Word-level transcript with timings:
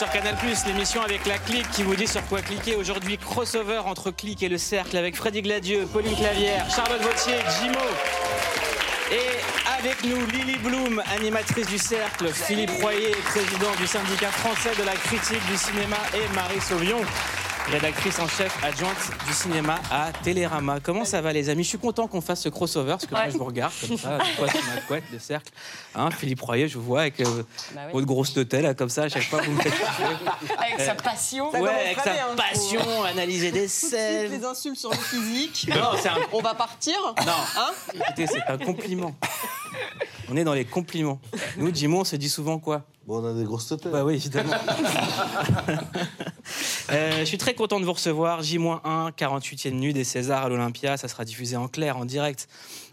sur 0.00 0.10
Canal+, 0.12 0.34
l'émission 0.66 1.02
avec 1.02 1.26
la 1.26 1.36
Clic 1.36 1.70
qui 1.72 1.82
vous 1.82 1.94
dit 1.94 2.06
sur 2.06 2.26
quoi 2.26 2.40
cliquer. 2.40 2.74
Aujourd'hui, 2.74 3.18
crossover 3.18 3.82
entre 3.84 4.10
Clic 4.10 4.42
et 4.42 4.48
le 4.48 4.56
Cercle 4.56 4.96
avec 4.96 5.14
Freddy 5.14 5.42
Gladieux, 5.42 5.86
Pauline 5.92 6.16
Clavière, 6.16 6.64
Charlotte 6.70 7.02
Vautier, 7.02 7.34
Jimo. 7.60 7.84
Et 9.12 9.78
avec 9.78 10.02
nous, 10.04 10.24
Lily 10.24 10.56
Bloom, 10.56 11.02
animatrice 11.14 11.66
du 11.66 11.76
Cercle, 11.76 12.28
Philippe 12.28 12.70
Royer, 12.80 13.12
président 13.26 13.74
du 13.78 13.86
syndicat 13.86 14.30
français 14.30 14.70
de 14.78 14.84
la 14.84 14.94
critique 14.94 15.44
du 15.50 15.58
cinéma 15.58 15.98
et 16.14 16.34
Marie 16.34 16.62
Sauvion, 16.62 17.00
rédactrice 17.70 18.18
en 18.18 18.26
chef 18.28 18.56
adjointe 18.64 18.96
du 19.26 19.32
cinéma 19.32 19.76
à 19.90 20.10
Télérama. 20.24 20.78
Comment 20.82 21.04
ça 21.04 21.20
va 21.20 21.32
les 21.32 21.48
amis? 21.48 21.62
Je 21.62 21.68
suis 21.70 21.78
content 21.78 22.06
qu'on 22.08 22.20
fasse 22.20 22.42
ce 22.42 22.48
crossover 22.48 22.90
parce 22.92 23.06
que 23.06 23.14
moi 23.14 23.28
je 23.28 23.36
vous 23.38 23.44
regarde 23.44 23.72
comme 23.86 23.96
ça, 23.96 24.18
une 24.18 24.34
fois 24.36 24.48
sur 24.48 24.64
ma 24.74 24.80
couette, 24.82 25.04
le 25.12 25.18
cercle. 25.18 25.52
Hein, 25.94 26.10
Philippe 26.10 26.40
Royer, 26.40 26.68
je 26.68 26.78
vous 26.78 26.84
vois 26.84 27.02
avec 27.02 27.20
euh, 27.20 27.42
Bah 27.74 27.82
oui. 27.86 27.92
votre 27.92 28.06
grosse 28.06 28.34
tête 28.34 28.52
là 28.54 28.74
comme 28.74 28.88
ça 28.88 29.04
à 29.04 29.08
chaque 29.08 29.22
fois 29.24 29.40
vous 29.42 29.52
me 29.52 29.60
faites. 29.60 29.72
Avec 30.58 30.80
sa 30.80 30.94
passion. 30.94 31.50
Ouais, 31.52 31.68
avec 31.68 31.98
sa 32.00 32.12
bien, 32.12 32.26
je 32.32 32.36
passion, 32.36 33.04
analyser 33.04 33.52
des 33.52 33.68
scènes. 33.68 34.30
les 34.30 34.44
insultes 34.44 34.78
sur 34.78 34.90
le 34.90 34.96
physique. 34.96 35.68
Non, 35.68 35.92
c'est 36.00 36.08
un 36.08 36.16
On 36.32 36.40
va 36.40 36.54
partir? 36.54 36.94
Non. 37.24 37.32
Hein? 37.58 37.70
Écoutez, 37.94 38.26
c'est 38.26 38.42
un 38.48 38.58
compliment. 38.58 39.14
On 40.30 40.36
est 40.36 40.44
dans 40.44 40.54
les 40.54 40.64
compliments. 40.64 41.20
Nous, 41.56 41.74
Jimon, 41.74 42.00
on 42.00 42.04
se 42.04 42.14
dit 42.14 42.28
souvent 42.28 42.58
quoi? 42.58 42.84
Bon, 43.06 43.20
on 43.20 43.26
a 43.26 43.32
des 43.34 43.42
grosses 43.44 43.66
têtes. 43.66 43.88
Bah 43.88 44.04
oui, 44.04 44.14
évidemment. 44.14 44.52
Euh, 46.90 47.20
je 47.20 47.24
suis 47.24 47.38
très 47.38 47.54
content 47.54 47.78
de 47.78 47.84
vous 47.84 47.92
recevoir. 47.92 48.42
J-1, 48.42 49.12
48e 49.12 49.70
nuit 49.70 49.92
des 49.92 50.02
Césars 50.02 50.46
à 50.46 50.48
l'Olympia. 50.48 50.96
Ça 50.96 51.06
sera 51.06 51.24
diffusé 51.24 51.56
en 51.56 51.68
clair, 51.68 51.96
en 51.96 52.04
direct 52.04 52.48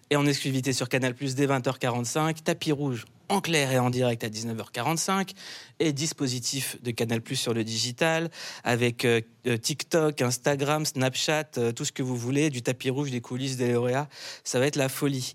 et 0.09 0.15
en 0.15 0.25
exclusivité 0.25 0.73
sur 0.73 0.89
Canal 0.89 1.13
Plus 1.13 1.35
dès 1.35 1.47
20h45. 1.47 2.43
Tapis 2.43 2.71
rouge 2.71 3.05
en 3.29 3.41
clair 3.41 3.71
et 3.71 3.79
en 3.79 3.89
direct 3.89 4.23
à 4.23 4.29
19h45. 4.29 5.31
Et 5.79 5.93
dispositif 5.93 6.81
de 6.81 6.91
Canal 6.91 7.21
Plus 7.21 7.35
sur 7.35 7.53
le 7.53 7.63
digital 7.63 8.29
avec 8.63 9.05
euh, 9.05 9.21
euh, 9.47 9.57
TikTok, 9.57 10.21
Instagram, 10.21 10.85
Snapchat, 10.85 11.49
euh, 11.57 11.71
tout 11.71 11.85
ce 11.85 11.91
que 11.91 12.03
vous 12.03 12.15
voulez, 12.15 12.49
du 12.49 12.61
tapis 12.61 12.89
rouge, 12.89 13.11
des 13.11 13.21
coulisses, 13.21 13.57
des 13.57 13.73
lauréats. 13.73 14.07
Ça 14.43 14.59
va 14.59 14.67
être 14.67 14.75
la 14.75 14.89
folie. 14.89 15.33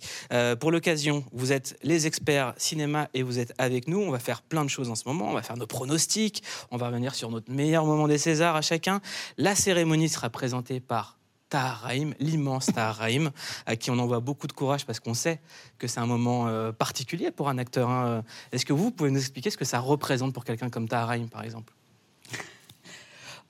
Pour 0.61 0.71
l'occasion, 0.71 1.25
vous 1.33 1.53
êtes 1.53 1.77
les 1.83 2.07
experts 2.07 2.55
cinéma 2.57 3.09
et 3.15 3.23
vous 3.23 3.39
êtes 3.39 3.53
avec 3.59 3.89
nous. 3.89 4.01
On 4.01 4.11
va 4.11 4.19
faire 4.19 4.43
plein 4.43 4.65
de 4.65 4.71
choses 4.71 4.91
en 4.91 4.95
ce 4.95 5.05
moment. 5.07 5.29
On 5.29 5.35
va 5.35 5.43
faire 5.43 5.57
nos 5.57 5.67
pronostics. 5.67 6.43
On 6.71 6.77
va 6.77 6.87
revenir 6.89 7.15
sur 7.15 7.31
notre 7.31 7.51
meilleur 7.51 7.85
moment 7.85 8.09
des 8.09 8.19
Césars 8.19 8.57
à 8.57 8.63
chacun. 8.63 9.01
La 9.37 9.55
cérémonie 9.55 10.09
sera 10.09 10.31
présentée 10.31 10.81
par 10.81 11.19
Tahar 11.53 11.83
Rahim, 11.83 12.15
l'immense 12.19 12.67
Tahar 12.67 12.97
Rahim, 12.97 13.31
à 13.67 13.77
qui 13.77 13.91
on 13.91 13.99
envoie 13.99 14.21
beaucoup 14.21 14.47
de 14.47 14.55
courage 14.55 14.87
parce 14.87 15.01
qu'on 15.01 15.13
sait 15.13 15.39
que 15.77 15.87
c'est 15.87 16.01
un 16.01 16.07
moment 16.07 16.49
euh, 16.49 16.73
particulier 16.73 17.31
pour 17.31 17.51
un 17.51 17.59
acteur. 17.59 17.91
hein. 17.91 18.25
Est-ce 18.53 18.65
que 18.65 18.73
vous 18.73 18.91
pouvez 18.91 19.11
nous 19.11 19.19
expliquer 19.21 19.51
ce 19.51 19.59
que 19.59 19.67
ça 19.67 19.79
représente 19.79 20.33
pour 20.33 20.47
quelqu'un 20.47 20.71
comme 20.71 20.89
Tahar 20.89 21.09
Rahim, 21.09 21.29
par 21.29 21.45
exemple? 21.45 21.75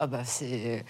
Ah 0.00 0.08
bah 0.08 0.24
c'est 0.24 0.84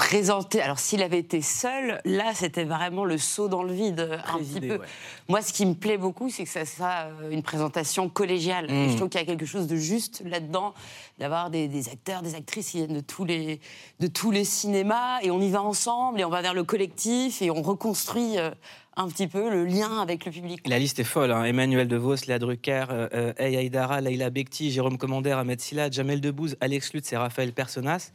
présenté. 0.00 0.62
Alors 0.62 0.78
s'il 0.78 1.02
avait 1.02 1.18
été 1.18 1.42
seul, 1.42 2.00
là 2.06 2.32
c'était 2.32 2.64
vraiment 2.64 3.04
le 3.04 3.18
saut 3.18 3.48
dans 3.48 3.62
le 3.62 3.74
vide 3.74 4.18
un 4.32 4.38
petit 4.38 4.60
peu. 4.60 4.78
ouais. 4.78 4.86
Moi, 5.28 5.42
ce 5.42 5.52
qui 5.52 5.66
me 5.66 5.74
plaît 5.74 5.98
beaucoup, 5.98 6.30
c'est 6.30 6.44
que 6.44 6.50
ça 6.50 6.64
sera 6.64 7.04
euh, 7.04 7.30
une 7.30 7.42
présentation 7.42 8.08
collégiale. 8.08 8.70
Et 8.70 8.88
je 8.88 8.96
trouve 8.96 9.10
qu'il 9.10 9.20
y 9.20 9.22
a 9.22 9.26
quelque 9.26 9.44
chose 9.44 9.66
de 9.66 9.76
juste 9.76 10.22
là-dedans, 10.24 10.72
d'avoir 11.18 11.50
des, 11.50 11.68
des 11.68 11.90
acteurs, 11.90 12.22
des 12.22 12.34
actrices 12.34 12.70
qui 12.70 12.78
viennent 12.78 12.94
de 12.94 13.00
tous 13.00 13.26
les 13.26 13.60
de 14.00 14.06
tous 14.06 14.30
les 14.30 14.44
cinémas 14.44 15.20
et 15.20 15.30
on 15.30 15.40
y 15.40 15.50
va 15.50 15.62
ensemble 15.62 16.18
et 16.20 16.24
on 16.24 16.30
va 16.30 16.40
vers 16.40 16.54
le 16.54 16.64
collectif 16.64 17.42
et 17.42 17.50
on 17.50 17.60
reconstruit 17.60 18.38
euh, 18.38 18.50
un 19.00 19.08
petit 19.08 19.26
peu 19.28 19.50
le 19.50 19.64
lien 19.64 20.00
avec 20.00 20.24
le 20.26 20.30
public. 20.32 20.66
La 20.66 20.78
liste 20.78 20.98
est 20.98 21.04
folle. 21.04 21.32
hein. 21.32 21.44
Emmanuel 21.44 21.88
DeVos, 21.88 22.16
Léa 22.26 22.38
Drucker, 22.38 22.86
euh, 22.90 23.08
euh, 23.14 23.32
Hey 23.38 23.56
Haïdara, 23.56 24.00
Leila 24.00 24.30
Bekti, 24.30 24.70
Jérôme 24.70 24.98
Commander, 24.98 25.32
Ahmed 25.32 25.60
Silla, 25.60 25.90
Jamel 25.90 26.20
Debbouze, 26.20 26.56
Alex 26.60 26.92
Lutz 26.92 27.12
et 27.12 27.16
Raphaël 27.16 27.52
Personas. 27.52 28.10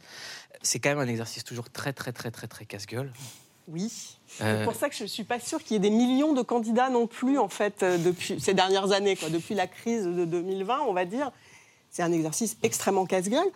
C'est 0.62 0.78
quand 0.78 0.90
même 0.90 0.98
un 0.98 1.08
exercice 1.08 1.44
toujours 1.44 1.70
très, 1.70 1.92
très, 1.92 2.12
très, 2.12 2.30
très, 2.30 2.46
très 2.46 2.64
casse-gueule. 2.64 3.12
Oui. 3.68 3.92
Euh, 4.42 4.60
C'est 4.60 4.64
pour 4.64 4.74
ça 4.74 4.88
que 4.88 4.94
je 4.94 5.02
ne 5.02 5.08
suis 5.08 5.24
pas 5.24 5.40
sûre 5.40 5.62
qu'il 5.62 5.72
y 5.74 5.76
ait 5.76 5.80
des 5.80 5.90
millions 5.90 6.32
de 6.32 6.42
candidats 6.42 6.88
non 6.88 7.06
plus, 7.06 7.38
en 7.38 7.48
fait, 7.48 7.82
euh, 7.82 7.98
depuis 7.98 8.38
ces 8.40 8.54
dernières 8.54 8.92
années, 8.92 9.16
quoi. 9.16 9.28
depuis 9.28 9.54
la 9.54 9.66
crise 9.66 10.04
de 10.04 10.24
2020, 10.24 10.80
on 10.88 10.92
va 10.92 11.04
dire. 11.04 11.32
C'est 11.90 12.02
un 12.02 12.12
exercice 12.12 12.56
extrêmement 12.62 13.06
casse-gueule. 13.06 13.48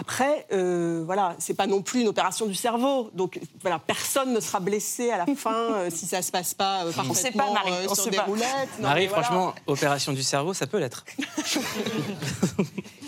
Après, 0.00 0.46
euh, 0.52 1.02
voilà, 1.04 1.34
c'est 1.40 1.54
pas 1.54 1.66
non 1.66 1.82
plus 1.82 2.02
une 2.02 2.08
opération 2.08 2.46
du 2.46 2.54
cerveau. 2.54 3.10
Donc, 3.14 3.40
voilà, 3.62 3.80
personne 3.80 4.32
ne 4.32 4.38
sera 4.38 4.60
blessé 4.60 5.10
à 5.10 5.18
la 5.18 5.26
fin 5.36 5.52
euh, 5.74 5.90
si 5.90 6.06
ça 6.06 6.22
se 6.22 6.30
passe 6.30 6.54
pas 6.54 6.84
euh, 6.84 6.92
parfaitement 6.92 7.14
sait 7.14 7.32
pas, 7.32 7.52
Marie, 7.52 7.72
euh, 7.72 7.86
on 7.90 7.94
sur 7.96 8.04
sait 8.04 8.10
des 8.10 8.16
pas. 8.18 8.22
roulettes. 8.22 8.46
Non, 8.78 8.88
Marie, 8.88 9.08
voilà. 9.08 9.22
franchement, 9.24 9.54
opération 9.66 10.12
du 10.12 10.22
cerveau, 10.22 10.54
ça 10.54 10.68
peut 10.68 10.78
l'être. 10.78 11.04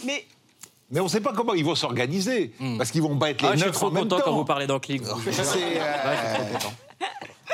Mais 0.04 0.26
Mais 0.92 0.98
on 0.98 1.04
ne 1.04 1.08
sait 1.08 1.20
pas 1.20 1.32
comment 1.32 1.54
ils 1.54 1.64
vont 1.64 1.76
s'organiser. 1.76 2.52
Parce 2.76 2.90
qu'ils 2.90 3.02
vont 3.02 3.14
battre 3.14 3.44
les 3.44 3.50
Ah, 3.50 3.52
je 3.52 3.58
suis 3.58 3.66
neuf 3.68 3.76
trop 3.76 3.86
en 3.86 3.90
même 3.92 4.02
content 4.02 4.16
temps. 4.18 4.22
quand 4.24 4.36
vous 4.36 4.44
parlez 4.44 4.66
euh, 5.06 5.14
Ouais, 5.14 5.22
je 5.30 5.32
suis 5.32 6.34
trop 6.44 6.52
content. 6.52 6.72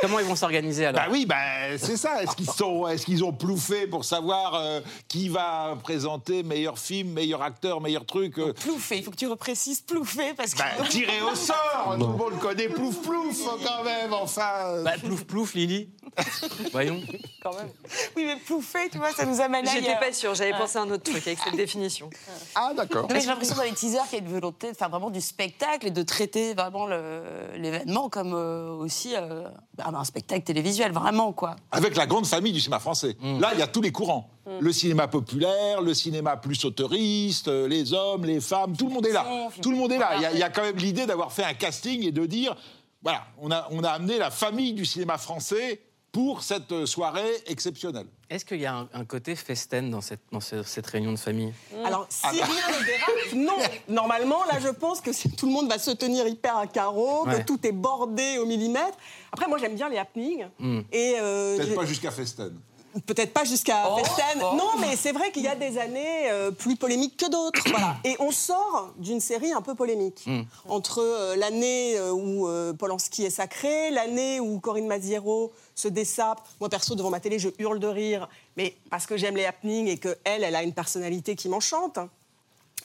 Comment 0.01 0.19
ils 0.19 0.27
vont 0.27 0.37
s'organiser 0.37 0.87
alors 0.87 1.03
Bah 1.03 1.09
oui, 1.11 1.27
bah, 1.27 1.37
c'est 1.79 1.97
ça. 1.97 2.23
Est-ce 2.23 2.37
qu'ils, 2.37 2.51
sont, 2.51 2.87
est-ce 2.87 3.07
qu'ils 3.07 3.25
ont 3.25 3.33
plouffé 3.33 3.87
pour 3.87 4.05
savoir 4.05 4.55
euh, 4.55 4.81
qui 5.09 5.29
va 5.29 5.77
présenter 5.83 6.43
meilleur 6.43 6.79
film, 6.79 7.13
meilleur 7.13 7.43
acteur, 7.43 7.81
meilleur 7.81 8.05
truc 8.05 8.39
euh, 8.39 8.53
Plouffé, 8.53 8.99
il 8.99 9.05
faut 9.05 9.11
que 9.11 9.17
tu 9.17 9.27
reprécises 9.27 9.81
plouffé 9.81 10.35
parce 10.35 10.55
que 10.55 10.59
bah, 10.59 10.67
Tiré 10.89 11.21
au 11.23 11.35
sort 11.35 11.97
Tout 11.99 12.07
le 12.07 12.13
monde 12.13 12.39
connaît 12.39 12.69
plouf 12.69 13.01
plouf 13.03 13.43
quand 13.65 13.85
même, 13.85 14.13
enfin. 14.13 14.83
Bah, 14.85 14.95
plouf 15.03 15.25
plouf, 15.25 15.55
Lily. 15.55 15.89
Voyons. 16.73 17.01
quand 17.43 17.55
même. 17.57 17.69
Oui, 18.17 18.25
mais 18.27 18.37
plouffé, 18.37 18.89
tu 18.91 18.99
vois, 18.99 19.11
ça 19.13 19.25
nous 19.27 19.41
amène 19.41 19.67
J'étais 19.67 19.87
ailleurs. 19.89 20.01
pas 20.01 20.13
sûre, 20.13 20.35
j'avais 20.35 20.53
pensé 20.53 20.79
à 20.79 20.83
un 20.83 20.91
autre 20.91 21.03
truc 21.11 21.27
avec 21.27 21.39
cette 21.39 21.57
définition. 21.57 22.09
Ah 22.55 22.73
d'accord. 22.77 23.07
J'ai 23.11 23.27
l'impression 23.27 23.55
dans 23.57 23.63
les 23.63 23.73
teasers 23.73 24.03
qu'il 24.09 24.19
y 24.19 24.23
a 24.23 24.25
une 24.25 24.33
volonté 24.33 24.73
de 24.73 24.77
faire 24.77 24.89
vraiment 24.89 25.11
du 25.11 25.21
spectacle 25.21 25.87
et 25.87 25.91
de 25.91 26.03
traiter 26.03 26.55
vraiment 26.55 26.87
le- 26.87 27.23
l'événement 27.57 28.09
comme 28.09 28.33
euh, 28.35 28.71
aussi 28.77 29.15
euh, 29.15 29.49
bah, 29.75 29.85
un 29.95 30.05
spectacle 30.05 30.43
télévisuel, 30.45 30.93
vraiment 30.93 31.33
quoi. 31.33 31.57
Avec 31.71 31.97
la 31.97 32.07
grande 32.07 32.27
famille 32.27 32.53
du 32.53 32.61
cinéma 32.61 32.79
français. 32.81 33.17
Là, 33.41 33.51
il 33.53 33.59
y 33.59 33.63
a 33.63 33.67
tous 33.67 33.83
les 33.83 33.93
courants. 33.93 34.31
Le 34.61 34.73
cinéma 34.73 35.09
populaire, 35.09 35.81
le 35.83 35.93
cinéma 35.93 36.37
plus 36.37 36.65
autoriste, 36.65 37.49
euh, 37.49 37.67
les 37.67 37.93
hommes, 37.93 38.25
les 38.25 38.41
femmes, 38.41 38.77
tout 38.77 38.87
le 38.87 38.95
monde 38.95 39.07
est 39.07 39.13
là. 39.13 39.27
Tout 39.61 39.71
le 39.73 39.77
monde 39.77 39.91
est 39.93 39.99
là. 39.99 40.11
Il 40.17 40.23
y 40.23 40.25
a- 40.27 40.33
il 40.33 40.39
y, 40.39 40.43
a 40.45 40.51
quand 40.51 40.63
même 40.63 40.77
l'idée 40.77 41.05
d'avoir 41.05 41.33
fait 41.33 41.43
un 41.43 41.55
casting 41.55 42.05
et 42.07 42.13
de 42.13 42.27
dire, 42.27 42.55
voilà, 43.03 43.25
on 43.41 43.51
a, 43.51 43.67
on 43.73 43.83
a 43.83 43.91
amené 43.91 44.19
la 44.19 44.31
famille 44.31 44.73
du 44.73 44.85
cinéma 44.85 45.19
français 45.19 45.81
pour 46.17 46.43
cette 46.43 46.73
euh, 46.73 46.87
soirée 46.87 47.31
exceptionnelle. 47.47 48.07
Est-ce 48.31 48.47
qu'il 48.47 48.59
y 48.59 48.65
a 48.65 48.75
un, 48.75 48.89
un 48.95 49.05
côté 49.05 49.37
festen 49.37 49.91
dans 49.91 50.01
cette, 50.01 50.21
dans 50.33 50.41
ce- 50.41 50.63
cette 50.63 50.87
réunion 50.87 51.13
de 51.13 51.19
famille? 51.19 51.53
Alors, 51.85 52.07
si 52.09 52.27
rien 52.27 52.43
ne 52.47 52.87
dérape, 52.87 53.35
non. 53.35 53.63
Normalement, 53.95 54.39
là, 54.51 54.59
je 54.59 54.69
pense 54.69 55.03
que 55.03 55.11
tout 55.37 55.45
le 55.45 55.53
monde 55.53 55.69
va 55.69 55.79
se 55.79 55.91
tenir 55.91 56.27
hyper 56.27 56.57
à 56.57 56.67
carreau, 56.67 57.27
Ouais. 57.27 57.41
que 57.41 57.43
tout 57.47 57.59
est 57.67 57.73
bordé 57.73 58.39
au 58.39 58.47
millimètre. 58.47 58.97
Après, 59.31 59.47
moi, 59.47 59.59
j'aime 59.59 59.75
bien 59.75 59.91
les 59.91 59.99
happenings. 59.99 60.47
Et 60.91 61.17
euh, 61.21 61.59
Peut-être 61.59 61.75
pas 61.75 61.85
jusqu'à 61.85 62.11
Festen. 62.11 62.59
Peut-être 63.05 63.33
pas 63.33 63.45
jusqu'à 63.45 63.85
Oh, 63.89 64.01
oh. 64.01 64.57
Non, 64.57 64.71
mais 64.81 64.97
c'est 64.97 65.13
vrai 65.13 65.31
qu'il 65.31 65.43
y 65.43 65.49
a 65.49 65.55
des 65.55 65.79
années 65.79 66.31
euh, 66.31 66.51
plus 66.51 66.77
polémiques 66.77 67.17
que 67.17 67.31
d'autres. 67.31 67.63
voilà. 67.71 67.97
Et 68.05 68.17
on 68.19 68.31
sort 68.31 68.93
d'une 68.99 69.21
série 69.21 69.53
un 69.53 69.63
peu 69.63 69.75
polémique. 69.75 70.23
Hmm. 70.27 70.43
Entre 70.69 71.01
euh, 71.01 71.37
l'année 71.37 71.99
euh, 71.99 72.13
où 72.13 72.49
euh, 72.49 72.73
Polanski 72.73 73.25
est 73.25 73.31
sacré, 73.31 73.91
l'année 73.91 74.41
où 74.41 74.59
Corinne 74.61 74.87
Maziero 74.87 75.53
se 75.75 75.89
dessape. 75.89 76.41
Moi, 76.61 76.69
perso, 76.69 76.95
devant 76.95 77.11
ma 77.11 77.21
télé, 77.21 77.39
je 77.39 77.49
hurle 77.59 77.79
de 77.79 77.87
rire, 77.87 78.29
mais 78.57 78.77
parce 78.91 79.07
que 79.07 79.17
j'aime 79.17 79.37
les 79.37 79.45
happenings 79.45 79.89
et 79.89 79.99
qu'elle, 79.99 80.17
elle 80.25 80.57
a 80.57 80.63
une 80.63 80.73
personnalité 80.73 81.37
qui 81.37 81.49
m'enchante. 81.49 81.99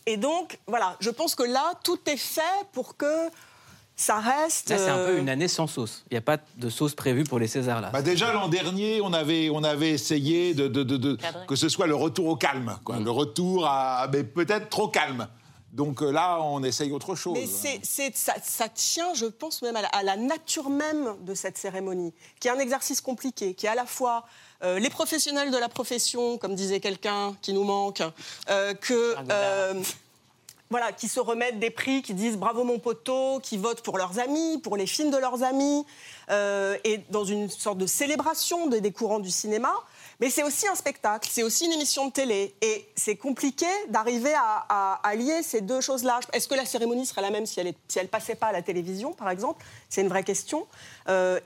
Et 0.06 0.18
donc, 0.18 0.60
voilà, 0.68 0.98
je 1.00 1.10
pense 1.10 1.36
que 1.36 1.44
là, 1.44 1.74
tout 1.84 2.00
est 2.08 2.18
fait 2.18 2.42
pour 2.74 2.98
que 2.98 3.30
ça 4.02 4.20
reste. 4.20 4.70
Là, 4.72 4.78
c'est 4.78 4.90
un 4.90 4.96
peu 5.06 5.12
euh, 5.12 5.20
une 5.20 5.30
année 5.30 5.48
sans 5.48 5.68
sauce. 5.68 6.04
Il 6.10 6.16
n'y 6.16 6.18
a 6.18 6.22
pas 6.22 6.38
de 6.58 6.70
sauce 6.70 6.96
prévue 6.96 7.24
pour 7.24 7.38
les 7.40 7.48
Césars, 7.48 7.82
là. 7.82 7.90
Bah 7.92 8.02
déjà 8.02 8.34
l'an 8.34 8.48
dernier, 8.48 9.00
on 9.02 9.14
avait, 9.14 9.50
on 9.52 9.64
avait 9.64 9.92
essayé 9.92 10.54
de, 10.54 10.68
de- 10.68 10.84
de- 10.84 10.98
de- 10.98 11.16
Cadrer. 11.16 11.46
que 11.46 11.56
ce 11.56 11.70
soit 11.70 11.88
le 11.88 11.96
retour 11.96 12.26
au 12.28 12.36
calme, 12.36 12.78
quoi. 12.84 12.98
le 12.98 13.12
retour 13.12 13.66
à, 13.68 14.08
mais 14.12 14.24
peut-être 14.24 14.70
trop 14.70 14.88
calme. 14.88 15.28
Donc 15.72 16.02
euh, 16.02 16.12
là, 16.12 16.40
on 16.42 16.64
essaye 16.64 16.92
autre 16.92 17.16
chose. 17.16 17.34
Mais 17.34 17.46
c'est, 17.48 17.80
c'est- 17.84 18.16
ça, 18.18 18.34
ça 18.44 18.68
tient, 18.68 19.14
je 19.14 19.26
pense, 19.28 19.62
même 19.62 19.76
à 19.78 19.82
la, 19.84 19.88
à 19.90 20.04
la 20.04 20.18
nature 20.18 20.70
même 20.70 21.16
de 21.22 21.34
cette 21.34 21.58
cérémonie, 21.58 22.14
qui 22.42 22.50
est 22.50 22.52
un 22.52 22.60
exercice 22.60 23.00
compliqué, 23.00 23.54
qui 23.54 23.68
est 23.68 23.70
à 23.70 23.76
la 23.76 23.86
fois 23.86 24.26
euh, 24.64 24.80
les 24.80 24.90
professionnels 24.90 25.50
de 25.50 25.58
la 25.58 25.70
profession, 25.70 26.38
comme 26.38 26.56
disait 26.56 26.82
quelqu'un 26.82 27.36
qui 27.42 27.54
nous 27.54 27.64
manque, 27.64 28.02
euh, 28.50 28.74
que. 28.74 29.16
Euh, 29.32 29.74
voilà, 30.72 30.94
qui 30.94 31.10
se 31.10 31.20
remettent 31.20 31.60
des 31.60 31.70
prix, 31.70 32.02
qui 32.02 32.14
disent 32.14 32.38
bravo 32.38 32.64
mon 32.64 32.80
poteau, 32.80 33.40
qui 33.44 33.58
votent 33.58 33.82
pour 33.82 33.98
leurs 33.98 34.20
amis, 34.20 34.58
pour 34.58 34.78
les 34.78 34.88
films 34.88 35.12
de 35.12 35.18
leurs 35.18 35.44
amis, 35.44 35.86
euh, 36.30 36.78
et 36.86 37.02
dans 37.10 37.26
une 37.26 37.50
sorte 37.50 37.78
de 37.78 37.86
célébration 37.86 38.68
des, 38.68 38.92
courants 38.92 39.20
du 39.20 39.30
cinéma. 39.30 39.74
Mais 40.22 40.30
c'est 40.30 40.44
aussi 40.44 40.68
un 40.68 40.76
spectacle, 40.76 41.28
c'est 41.30 41.44
aussi 41.44 41.66
une 41.66 41.74
émission 41.74 42.08
de 42.08 42.14
télé. 42.14 42.56
Et 42.62 42.88
c'est 42.96 43.18
compliqué 43.18 43.66
d'arriver 43.90 44.34
à, 44.34 44.98
à- 45.04 45.16
lier 45.16 45.44
ces 45.44 45.60
deux 45.60 45.82
choses-là. 45.82 46.22
Est-ce 46.32 46.48
que 46.48 46.56
la 46.56 46.66
cérémonie 46.66 47.06
serait 47.06 47.22
la 47.22 47.32
même 47.32 47.46
si 47.46 47.60
elle, 47.60 47.74
elle 47.96 48.08
passait 48.08 48.36
pas 48.36 48.48
à 48.48 48.52
la 48.54 48.62
télévision, 48.62 49.12
par 49.12 49.30
exemple? 49.30 49.64
C'est 49.90 50.02
une 50.02 50.08
vraie 50.08 50.24
question. 50.24 50.68
Euh, 51.10 51.40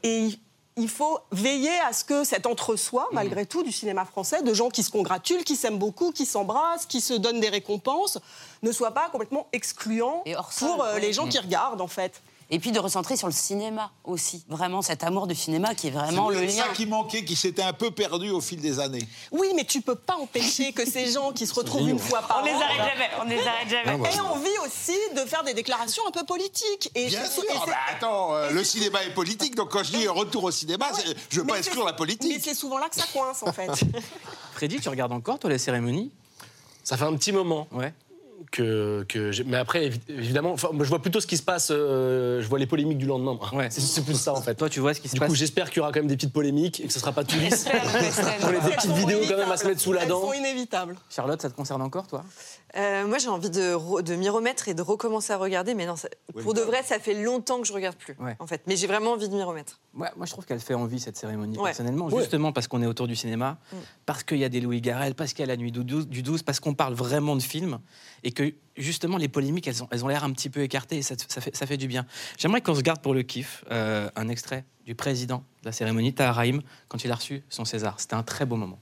il- 0.77 0.89
faut 0.89 1.19
veiller 1.31 1.72
à 1.88 1.94
ce 1.94 2.04
que 2.04 2.24
cet 2.24 2.45
entre-soi, 2.45 3.07
malgré 3.12 3.45
tout, 3.45 3.63
du 3.63 3.72
cinéma 3.72 4.06
français, 4.06 4.42
de 4.42 4.54
gens 4.54 4.69
qui 4.69 4.83
se 4.83 4.92
congratulent, 4.92 5.44
qui 5.44 5.56
s'aiment 5.56 5.77
beaucoup, 5.80 6.12
qui 6.12 6.25
s'embrassent, 6.25 6.86
qui 6.86 7.01
se 7.01 7.13
donnent 7.13 7.39
des 7.39 7.50
récompenses, 7.50 8.18
ne 8.63 8.72
soit 8.72 8.92
pas 8.92 9.10
complètement 9.10 9.48
excluant 9.54 10.22
Et 10.25 10.36
hors 10.36 10.51
sol, 10.54 10.69
pour 10.69 10.83
euh, 10.83 10.94
ouais. 10.95 11.00
les 11.01 11.13
gens 11.13 11.27
qui 11.27 11.39
regardent, 11.39 11.81
en 11.81 11.88
fait. 11.88 12.22
Et 12.52 12.60
puis 12.60 12.72
de 12.72 12.80
recentrer 12.80 13.18
sur 13.18 13.26
le 13.28 13.34
cinéma 13.34 13.92
aussi. 14.04 14.46
Vraiment 14.48 14.84
cet 14.84 15.04
amour 15.04 15.26
du 15.26 15.34
cinéma 15.34 15.74
qui 15.74 15.88
est 15.88 15.92
vraiment 15.92 16.30
le 16.30 16.38
C'est 16.38 16.46
lien. 16.58 16.64
ça 16.66 16.70
qui 16.76 16.86
manquait, 16.86 17.26
qui 17.26 17.36
s'était 17.36 17.64
un 17.64 17.74
peu 17.74 17.90
perdu 17.90 18.30
au 18.30 18.40
fil 18.40 18.62
des 18.62 18.80
années. 18.80 19.02
Oui, 19.32 19.48
mais 19.56 19.64
tu 19.66 19.82
peux 19.82 19.96
pas 19.96 20.16
empêcher 20.18 20.72
que 20.72 20.86
ces 20.88 21.12
gens 21.12 21.32
qui 21.32 21.48
se 21.48 21.54
retrouvent 21.56 21.90
une 21.90 21.98
fois 21.98 22.22
par 22.22 22.42
On 22.42 22.46
les 22.46 22.52
an 22.52 22.60
arrête 22.62 22.78
jamais, 22.94 23.10
on 23.20 23.24
les 23.28 23.40
arrête 23.48 23.70
jamais. 23.70 24.10
aient 24.10 24.20
envie 24.20 24.58
aussi 24.64 24.96
de 25.16 25.22
faire 25.22 25.44
des 25.44 25.56
déclarations 25.56 26.04
un 26.08 26.12
peu 26.12 26.24
politiques. 26.24 26.92
Et 26.94 27.08
Bien 27.08 27.26
je- 27.26 27.32
sûr. 27.32 27.44
et 27.46 27.48
Ah 27.56 27.62
c'est- 27.66 27.72
bah 27.72 27.78
attends, 27.92 28.36
euh, 28.36 28.52
le 28.52 28.64
cinéma 28.64 29.04
est 29.04 29.14
politique, 29.16 29.56
donc 29.56 29.72
quand 29.72 29.84
je 29.84 29.94
dis 29.98 30.08
retour 30.08 30.44
au 30.44 30.52
cinéma, 30.52 30.86
c'est- 30.94 31.16
je 31.30 31.38
veux 31.38 31.44
Mais 31.46 31.50
pas 31.50 31.54
c'est- 31.56 31.62
exclure 31.62 31.84
la 31.86 31.94
Mais 31.94 31.98
politique. 31.98 32.42
c'est 32.44 32.54
souvent 32.54 32.78
là 32.78 32.90
que 32.90 32.96
ça 32.96 33.06
coince, 33.12 33.42
en 33.42 33.52
fait. 33.52 33.72
Freddy, 34.54 34.80
tu 34.80 34.90
regardes 34.90 35.12
encore, 35.14 35.40
toi, 35.40 35.50
les 35.50 35.58
cérémonies? 35.58 36.12
Ça 36.84 36.96
fait 36.98 37.06
un 37.06 37.16
petit 37.16 37.32
moment 37.32 37.68
Ouais. 37.72 37.92
Que, 38.52 39.04
que 39.08 39.32
mais 39.44 39.58
après 39.58 39.88
évi- 39.90 40.00
évidemment, 40.10 40.52
enfin, 40.52 40.70
je 40.80 40.84
vois 40.90 41.02
plutôt 41.02 41.20
ce 41.20 41.28
qui 41.28 41.38
se 41.38 41.44
passe. 41.44 41.70
euh, 41.72 42.42
je 42.42 42.48
vois 42.48 42.60
les 42.60 42.66
polémiques 42.68 42.98
du 42.98 43.06
lendemain. 43.06 43.38
Ouais. 43.54 43.70
C'est 43.70 44.04
plus 44.04 44.16
ça 44.20 44.34
en 44.34 44.42
fait. 44.42 44.56
Toi, 44.56 44.70
tu 44.70 44.80
vois 44.80 44.94
ce 44.94 45.02
qui 45.02 45.08
se 45.08 45.14
Du 45.14 45.20
passe 45.20 45.30
coup, 45.30 45.36
j'espère 45.36 45.70
qu'il 45.70 45.78
y 45.78 45.80
aura 45.82 45.92
quand 45.92 46.00
même 46.00 46.08
des 46.08 46.16
petites 46.16 46.34
polémiques 46.34 46.80
et 46.82 46.88
que 46.88 46.94
ce 46.94 47.00
sera 47.00 47.12
pas 47.12 47.24
tout 47.24 47.38
lisse. 47.40 47.66
Les 47.74 48.60
des 48.60 48.68
Elles 48.70 48.76
petites 48.76 48.92
vidéos 48.92 49.20
quand 49.28 49.38
même 49.38 49.52
à 49.52 49.58
se 49.58 49.66
mettre 49.68 49.80
sous 49.82 49.94
la 49.94 50.04
Elles 50.04 50.10
dent. 50.10 50.22
sont 50.22 50.34
inévitables. 50.34 50.96
Charlotte, 51.10 51.42
ça 51.42 51.50
te 51.50 51.56
concerne 51.56 51.82
encore, 51.82 52.08
toi? 52.08 52.24
Euh, 52.78 53.08
moi, 53.08 53.20
j'ai 53.20 53.30
envie 53.30 53.50
de, 53.50 54.02
de 54.02 54.16
m'y 54.16 54.28
remettre 54.28 54.68
et 54.68 54.74
de 54.74 54.82
recommencer 54.82 55.32
à 55.32 55.38
regarder, 55.38 55.74
mais 55.76 55.86
non, 55.86 55.96
ça- 55.96 56.10
pour 56.44 56.54
de 56.54 56.60
vrai, 56.60 56.84
ça 56.84 57.00
fait 57.00 57.14
longtemps 57.24 57.62
que 57.62 57.68
je 57.68 57.72
regarde 57.72 57.96
plus, 57.96 58.16
Ouais. 58.20 58.36
en 58.40 58.48
fait. 58.48 58.62
Mais 58.68 58.76
j'ai 58.76 58.88
vraiment 58.88 59.12
envie 59.14 59.30
de 59.30 59.34
m'y 59.34 59.44
remettre. 59.44 59.80
Ouais, 59.98 60.10
moi, 60.18 60.26
je 60.26 60.32
trouve 60.32 60.46
qu'elle 60.46 60.60
fait 60.60 60.74
envie, 60.74 61.00
cette 61.00 61.16
cérémonie, 61.16 61.58
Ouais. 61.58 61.66
personnellement, 61.70 62.08
Ouais. 62.08 62.20
justement 62.22 62.52
parce 62.52 62.68
qu'on 62.68 62.82
est 62.82 62.86
autour 62.86 63.08
du 63.08 63.16
cinéma, 63.16 63.58
parce 64.06 64.24
qu'il 64.24 64.40
y 64.40 64.44
a 64.44 64.50
des 64.50 64.60
Louis 64.60 64.82
Garrel, 64.82 65.16
parce 65.16 65.32
qu'il 65.32 65.40
y 65.40 65.44
a 65.44 65.48
la 65.48 65.56
nuit 65.56 65.72
du 65.72 65.86
12, 65.86 66.10
du 66.10 66.22
12, 66.22 66.44
parce 66.44 66.60
qu'on 66.60 66.74
parle 66.74 66.96
vraiment 66.96 67.38
de 67.38 67.42
films, 67.42 67.80
et 68.25 68.31
que, 68.31 68.54
justement, 68.75 69.18
les 69.18 69.30
polémiques, 69.30 69.68
elles 69.68 69.83
ont, 69.83 69.88
elles 69.92 70.04
ont 70.04 70.07
l'air 70.07 70.24
un 70.24 70.31
petit 70.31 70.50
peu 70.50 70.62
écartées, 70.62 70.98
et 70.98 71.04
ça, 71.04 71.16
fait, 71.16 71.56
ça 71.56 71.68
fait 71.68 71.77
du 71.77 71.88
bien. 71.88 72.07
J'aimerais 72.38 72.60
qu'on 72.60 72.74
se 72.74 72.81
garde 72.81 73.00
pour 73.00 73.13
le 73.13 73.22
kiff 73.22 73.63
euh, 73.72 74.10
un 74.16 74.27
extrait 74.30 74.66
du 74.86 74.95
président 74.95 75.44
de 75.62 75.68
la 75.68 75.72
cérémonie, 75.72 76.12
Tahar 76.12 76.42
quand 76.88 77.06
il 77.06 77.12
a 77.12 77.16
reçu 77.16 77.44
son 77.50 77.66
César. 77.66 78.00
C'était 78.00 78.16
un 78.16 78.24
très 78.24 78.45
beau 78.45 78.56
moment. 78.56 78.80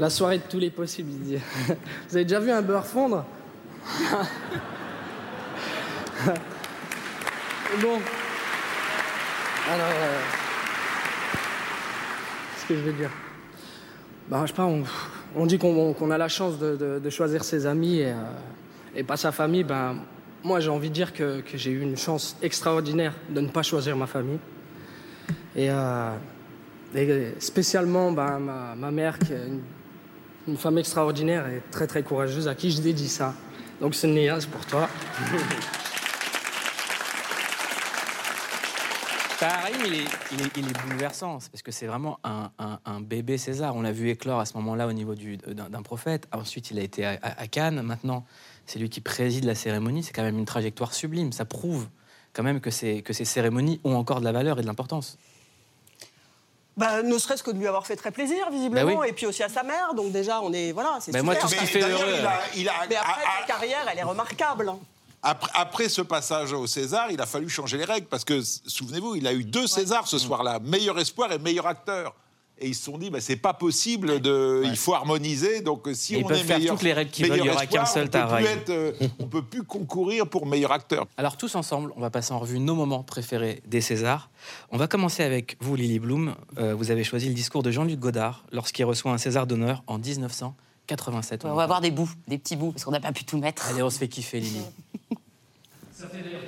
La 0.00 0.10
soirée 0.10 0.38
de 0.38 0.42
tous 0.42 0.58
les 0.58 0.70
possibles, 0.70 1.10
dit. 1.20 1.36
Vous 2.08 2.16
avez 2.16 2.24
déjà 2.24 2.40
vu 2.40 2.50
un 2.50 2.62
beurre 2.62 2.84
fondre 2.84 3.24
Bon. 7.80 8.00
Alors. 9.70 9.86
euh, 9.92 10.20
ce 12.58 12.66
que 12.66 12.74
je 12.74 12.80
veux 12.80 12.92
dire? 12.92 13.10
Bah, 14.28 14.40
je 14.42 14.48
sais 14.48 14.54
pas, 14.54 14.64
on, 14.64 14.82
on 15.34 15.46
dit 15.46 15.58
qu'on 15.58 16.10
a 16.10 16.18
la 16.18 16.28
chance 16.28 16.58
de, 16.58 17.10
choisir 17.10 17.44
ses 17.44 17.66
amis 17.66 18.00
et, 18.00 18.12
euh, 18.12 18.14
et 18.94 19.02
pas 19.02 19.16
sa 19.16 19.32
famille. 19.32 19.64
Ben, 19.64 19.96
moi, 20.46 20.60
j'ai 20.60 20.70
envie 20.70 20.90
de 20.90 20.94
dire 20.94 21.12
que, 21.12 21.42
j'ai 21.54 21.72
eu 21.72 21.80
une 21.80 21.96
chance 21.96 22.36
extraordinaire 22.40 23.12
de 23.28 23.40
ne 23.40 23.48
pas 23.48 23.62
choisir 23.62 23.96
ma 23.96 24.06
famille. 24.06 24.38
Et, 25.56 25.70
euh, 25.70 26.10
spécialement 27.40 28.12
ben, 28.12 28.38
ma, 28.76 28.90
mère, 28.90 29.18
qui 29.18 29.32
est 29.32 29.48
une, 30.46 30.56
femme 30.56 30.78
extraordinaire 30.78 31.48
et 31.48 31.60
très 31.70 31.88
très 31.88 32.02
courageuse, 32.02 32.46
à 32.46 32.54
qui 32.54 32.70
je 32.70 32.80
dédie 32.80 33.08
ça. 33.08 33.34
Donc 33.80 33.94
c'est 33.94 34.06
Néa, 34.06 34.40
c'est 34.40 34.48
pour 34.48 34.64
toi. 34.64 34.88
Tahar 39.38 39.62
Rahim, 39.64 39.76
il 39.84 39.94
est, 39.94 40.04
il 40.32 40.40
est- 40.40 40.56
il 40.56 40.68
est 40.68 40.78
bouleversant, 40.82 41.40
c'est 41.40 41.50
parce 41.50 41.62
que 41.62 41.70
c'est 41.70 41.86
vraiment 41.86 42.18
un, 42.24 42.50
un- 42.58 42.78
un 42.86 43.00
bébé 43.00 43.36
César. 43.36 43.76
On 43.76 43.82
l'a 43.82 43.92
vu 43.92 44.08
éclore 44.08 44.40
à 44.40 44.46
ce 44.46 44.54
moment-là 44.54 44.86
au 44.86 44.92
niveau 44.94 45.14
du- 45.14 45.36
d'un 45.36 45.68
d'un 45.68 45.82
prophète. 45.82 46.26
Ensuite, 46.32 46.70
il 46.70 46.78
a 46.78 46.82
été 46.82 47.04
à, 47.04 47.18
à- 47.22 47.40
à 47.42 47.46
Cannes. 47.46 47.82
Maintenant, 47.82 48.24
c'est 48.64 48.78
lui 48.78 48.88
qui 48.88 49.02
préside 49.02 49.44
la 49.44 49.54
cérémonie. 49.54 50.02
C'est 50.02 50.12
quand 50.14 50.22
même 50.22 50.38
une 50.38 50.46
trajectoire 50.46 50.94
sublime. 50.94 51.32
Ça 51.32 51.44
prouve 51.44 51.86
quand 52.32 52.42
même 52.42 52.60
que, 52.60 52.70
ces- 52.70 53.02
que 53.02 53.12
ces 53.12 53.26
cérémonies 53.26 53.78
ont 53.84 53.96
encore 53.96 54.20
de 54.20 54.24
la 54.24 54.32
valeur 54.32 54.58
et 54.58 54.62
de 54.62 54.66
l'importance. 54.66 55.18
Bah, 56.78 57.02
ne 57.02 57.16
serait-ce 57.18 57.42
que 57.42 57.50
de 57.50 57.58
lui 57.58 57.66
avoir 57.66 57.86
fait 57.86 57.96
très 57.96 58.10
plaisir, 58.10 58.50
visiblement, 58.50 58.86
Bah 58.94 59.00
oui. 59.02 59.08
et 59.08 59.12
puis 59.12 59.24
aussi 59.26 59.42
à 59.42 59.48
sa 59.50 59.62
mère. 59.62 59.92
Donc 59.94 60.12
déjà, 60.12 60.40
on 60.42 60.52
est 60.52 60.72
voilà, 60.72 60.96
c'est 61.00 61.12
Mais 61.12 61.22
moi, 61.22 61.34
tout 61.36 61.48
ce 61.48 61.54
qui 61.54 61.60
Mais 61.62 61.66
fait 61.66 61.80
heureux. 61.82 62.04
il 62.18 62.26
a- 62.26 62.40
il 62.56 62.68
a- 62.68 62.72
Mais 62.88 62.96
après, 62.96 63.22
sa 63.40 63.46
carrière, 63.46 63.86
elle 63.90 63.98
est 63.98 64.02
remarquable. 64.02 64.72
Après, 65.28 65.50
après 65.54 65.88
ce 65.88 66.02
passage 66.02 66.52
au 66.52 66.68
César, 66.68 67.10
il 67.10 67.20
a 67.20 67.26
fallu 67.26 67.48
changer 67.48 67.78
les 67.78 67.84
règles 67.84 68.06
parce 68.06 68.24
que, 68.24 68.40
souvenez-vous, 68.42 69.16
il 69.16 69.26
a 69.26 69.32
eu 69.32 69.42
deux 69.42 69.66
Césars 69.66 70.06
ce 70.06 70.18
soir-là, 70.18 70.60
meilleur 70.60 70.96
espoir 71.00 71.32
et 71.32 71.38
meilleur 71.38 71.66
acteur. 71.66 72.14
Et 72.58 72.68
ils 72.68 72.74
se 72.76 72.84
sont 72.84 72.96
dit, 72.96 73.10
bah, 73.10 73.20
c'est 73.20 73.34
pas 73.34 73.52
possible, 73.52 74.20
de, 74.20 74.62
il 74.64 74.76
faut 74.76 74.94
harmoniser. 74.94 75.62
Donc 75.62 75.88
si 75.94 76.14
Et 76.14 76.18
ils 76.18 76.24
on 76.24 76.28
peuvent 76.28 76.38
est 76.38 76.44
faire 76.44 76.58
meilleur, 76.58 76.74
toutes 76.76 76.84
les 76.84 76.92
règles 76.92 77.10
qu'ils 77.10 77.28
veulent, 77.28 77.38
il 77.40 77.44
y 77.44 77.50
aura 77.50 77.66
qu'un 77.66 77.84
seul 77.84 78.06
être, 78.06 78.70
euh, 78.70 78.92
on 79.18 79.26
peut 79.26 79.42
plus 79.42 79.64
concourir 79.64 80.28
pour 80.28 80.46
meilleur 80.46 80.70
acteur. 80.70 81.06
Alors 81.16 81.36
tous 81.36 81.56
ensemble, 81.56 81.92
on 81.96 82.00
va 82.00 82.10
passer 82.10 82.32
en 82.32 82.38
revue 82.38 82.60
nos 82.60 82.76
moments 82.76 83.02
préférés 83.02 83.62
des 83.66 83.80
Césars. 83.80 84.30
On 84.70 84.78
va 84.78 84.86
commencer 84.86 85.24
avec 85.24 85.56
vous, 85.60 85.74
Lily 85.74 85.98
Bloom. 85.98 86.36
Euh, 86.58 86.72
vous 86.72 86.92
avez 86.92 87.02
choisi 87.02 87.26
le 87.26 87.34
discours 87.34 87.64
de 87.64 87.72
Jean-Luc 87.72 87.98
Godard 87.98 88.44
lorsqu'il 88.52 88.84
reçoit 88.84 89.10
un 89.10 89.18
César 89.18 89.48
d'honneur 89.48 89.82
en 89.88 89.98
1987. 89.98 91.44
On 91.44 91.54
va 91.54 91.64
avoir 91.64 91.80
des 91.80 91.90
bouts, 91.90 92.10
des 92.28 92.38
petits 92.38 92.56
bouts, 92.56 92.70
parce 92.70 92.84
qu'on 92.84 92.92
n'a 92.92 93.00
pas 93.00 93.12
pu 93.12 93.24
tout 93.24 93.38
mettre. 93.38 93.66
Allez, 93.66 93.82
on 93.82 93.90
se 93.90 93.98
fait 93.98 94.08
kiffer, 94.08 94.38
Lily. 94.38 94.62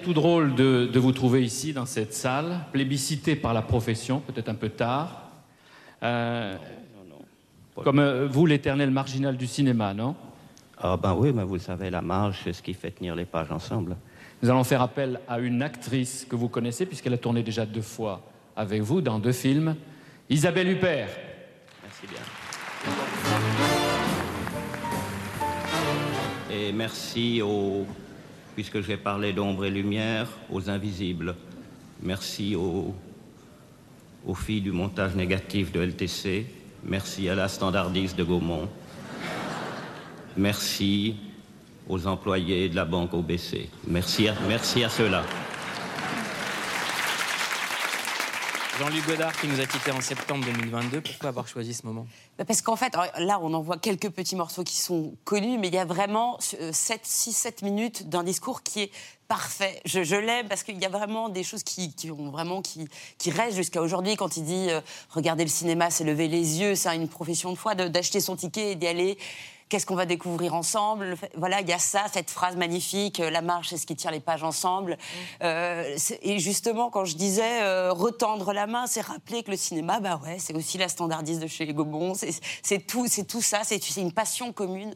Tout 0.03 0.15
drôle 0.15 0.55
de, 0.55 0.89
de 0.93 0.99
vous 0.99 1.13
trouver 1.13 1.45
ici, 1.45 1.73
dans 1.73 1.87
cette 1.87 2.15
salle, 2.15 2.61
plébiscité 2.73 3.37
par 3.37 3.53
la 3.55 3.63
profession, 3.63 4.21
peut-être 4.21 4.49
un 4.49 4.55
peu 4.55 4.69
tard. 4.69 5.31
Euh, 6.03 6.57
comme 7.85 7.99
euh, 7.99 8.27
vous, 8.27 8.47
l'éternel 8.47 8.91
marginal 8.91 9.37
du 9.37 9.47
cinéma, 9.47 9.95
non? 9.95 10.17
Ah 10.81 10.97
ben 10.97 11.15
oui, 11.15 11.33
mais 11.33 11.45
vous 11.45 11.59
savez, 11.59 11.91
la 11.91 12.03
marge, 12.03 12.41
c'est 12.45 12.53
ce 12.53 12.63
qui 12.63 12.75
fait 12.75 12.93
tenir 12.93 13.15
les 13.15 13.25
pages 13.25 13.51
ensemble. 13.51 13.97
Nous 14.43 14.49
allons 14.49 14.65
faire 14.65 14.83
appel 14.83 15.21
à 15.29 15.41
une 15.41 15.63
actrice 15.63 16.25
que 16.29 16.37
vous 16.37 16.49
connaissez, 16.49 16.87
puisqu'elle 16.87 17.15
a 17.15 17.19
tourné 17.19 17.43
déjà 17.43 17.67
deux 17.67 17.83
fois 17.83 18.23
avec 18.57 18.83
vous 18.83 19.01
dans 19.01 19.19
deux 19.19 19.33
films, 19.33 19.75
Isabelle 20.31 20.69
Huppert. 20.69 21.09
Merci 21.83 22.07
bien. 22.07 22.21
Et 26.51 26.73
merci 26.73 27.43
aux, 27.43 27.87
puisque 28.59 28.81
je 28.81 28.89
vais 28.89 28.97
parler 28.97 29.33
d'ombre 29.33 29.67
et 29.67 29.71
lumière, 29.71 30.27
aux 30.51 30.69
invisibles. 30.69 31.37
Merci 32.03 32.57
aux, 32.57 32.93
filles 34.35 34.63
du 34.63 34.73
montage 34.73 35.15
négatif 35.15 35.71
de 35.71 35.79
LTC. 35.79 36.45
Merci 36.83 37.29
à 37.29 37.37
la 37.37 37.47
standardiste 37.47 38.19
de 38.19 38.25
Gaumont. 38.25 38.69
Merci 40.37 41.15
aux 41.89 42.05
employés 42.09 42.69
de 42.69 42.75
la 42.75 42.85
banque 42.85 43.15
OBC. 43.15 43.69
Merci 43.87 44.27
à 44.27 44.89
ceux-là. 44.89 45.23
Jean-Luc 48.79 49.09
Godard 49.09 49.33
qui 49.41 49.49
nous 49.49 49.61
a 49.61 49.67
quittés 49.67 49.91
en 49.91 50.01
septembre 50.01 50.45
2022. 50.45 51.01
Pourquoi 51.01 51.31
avoir 51.31 51.49
choisi 51.49 51.75
ce 51.75 51.85
moment? 51.85 52.07
Bah, 52.39 52.45
Parce 52.45 52.63
qu'en 52.63 52.77
fait, 52.77 52.95
là, 53.19 53.41
on 53.43 53.53
en 53.53 53.61
voit 53.61 53.77
quelques 53.77 54.09
petits 54.11 54.37
morceaux 54.37 54.63
qui 54.63 54.77
sont 54.77 55.15
connus, 55.25 55.59
mais 55.59 55.67
il 55.67 55.75
y 55.75 55.79
a 55.79 55.85
vraiment 55.85 56.39
7, 56.39 57.01
6, 57.03 57.33
7 57.33 57.63
minutes 57.63 58.09
d'un 58.09 58.23
discours 58.23 58.63
qui 58.63 58.83
est 58.83 58.91
parfait. 59.27 59.81
Je, 59.85 60.15
l'aime 60.15 60.47
parce 60.47 60.63
qu'il 60.63 60.79
y 60.79 60.85
a 60.85 60.89
vraiment 60.89 61.29
des 61.29 61.43
choses 61.43 61.65
qui, 61.65 61.93
ont 62.11 62.31
vraiment 62.31 62.63
qui, 62.63 62.89
restent 63.27 63.57
jusqu'à 63.57 63.83
aujourd'hui. 63.83 64.15
Quand 64.15 64.37
il 64.37 64.45
dit 64.45 64.67
euh, 64.71 64.81
regarder 65.11 65.43
le 65.43 65.51
cinéma, 65.51 65.91
c'est 65.91 66.05
lever 66.05 66.29
les 66.29 66.61
yeux, 66.61 66.77
c'est 66.77 66.95
une 66.95 67.09
profession 67.09 67.51
de 67.53 67.59
foi, 67.59 67.75
d'acheter 67.75 68.21
son 68.21 68.37
ticket 68.37 68.73
et 68.73 68.75
d'y 68.77 68.87
aller. 68.87 69.19
Qu'est-ce 69.69 69.85
qu'on 69.85 69.97
va 69.97 70.07
découvrir 70.07 70.55
ensemble? 70.55 71.17
Voilà, 71.37 71.61
il 71.61 71.69
y 71.69 71.75
a 71.75 71.79
ça, 71.79 72.05
cette 72.11 72.31
phrase 72.31 72.57
magnifique. 72.57 73.21
euh, 73.21 73.29
La 73.29 73.43
marche, 73.43 73.69
c'est 73.69 73.77
ce 73.77 73.87
qui 73.87 73.95
tire 73.97 74.11
les 74.11 74.21
pages 74.21 74.43
ensemble. 74.43 74.97
Euh, 75.43 75.95
c'est- 75.99 76.19
et 76.23 76.39
justement, 76.39 76.89
quand 76.89 77.05
je 77.05 77.17
disais 77.17 77.61
euh, 77.63 77.93
retendre 77.93 78.55
la 78.55 78.67
main, 78.67 78.87
c'est 78.87 79.03
rappeler 79.03 79.43
que 79.43 79.51
le 79.51 79.59
cinéma, 79.59 80.01
bah 80.01 80.21
ouais, 80.25 80.39
c'est 80.39 80.55
aussi 80.55 80.79
la 80.79 80.89
standardiste 80.89 81.41
de 81.41 81.47
chez 81.47 81.67
Gobon. 81.75 82.15
C'est 82.15 82.31
c'est 82.63 82.79
tout, 82.87 83.07
c'est 83.09 83.25
tout 83.25 83.43
ça. 83.43 83.61
C'est 83.63 83.97
une 83.99 84.13
passion 84.13 84.53
commune. 84.55 84.95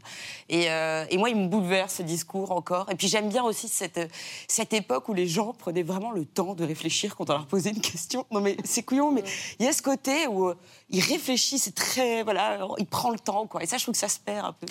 Et, 0.49 0.71
euh, 0.71 1.05
et 1.11 1.19
moi, 1.19 1.29
il 1.29 1.37
me 1.37 1.49
bouleverse 1.49 1.97
ce 1.97 2.03
discours 2.03 2.51
encore. 2.53 2.89
Et 2.91 2.95
puis 2.95 3.09
j'aime 3.09 3.29
bien 3.29 3.43
aussi 3.45 3.69
cette 3.69 4.01
cette 4.49 4.73
époque 4.73 5.07
où 5.11 5.13
les 5.15 5.27
gens 5.27 5.53
prenaient 5.53 5.83
vraiment 5.83 6.13
le 6.13 6.25
temps 6.25 6.55
de 6.55 6.65
réfléchir 6.65 7.15
quand 7.17 7.29
on 7.29 7.35
leur 7.35 7.47
posait 7.47 7.71
une 7.71 7.81
question. 7.83 8.25
Non 8.31 8.41
mais 8.41 8.57
c'est 8.65 8.83
couillon, 8.83 9.11
mais 9.13 9.23
il 9.59 9.67
y 9.67 9.69
a 9.69 9.73
ce 9.75 9.83
côté 9.83 10.27
où 10.29 10.49
euh, 10.49 10.57
il 10.93 11.01
réfléchit, 11.01 11.59
c'est 11.59 11.75
très 11.75 12.23
voilà, 12.23 12.59
il 12.79 12.87
prend 12.87 13.11
le 13.11 13.19
temps 13.19 13.47
quoi. 13.47 13.63
Et 13.63 13.67
ça, 13.67 13.79
je 13.79 13.83
trouve 13.85 13.95
que 13.95 13.99
ça 13.99 14.09
se 14.09 14.19
perd 14.21 14.47
un 14.47 14.53
peu. 14.53 14.67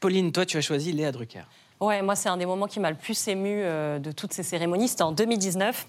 Pauline, 0.00 0.32
toi, 0.32 0.46
tu 0.46 0.56
as 0.56 0.60
choisi 0.60 0.92
Léa 0.92 1.12
Drucker. 1.12 1.42
Ouais, 1.80 2.00
moi, 2.02 2.16
c'est 2.16 2.28
un 2.28 2.36
des 2.38 2.46
moments 2.46 2.66
qui 2.66 2.80
m'a 2.80 2.90
le 2.90 2.96
plus 2.96 3.28
ému 3.28 3.60
euh, 3.62 3.98
de 3.98 4.12
toutes 4.12 4.32
ces 4.32 4.42
cérémonies. 4.42 4.88
C'était 4.88 5.02
en 5.02 5.12
2019. 5.12 5.86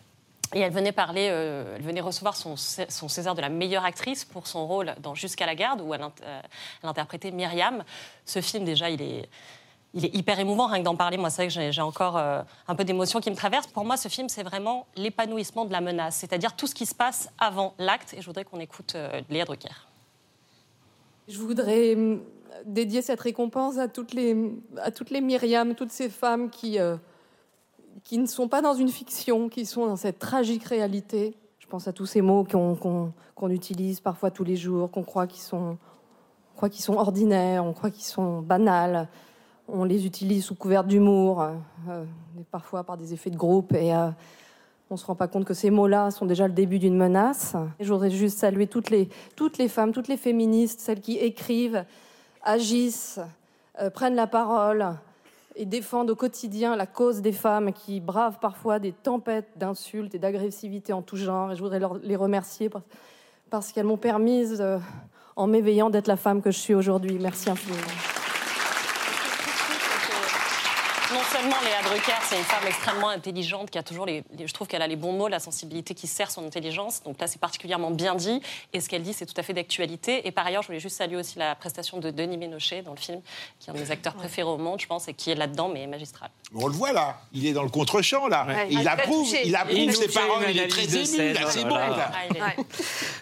Et 0.56 0.62
elle 0.62 0.72
venait 0.72 0.94
parler, 0.94 1.28
euh, 1.30 1.76
elle 1.76 1.82
venait 1.82 2.00
recevoir 2.00 2.36
son, 2.38 2.56
Cé- 2.56 2.86
son 2.90 3.10
César 3.10 3.36
de 3.36 3.42
la 3.42 3.50
meilleure 3.50 3.84
actrice 3.84 4.24
pour 4.24 4.48
son 4.48 4.66
rôle 4.66 4.96
dans 5.02 5.14
Jusqu'à 5.14 5.46
la 5.46 5.56
garde, 5.56 5.82
où 5.82 5.94
elle, 5.94 6.02
euh, 6.02 6.42
elle 6.84 6.90
interprétait 6.90 7.32
Myriam. 7.32 7.84
Ce 8.26 8.40
film, 8.42 8.64
déjà, 8.64 8.90
il 8.90 9.02
est, 9.02 9.28
il 9.98 10.06
est 10.06 10.16
hyper 10.16 10.40
émouvant, 10.40 10.68
rien 10.68 10.80
que 10.80 10.86
d'en 10.86 10.96
parler. 10.96 11.18
Moi, 11.18 11.32
c'est 11.32 11.48
vrai 11.48 11.54
que 11.54 11.72
j'ai 11.72 11.82
encore 11.82 12.18
euh, 12.18 12.44
un 12.68 12.76
peu 12.76 12.84
d'émotion 12.84 13.20
qui 13.20 13.32
me 13.32 13.36
traverse. 13.36 13.66
Pour 13.66 13.84
moi, 13.84 13.98
ce 13.98 14.08
film, 14.08 14.30
c'est 14.30 14.44
vraiment 14.44 14.86
l'épanouissement 14.96 15.66
de 15.66 15.72
la 15.72 15.82
menace, 15.82 16.18
c'est-à-dire 16.18 16.56
tout 16.56 16.68
ce 16.68 16.76
qui 16.76 16.86
se 16.86 16.94
passe 16.94 17.30
avant 17.40 17.74
l'acte. 17.80 18.14
Et 18.14 18.22
je 18.22 18.28
voudrais 18.28 18.46
qu'on 18.46 18.60
écoute 18.60 18.94
euh, 18.96 19.22
Léa 19.30 19.44
Drucker. 19.44 19.88
Je 21.28 21.40
voudrais 21.40 21.96
hum, 21.96 22.22
dédier 22.66 23.02
cette 23.02 23.20
récompense 23.20 23.80
à 23.80 23.88
toutes 23.88 24.14
les, 24.14 24.38
à 24.78 24.92
toutes 24.92 25.10
Myriam, 25.10 25.74
toutes 25.74 25.92
ces 25.92 26.10
femmes 26.10 26.52
qui, 26.52 26.80
euh, 26.80 26.96
qui 28.04 28.20
ne 28.20 28.28
sont 28.28 28.48
pas 28.48 28.62
dans 28.62 28.76
une 28.76 28.90
fiction, 28.90 29.50
qui 29.50 29.66
sont 29.66 29.88
dans 29.88 29.96
cette 29.96 30.20
tragique 30.20 30.66
réalité. 30.66 31.36
Je 31.58 31.66
pense 31.66 31.88
à 31.88 31.92
tous 31.92 32.06
ces 32.06 32.22
mots 32.22 32.46
qu'on 32.46 33.50
utilise 33.50 34.00
parfois 34.00 34.30
tous 34.30 34.44
les 34.44 34.56
jours, 34.56 34.92
qu'on 34.92 35.04
croit 35.04 35.26
qu'ils 35.26 35.42
sont, 35.42 35.80
croit 36.56 36.70
qu'ils 36.70 36.84
sont 36.84 36.94
ordinaires, 36.94 37.66
on 37.66 37.74
croit 37.74 37.90
qu'ils 37.90 38.06
sont 38.06 38.42
banals. 38.42 39.10
On 39.70 39.84
les 39.84 40.06
utilise 40.06 40.46
sous 40.46 40.56
couvert 40.56 40.86
d'humour, 40.86 41.46
euh, 41.90 42.06
parfois 42.52 42.86
par 42.86 42.96
des 42.96 43.14
effets 43.14 43.30
de 43.30 43.36
groupe, 43.36 43.74
et 43.74 43.94
euh, 43.94 44.08
on 44.90 44.94
ne 44.94 44.98
se 44.98 45.06
rend 45.06 45.16
pas 45.16 45.28
compte 45.28 45.44
que 45.44 45.54
ces 45.54 45.70
mots-là 45.70 46.10
sont 46.10 46.26
déjà 46.26 46.48
le 46.48 46.54
début 46.54 46.80
d'une 46.80 46.96
menace. 46.96 47.54
Je 47.82 47.92
voudrais 47.92 48.10
juste 48.10 48.38
saluer 48.38 48.68
toutes 48.68 48.90
les, 48.90 49.10
femmes, 49.68 49.92
toutes 49.92 50.08
les 50.08 50.16
féministes, 50.16 50.80
celles 50.80 51.02
qui 51.02 51.18
écrivent, 51.18 51.84
agissent, 52.44 53.20
euh, 53.82 53.90
prennent 53.90 54.16
la 54.16 54.28
parole 54.28 54.86
et 55.58 55.66
défendent 55.66 56.12
au 56.12 56.16
quotidien 56.16 56.78
la 56.78 56.86
cause 56.86 57.22
des 57.22 57.34
femmes 57.34 57.74
qui 57.74 58.00
bravent 58.00 58.40
parfois 58.40 58.80
des 58.80 58.94
tempêtes 58.94 59.50
d'insultes 59.58 60.16
et 60.16 60.20
d'agressivité 60.20 60.94
en 60.94 61.02
tout 61.02 61.18
genre. 61.18 61.52
Et 61.52 61.58
je 61.58 61.62
voudrais 61.62 61.82
les 62.04 62.16
remercier 62.16 62.70
parce 63.50 63.74
qu'elles 63.74 63.86
m'ont 63.86 63.98
permis, 63.98 64.46
en 65.36 65.48
m'éveillant, 65.48 65.90
d'être 65.90 66.08
la 66.08 66.16
femme 66.16 66.42
que 66.42 66.52
je 66.52 66.60
suis 66.60 66.74
aujourd'hui. 66.74 67.18
Merci 67.20 67.50
infiniment. 67.50 67.82
non 71.14 71.17
seulement 71.32 71.56
Léa 71.64 71.82
Drucker, 71.84 72.14
c'est 72.24 72.38
une 72.38 72.44
femme 72.44 72.66
extrêmement 72.68 73.10
intelligente 73.10 73.70
qui 73.70 73.78
a 73.78 73.84
toujours 73.84 74.06
les, 74.06 74.24
je 74.40 74.54
trouve 74.54 74.68
qu'elle 74.68 74.82
a 74.82 74.88
les 74.88 74.96
bons 74.96 75.14
mots, 75.14 75.28
la 75.28 75.40
sensibilité 75.40 75.94
qui 75.94 76.08
sert 76.08 76.32
son 76.32 76.46
intelligence. 76.46 77.02
Donc 77.04 77.20
là, 77.20 77.28
c'est 77.28 77.40
particulièrement 77.40 77.92
bien 77.92 78.16
dit. 78.16 78.42
Et 78.74 78.82
ce 78.82 78.90
qu'elle 78.90 79.04
dit, 79.04 79.14
c'est 79.14 79.26
tout 79.26 79.34
à 79.38 79.44
fait 79.44 79.54
d'actualité. 79.54 80.28
Et 80.28 80.32
par 80.32 80.46
ailleurs, 80.46 80.62
je 80.62 80.68
voulais 80.68 80.80
juste 80.80 80.98
saluer 80.98 81.18
aussi 81.18 81.38
la 81.38 81.56
prestation 81.56 82.00
de 82.00 82.12
Denis 82.12 82.38
Ménochet 82.38 82.82
dans 82.82 82.92
le 82.92 82.98
film, 82.98 83.22
qui 83.60 83.70
est 83.70 83.74
un 83.74 83.76
de 83.76 83.80
mes 83.80 83.92
acteurs 83.92 84.14
préférés 84.14 84.48
au 84.48 84.58
monde, 84.58 84.80
je 84.80 84.88
pense, 84.88 85.08
et 85.08 85.14
qui 85.14 85.32
est 85.32 85.36
là-dedans, 85.36 85.70
mais 85.70 85.86
magistral. 85.88 86.30
On 86.56 86.68
le 86.68 86.74
voit 86.74 86.94
là, 86.94 87.20
il 87.34 87.46
est 87.46 87.54
dans 87.54 87.64
le 87.64 87.70
contre-champ 87.70 88.28
là. 88.28 88.48
Il, 88.70 88.88
approuve, 88.88 89.28
il 89.44 89.56
approuve 89.56 89.92
ses 89.92 90.08
paroles, 90.08 90.46
il 90.50 90.60
est 90.60 90.68
très 90.68 90.84
ému, 90.96 91.06
c'est 91.50 91.64
bon. 91.64 91.76
Là. 91.76 92.12
Ah, 92.42 92.54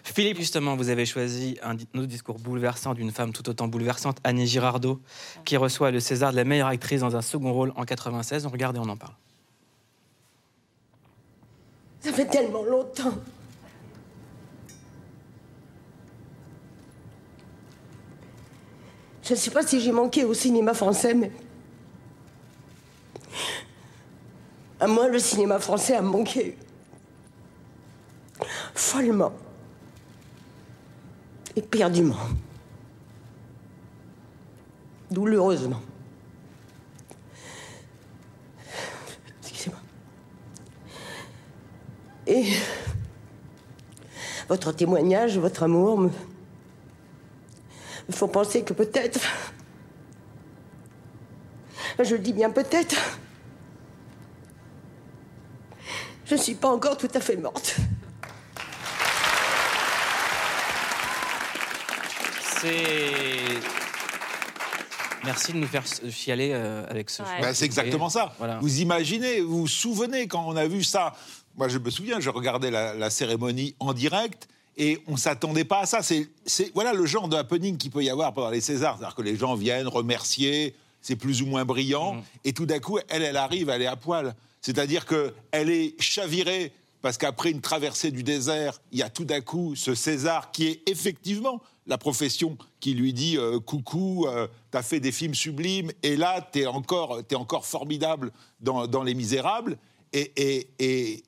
Philippe, 0.03 0.37
justement, 0.37 0.75
vous 0.75 0.89
avez 0.89 1.05
choisi 1.05 1.57
un 1.63 1.75
autre 1.75 2.05
discours 2.05 2.37
bouleversant 2.39 2.93
d'une 2.93 3.11
femme 3.11 3.33
tout 3.33 3.49
autant 3.49 3.67
bouleversante, 3.67 4.17
Annie 4.23 4.47
Girardot, 4.47 5.01
qui 5.43 5.57
reçoit 5.57 5.91
le 5.91 5.99
César 5.99 6.31
de 6.31 6.35
la 6.35 6.43
meilleure 6.43 6.67
actrice 6.67 7.01
dans 7.01 7.15
un 7.15 7.21
second 7.21 7.51
rôle 7.51 7.73
en 7.75 7.83
96. 7.95 8.45
On 8.45 8.49
et 8.49 8.79
on 8.79 8.89
en 8.89 8.97
parle. 8.97 9.13
Ça 11.99 12.11
fait 12.11 12.27
tellement 12.27 12.63
longtemps. 12.63 13.13
Je 19.23 19.31
ne 19.31 19.35
sais 19.35 19.49
pas 19.49 19.65
si 19.65 19.81
j'ai 19.81 19.91
manqué 19.91 20.23
au 20.23 20.35
cinéma 20.35 20.75
français, 20.75 21.15
mais. 21.15 21.31
À 24.79 24.85
moi, 24.85 25.07
le 25.07 25.17
cinéma 25.17 25.57
français 25.57 25.95
a 25.95 26.01
manqué. 26.01 26.57
Follement. 28.75 29.33
Éperdument. 31.55 32.19
Douloureusement. 35.09 35.81
Et 42.27 42.45
votre 44.47 44.71
témoignage, 44.71 45.37
votre 45.37 45.63
amour 45.63 45.97
me, 45.97 46.09
me 48.07 48.13
font 48.13 48.27
penser 48.27 48.63
que 48.63 48.73
peut-être, 48.73 49.19
je 51.99 52.15
le 52.15 52.19
dis 52.19 52.33
bien 52.33 52.49
peut-être, 52.49 52.95
je 56.25 56.35
ne 56.35 56.39
suis 56.39 56.55
pas 56.55 56.69
encore 56.69 56.97
tout 56.97 57.09
à 57.13 57.19
fait 57.19 57.37
morte. 57.37 57.77
C'est. 62.61 63.41
Merci 65.23 65.53
de 65.53 65.57
nous 65.57 65.67
faire 65.67 65.83
chialer 66.09 66.51
euh, 66.53 66.85
avec 66.89 67.09
ce. 67.09 67.23
Bah, 67.41 67.53
c'est 67.53 67.65
exactement 67.65 68.09
ça. 68.09 68.33
Vous 68.61 68.79
imaginez, 68.79 69.41
vous 69.41 69.61
vous 69.61 69.67
souvenez 69.67 70.27
quand 70.27 70.45
on 70.47 70.55
a 70.55 70.67
vu 70.67 70.83
ça 70.83 71.13
moi, 71.57 71.67
je 71.67 71.77
me 71.77 71.89
souviens, 71.89 72.19
je 72.19 72.29
regardais 72.29 72.71
la, 72.71 73.09
cérémonie 73.09 73.75
en 73.79 73.93
direct 73.93 74.47
et 74.77 75.01
on 75.07 75.17
s'attendait 75.17 75.63
pas 75.63 75.81
à 75.81 75.85
ça. 75.85 76.01
C'est 76.01 76.27
voilà 76.73 76.93
le 76.93 77.05
genre 77.05 77.27
de 77.27 77.37
happening 77.37 77.77
qu'il 77.77 77.91
peut 77.91 78.03
y 78.03 78.09
avoir 78.09 78.33
pendant 78.33 78.49
les 78.49 78.61
Césars, 78.61 78.97
c'est-à-dire 78.97 79.15
que 79.15 79.21
les 79.21 79.37
gens 79.37 79.55
viennent 79.55 79.87
remercier, 79.87 80.75
c'est 81.01 81.15
plus 81.15 81.41
ou 81.41 81.45
moins 81.45 81.65
brillant, 81.65 82.15
mmh. 82.15 82.23
et 82.45 82.53
tout 82.53 82.65
d'un 82.65 82.79
coup, 82.79 82.99
elle, 83.07 83.23
elle 83.23 83.37
arrive, 83.37 83.69
elle 83.69 83.81
est 83.81 83.87
à 83.87 83.95
poil. 83.95 84.35
C'est-à-dire 84.61 85.05
que 85.05 85.33
elle 85.51 85.69
est 85.69 85.95
chavirée 86.01 86.73
parce 87.01 87.17
qu'après 87.17 87.51
une 87.51 87.61
traversée 87.61 88.09
du 88.09 88.23
désert, 88.23 88.81
il 88.91 88.97
y 88.97 89.03
a 89.03 89.09
tout 89.09 89.25
d'un 89.25 89.41
coup 89.41 89.75
ce 89.75 89.93
César 89.93 90.51
qui 90.51 90.65
est 90.65 90.89
effectivement 90.89 91.61
la 91.85 91.99
profession 91.99 92.57
qui 92.79 92.95
lui 92.95 93.13
dit 93.13 93.37
euh, 93.37 93.59
coucou, 93.59 94.25
euh, 94.27 94.47
t'as 94.71 94.81
fait 94.81 94.99
des 94.99 95.11
films 95.11 95.35
sublimes 95.35 95.91
et 96.01 96.15
là 96.15 96.41
t'es 96.41 96.65
encore, 96.65 97.21
es 97.29 97.35
encore 97.35 97.65
formidable 97.65 98.31
dans, 98.59 99.03
Les 99.03 99.13
Misérables 99.13 99.77
et, 100.13 100.67
et, 100.79 101.23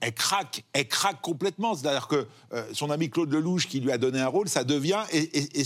elle 0.00 0.14
craque, 0.14 0.64
elle 0.72 0.88
craque 0.88 1.20
complètement. 1.20 1.74
C'est-à-dire 1.74 2.08
que 2.08 2.26
euh, 2.52 2.64
son 2.72 2.90
ami 2.90 3.10
Claude 3.10 3.32
Lelouch, 3.32 3.66
qui 3.66 3.80
lui 3.80 3.90
a 3.92 3.98
donné 3.98 4.20
un 4.20 4.28
rôle, 4.28 4.48
ça 4.48 4.64
devient. 4.64 5.02
Et, 5.12 5.64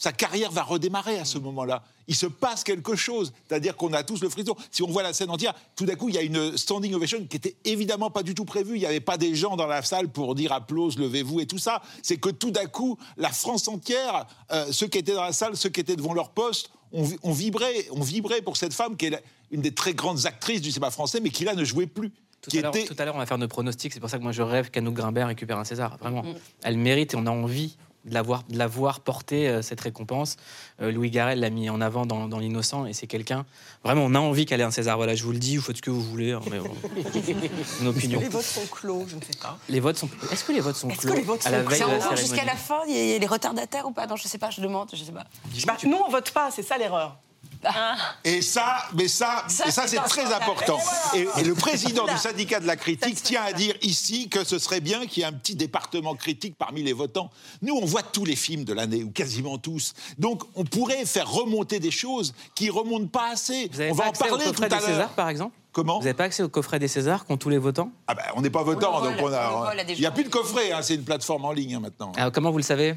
sa 0.00 0.12
carrière 0.12 0.52
va 0.52 0.62
redémarrer 0.62 1.18
à 1.18 1.24
ce 1.24 1.38
moment-là. 1.38 1.82
Il 2.06 2.14
se 2.14 2.26
passe 2.26 2.62
quelque 2.62 2.94
chose. 2.94 3.32
C'est-à-dire 3.48 3.76
qu'on 3.76 3.92
a 3.92 4.04
tous 4.04 4.22
le 4.22 4.28
frisson. 4.28 4.54
Si 4.70 4.84
on 4.84 4.86
voit 4.86 5.02
la 5.02 5.12
scène 5.12 5.28
entière, 5.28 5.54
tout 5.74 5.86
d'un 5.86 5.96
coup, 5.96 6.08
il 6.08 6.14
y 6.14 6.18
a 6.18 6.22
une 6.22 6.56
standing 6.56 6.94
ovation 6.94 7.26
qui 7.26 7.36
était 7.36 7.56
évidemment 7.64 8.08
pas 8.08 8.22
du 8.22 8.32
tout 8.32 8.44
prévue. 8.44 8.76
Il 8.76 8.80
n'y 8.80 8.86
avait 8.86 9.00
pas 9.00 9.18
des 9.18 9.34
gens 9.34 9.56
dans 9.56 9.66
la 9.66 9.82
salle 9.82 10.08
pour 10.08 10.36
dire 10.36 10.52
applause, 10.52 10.98
levez-vous 10.98 11.40
et 11.40 11.46
tout 11.46 11.58
ça. 11.58 11.82
C'est 12.02 12.18
que 12.18 12.30
tout 12.30 12.52
d'un 12.52 12.66
coup, 12.66 12.96
la 13.16 13.32
France 13.32 13.66
entière, 13.66 14.28
euh, 14.52 14.70
ceux 14.70 14.86
qui 14.86 14.98
étaient 14.98 15.14
dans 15.14 15.24
la 15.24 15.32
salle, 15.32 15.56
ceux 15.56 15.68
qui 15.68 15.80
étaient 15.80 15.96
devant 15.96 16.14
leur 16.14 16.30
poste, 16.30 16.70
on, 16.92 17.32
vibrait, 17.32 17.86
on 17.90 18.00
vibrait 18.00 18.40
pour 18.40 18.56
cette 18.56 18.72
femme 18.72 18.96
qui 18.96 19.06
est 19.06 19.22
une 19.50 19.60
des 19.60 19.74
très 19.74 19.94
grandes 19.94 20.26
actrices 20.26 20.60
du 20.60 20.70
cinéma 20.70 20.90
français, 20.90 21.20
mais 21.20 21.30
qui 21.30 21.44
là 21.44 21.54
ne 21.54 21.64
jouait 21.64 21.86
plus. 21.86 22.12
Tout 22.40 22.50
à, 22.56 23.04
l'heure, 23.04 23.14
on 23.14 23.18
va 23.18 23.26
faire 23.26 23.38
nos 23.38 23.48
pronostics. 23.48 23.92
C'est 23.92 24.00
pour 24.00 24.10
ça 24.10 24.18
que 24.18 24.22
moi, 24.22 24.32
je 24.32 24.42
rêve 24.42 24.70
qu'Anouk 24.70 24.94
Grimbert 24.94 25.26
récupère 25.26 25.58
un 25.58 25.64
César. 25.64 25.96
Vraiment. 25.98 26.22
Mm. 26.22 26.34
Elle 26.62 26.78
mérite 26.78 27.14
et 27.14 27.16
on 27.16 27.26
a 27.26 27.30
envie 27.30 27.76
de 28.04 28.14
la 28.14 28.22
voir, 28.22 28.42
de 28.48 28.56
la 28.56 28.66
voir 28.66 29.00
porter 29.00 29.48
euh, 29.48 29.62
cette 29.62 29.80
récompense. 29.80 30.36
Euh, 30.80 30.90
Louis 30.90 31.10
Garrel 31.10 31.40
l'a 31.40 31.50
mis 31.50 31.68
en 31.68 31.80
avant 31.80 32.06
dans, 32.06 32.38
L'Innocent 32.38 32.86
et 32.86 32.92
c'est 32.92 33.06
quelqu'un. 33.06 33.44
Vraiment, 33.84 34.04
on 34.04 34.14
a 34.14 34.18
envie 34.18 34.46
qu'elle 34.46 34.60
ait 34.60 34.64
un 34.64 34.70
César. 34.70 34.96
Voilà, 34.96 35.14
je 35.14 35.24
vous 35.24 35.32
le 35.32 35.38
dis, 35.38 35.56
vous 35.56 35.62
faites 35.62 35.76
ce 35.76 35.82
que 35.82 35.90
vous 35.90 36.02
voulez. 36.02 36.32
Hein, 36.32 36.40
mais, 36.50 36.58
une 37.80 37.88
opinion. 37.88 38.20
Les 38.20 38.28
votes 38.28 38.42
sont 38.42 38.66
clos, 38.70 39.06
je 39.08 39.16
ne 39.16 39.20
sais 39.20 39.38
pas. 39.40 39.58
Les 39.68 39.80
votes 39.80 39.98
sont. 39.98 40.08
Est-ce 40.32 40.44
que 40.44 40.52
les 40.52 40.60
votes 40.60 40.76
sont 40.76 40.88
clos 40.88 41.12
à 41.44 41.50
la 41.50 41.62
veille 41.62 41.82
Jusqu'à 42.16 42.44
la 42.44 42.56
fin, 42.56 42.80
il 42.88 42.94
y 42.94 43.14
a 43.14 43.18
les 43.18 43.26
retardataires 43.26 43.86
ou 43.86 43.92
pas? 43.92 44.06
Non, 44.06 44.16
je 44.16 44.24
ne 44.24 44.28
sais 44.28 44.38
pas. 44.38 44.50
Je 44.50 44.60
demande, 44.60 44.88
je 44.92 45.02
sais 45.02 45.12
pas. 45.12 45.24
Bah, 45.66 45.76
nous, 45.84 45.98
on 46.06 46.10
vote 46.10 46.30
pas. 46.30 46.50
C'est 46.50 46.62
ça 46.62 46.78
l'erreur. 46.78 47.18
Ah. 47.64 47.96
Et 48.24 48.40
ça, 48.42 48.84
mais 48.94 49.08
ça, 49.08 49.44
ça, 49.48 49.70
ça 49.70 49.86
c'est 49.86 49.96
très 49.96 50.32
important. 50.32 50.78
Et, 51.14 51.26
le 51.42 51.54
président 51.54 52.06
du 52.06 52.16
syndicat 52.16 52.60
de 52.60 52.66
la 52.66 52.76
critique 52.76 53.22
tient 53.22 53.42
à 53.42 53.52
dire 53.52 53.74
ici 53.82 54.28
que 54.28 54.44
ce 54.44 54.58
serait 54.58 54.80
bien 54.80 55.06
qu'il 55.06 55.22
y 55.22 55.24
ait 55.24 55.28
un 55.28 55.32
petit 55.32 55.54
département 55.54 56.14
critique 56.14 56.56
parmi 56.56 56.82
les 56.82 56.92
votants. 56.92 57.30
Nous, 57.62 57.74
on 57.74 57.84
voit 57.84 58.02
tous 58.02 58.24
les 58.24 58.36
films 58.36 58.64
de 58.64 58.72
l'année, 58.72 59.02
ou 59.02 59.10
quasiment 59.10 59.58
tous. 59.58 59.94
Donc, 60.18 60.42
on 60.54 60.64
pourrait 60.64 61.04
faire 61.04 61.30
remonter 61.30 61.80
des 61.80 61.90
choses 61.90 62.34
qui 62.54 62.70
remontent 62.70 63.08
pas 63.08 63.32
assez. 63.32 63.68
Vous 63.72 63.80
avez 63.80 63.90
on 63.90 63.94
va 63.94 64.08
en 64.08 64.12
parler 64.12 64.44
au 64.46 64.52
coffret 64.52 64.68
des 64.68 64.80
Césars, 64.80 65.10
par 65.10 65.28
exemple? 65.28 65.56
Comment? 65.72 65.98
Vous 65.98 66.04
n'avez 66.04 66.14
pas 66.14 66.24
accès 66.24 66.42
au 66.42 66.48
coffret 66.48 66.78
des 66.78 66.88
Césars 66.88 67.24
qu'ont 67.24 67.36
tous 67.36 67.50
les 67.50 67.58
votants? 67.58 67.90
Ah 68.06 68.14
ben, 68.14 68.22
on 68.36 68.40
n'est 68.40 68.50
pas 68.50 68.62
votant, 68.62 69.00
donc 69.02 69.14
on 69.20 69.32
a. 69.32 69.72
Il 69.88 70.00
n'y 70.00 70.06
a 70.06 70.10
plus 70.10 70.24
de 70.24 70.28
coffret, 70.28 70.72
hein, 70.72 70.80
c'est 70.82 70.94
une 70.94 71.04
plateforme 71.04 71.44
en 71.44 71.52
ligne 71.52 71.74
hein, 71.74 71.80
maintenant. 71.80 72.12
Alors, 72.16 72.32
comment 72.32 72.50
vous 72.50 72.58
le 72.58 72.62
savez? 72.62 72.94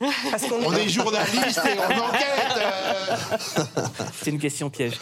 On 0.00 0.72
est 0.76 0.88
journaliste 0.88 1.60
et 1.66 1.78
on 1.78 2.00
enquête. 2.00 2.56
Euh. 2.56 3.16
C'est 4.14 4.30
une 4.30 4.38
question 4.38 4.70
piège. 4.70 4.94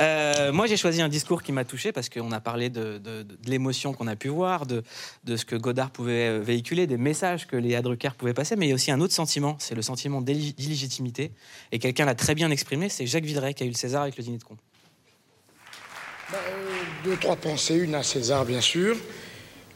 Euh, 0.00 0.50
moi, 0.50 0.66
j'ai 0.66 0.78
choisi 0.78 1.02
un 1.02 1.08
discours 1.08 1.42
qui 1.42 1.52
m'a 1.52 1.64
touché 1.64 1.92
parce 1.92 2.08
qu'on 2.08 2.32
a 2.32 2.40
parlé 2.40 2.70
de, 2.70 3.00
l'émotion 3.46 3.92
qu'on 3.92 4.06
a 4.06 4.16
pu 4.16 4.28
voir, 4.28 4.64
de, 4.64 4.82
ce 5.26 5.44
que 5.44 5.56
Godard 5.56 5.90
pouvait 5.90 6.28
euh, 6.28 6.40
véhiculer, 6.40 6.86
des 6.86 6.96
messages 6.96 7.46
que 7.46 7.56
les 7.56 7.80
Drucker 7.82 8.10
pouvaient 8.16 8.34
passer, 8.34 8.56
mais 8.56 8.66
il 8.66 8.68
y 8.70 8.72
a 8.72 8.74
aussi 8.74 8.90
un 8.90 9.00
autre 9.00 9.12
sentiment, 9.12 9.56
c'est 9.58 9.74
le 9.74 9.82
sentiment 9.82 10.22
d'illégitimité. 10.22 11.32
Et 11.70 11.78
quelqu'un 11.78 12.06
l'a 12.06 12.14
très 12.14 12.34
bien 12.34 12.50
exprimé, 12.50 12.88
c'est 12.88 13.06
Jacques 13.06 13.24
Villeray 13.24 13.52
qui 13.52 13.62
a 13.62 13.66
eu 13.66 13.70
le 13.70 13.74
César 13.74 14.02
avec 14.02 14.16
le 14.16 14.24
dîner 14.24 14.38
de 14.38 14.44
con. 14.44 14.56
Bah, 16.32 16.38
deux, 17.04 17.16
trois 17.16 17.36
pensées. 17.36 17.76
Une 17.76 17.94
à 17.94 18.02
César, 18.02 18.44
bien 18.46 18.60
sûr. 18.60 18.96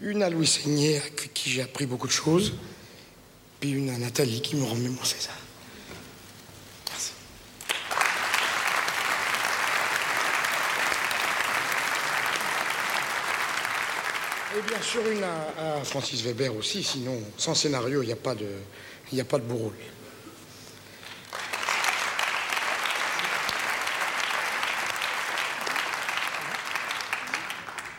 Une 0.00 0.22
à 0.22 0.30
Louis 0.30 0.46
Seigné, 0.46 0.96
avec 0.96 1.34
qui 1.34 1.50
j'ai 1.50 1.62
appris 1.62 1.84
beaucoup 1.84 2.06
de 2.06 2.12
choses 2.12 2.54
puis 3.60 3.72
une 3.72 3.90
à 3.90 3.98
Nathalie 3.98 4.40
qui 4.40 4.56
me 4.56 4.64
mon 4.64 5.04
César. 5.04 5.36
Merci. 6.88 7.12
Et 14.56 14.62
bien 14.62 14.80
sûr, 14.80 15.06
une 15.06 15.22
à, 15.22 15.84
Francis 15.84 16.22
Weber 16.22 16.56
aussi, 16.56 16.82
sinon, 16.82 17.22
sans 17.36 17.54
scénario, 17.54 18.02
il 18.02 18.06
n'y 18.06 18.12
a 18.12 18.16
pas 18.16 18.34
de, 18.34 18.48
y 19.12 19.20
a 19.20 19.24
pas 19.24 19.38
de 19.38 19.44
beau 19.44 19.56
rôle. 19.56 19.74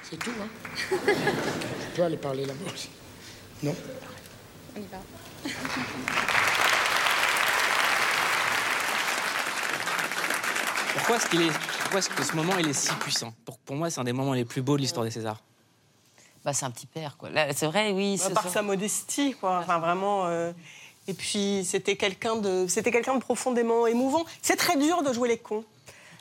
C'est 0.10 0.18
tout, 0.18 0.32
hein 0.42 0.50
Tu 0.98 1.96
peux 1.96 2.04
aller 2.04 2.18
parler 2.18 2.46
là-bas 2.46 2.72
aussi. 2.74 2.90
Non? 3.64 3.76
On 4.76 4.80
y 4.80 4.86
va. 4.88 4.98
Pourquoi 10.94 11.16
est-ce 11.18 11.28
qu'il 11.30 11.42
est, 11.42 11.52
pourquoi 11.82 12.00
est-ce 12.00 12.10
que 12.10 12.24
ce 12.24 12.36
moment 12.36 12.58
il 12.60 12.68
est 12.70 12.74
si 12.74 12.94
puissant 12.96 13.34
pour, 13.46 13.58
pour 13.60 13.76
moi, 13.76 13.90
c'est 13.90 14.00
un 14.00 14.04
des 14.04 14.14
moments 14.14 14.34
les 14.34 14.46
plus 14.46 14.62
beaux 14.62 14.76
de 14.78 14.82
l'histoire 14.82 15.06
des 15.06 15.12
Césars. 15.12 15.42
Bah, 16.44 16.54
c'est 16.54 16.66
un 16.66 16.72
petit 16.72 16.88
père, 16.88 17.18
quoi. 17.18 17.30
Là, 17.30 17.54
C'est 17.54 17.68
vrai, 17.68 17.92
oui. 17.92 18.18
Bah, 18.18 18.26
ce 18.28 18.34
par 18.34 18.44
soir- 18.44 18.54
sa 18.54 18.62
modestie, 18.62 19.34
quoi. 19.40 19.60
Enfin, 19.60 19.80
vraiment. 19.80 20.26
euh, 20.26 20.52
Et 21.08 21.14
puis, 21.14 21.64
c'était 21.66 21.96
quelqu'un 21.96 22.36
de, 22.36 22.66
c'était 22.68 22.92
quelqu'un 22.92 23.16
de 23.16 23.20
profondément 23.20 23.88
émouvant. 23.88 24.26
C'est 24.42 24.56
très 24.56 24.76
dur 24.78 25.04
de 25.04 25.14
jouer 25.14 25.30
les 25.30 25.38
cons. 25.38 25.64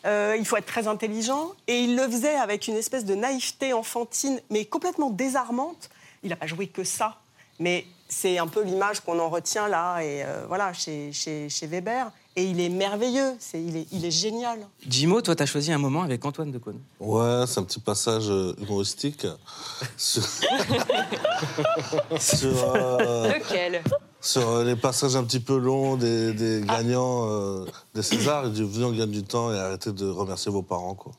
Euh, 0.07 0.37
il 0.39 0.47
faut 0.47 0.57
être 0.57 0.67
très 0.67 0.89
intelligent. 0.89 1.53
Et 1.67 1.81
il 1.81 1.97
le 1.97 2.03
faisait 2.09 2.35
avec 2.37 2.69
une 2.69 2.77
espèce 2.77 3.05
de 3.05 3.15
naïveté 3.15 3.73
enfantine, 3.73 4.41
mais 4.51 4.65
complètement 4.67 5.11
désarmante. 5.11 5.91
Il 6.23 6.31
n'a 6.31 6.37
pas 6.37 6.47
joué 6.47 6.67
que 6.67 6.85
ça. 6.85 7.17
Mais 7.61 7.87
c'est 8.09 8.39
un 8.39 8.49
peu 8.49 8.65
l'image 8.65 9.01
qu'on 9.01 9.19
en 9.21 9.29
retient 9.29 9.69
là, 9.69 10.01
et 10.01 10.25
euh, 10.25 10.45
voilà, 10.49 10.73
chez, 10.73 11.13
chez, 11.13 11.49
chez 11.49 11.67
Weber. 11.67 12.11
Et 12.37 12.45
il 12.45 12.61
est 12.61 12.69
merveilleux. 12.69 13.35
C'est, 13.41 13.61
il, 13.63 13.77
est, 13.77 13.87
il 13.93 14.05
est 14.05 14.11
génial. 14.11 14.61
Jimo, 14.89 15.21
toi, 15.21 15.35
tu 15.35 15.43
as 15.43 15.47
choisi 15.47 15.73
un 15.73 15.79
moment 15.79 16.03
avec 16.03 16.25
Antoine 16.25 16.53
Decaune. 16.53 16.79
Ouais, 17.01 17.45
c'est 17.47 17.59
un 17.59 17.65
petit 17.65 17.81
passage 17.81 18.31
euh, 18.31 18.55
humoristique. 18.61 19.27
sur, 19.97 20.23
sur, 22.19 22.75
euh, 22.77 23.33
Lequel? 23.35 23.83
sur, 24.21 24.63
les 24.63 24.77
passages 24.77 25.17
un 25.17 25.25
petit 25.25 25.41
peu 25.41 25.59
longs 25.59 25.97
des, 25.97 26.33
des 26.33 26.63
gagnants 26.65 27.29
euh, 27.29 27.67
des 27.95 28.03
Césars. 28.03 28.47
Il 28.47 28.53
dit 28.53 28.63
Venez, 28.63 28.85
on 28.85 28.93
gagne 28.93 29.11
du 29.11 29.25
temps 29.25 29.53
et 29.53 29.59
arrêtez 29.59 29.91
de 29.93 30.09
remercier 30.09 30.53
vos 30.53 30.63
parents. 30.63 30.95
Quoi. 30.95 31.13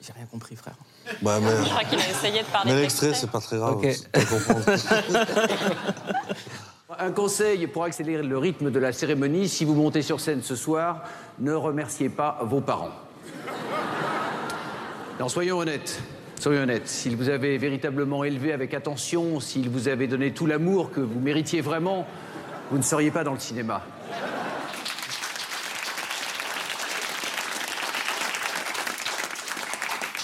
J'ai 0.00 0.12
rien 0.12 0.26
compris, 0.26 0.56
frère. 0.56 0.74
Bah, 1.20 1.38
mais 1.40 1.50
Je 1.64 1.70
crois 1.70 1.84
qu'il 1.84 1.98
a 1.98 2.08
essayé 2.10 2.42
de 2.42 2.46
parler 2.46 2.70
mais 2.70 2.76
de 2.78 2.82
l'extrait, 2.82 3.14
c'est 3.14 3.30
pas 3.30 3.40
très 3.40 3.56
grave. 3.56 3.80
Un 6.98 7.10
conseil 7.10 7.66
pour 7.66 7.84
accélérer 7.84 8.22
le 8.22 8.38
rythme 8.38 8.70
de 8.70 8.78
la 8.78 8.92
cérémonie, 8.92 9.48
si 9.48 9.64
vous 9.64 9.74
montez 9.74 10.02
sur 10.02 10.20
scène 10.20 10.42
ce 10.42 10.54
soir, 10.54 11.02
ne 11.38 11.52
remerciez 11.52 12.08
pas 12.08 12.38
vos 12.42 12.60
parents. 12.60 12.90
Non, 15.18 15.28
soyons 15.28 15.58
honnêtes. 15.58 16.00
Soyons 16.38 16.62
honnêtes. 16.62 16.88
S'ils 16.88 17.16
vous 17.16 17.28
avaient 17.28 17.56
véritablement 17.56 18.24
élevé 18.24 18.52
avec 18.52 18.74
attention, 18.74 19.40
s'ils 19.40 19.70
vous 19.70 19.88
avaient 19.88 20.06
donné 20.06 20.32
tout 20.32 20.46
l'amour 20.46 20.90
que 20.90 21.00
vous 21.00 21.20
méritiez 21.20 21.60
vraiment, 21.60 22.06
vous 22.70 22.78
ne 22.78 22.82
seriez 22.82 23.10
pas 23.10 23.24
dans 23.24 23.34
le 23.34 23.38
cinéma. 23.38 23.82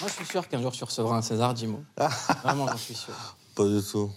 Je 0.09 0.13
suis 0.15 0.25
sûr 0.25 0.47
qu'un 0.47 0.61
jour 0.61 0.71
tu 0.71 0.83
recevras 0.83 1.15
un 1.17 1.21
César, 1.21 1.55
Jimo. 1.55 1.83
Vraiment, 2.43 2.67
j'en 2.67 2.77
suis 2.77 2.95
sûr. 2.95 3.13
Pas 3.55 3.65
du 3.65 3.81
tout. 3.81 4.11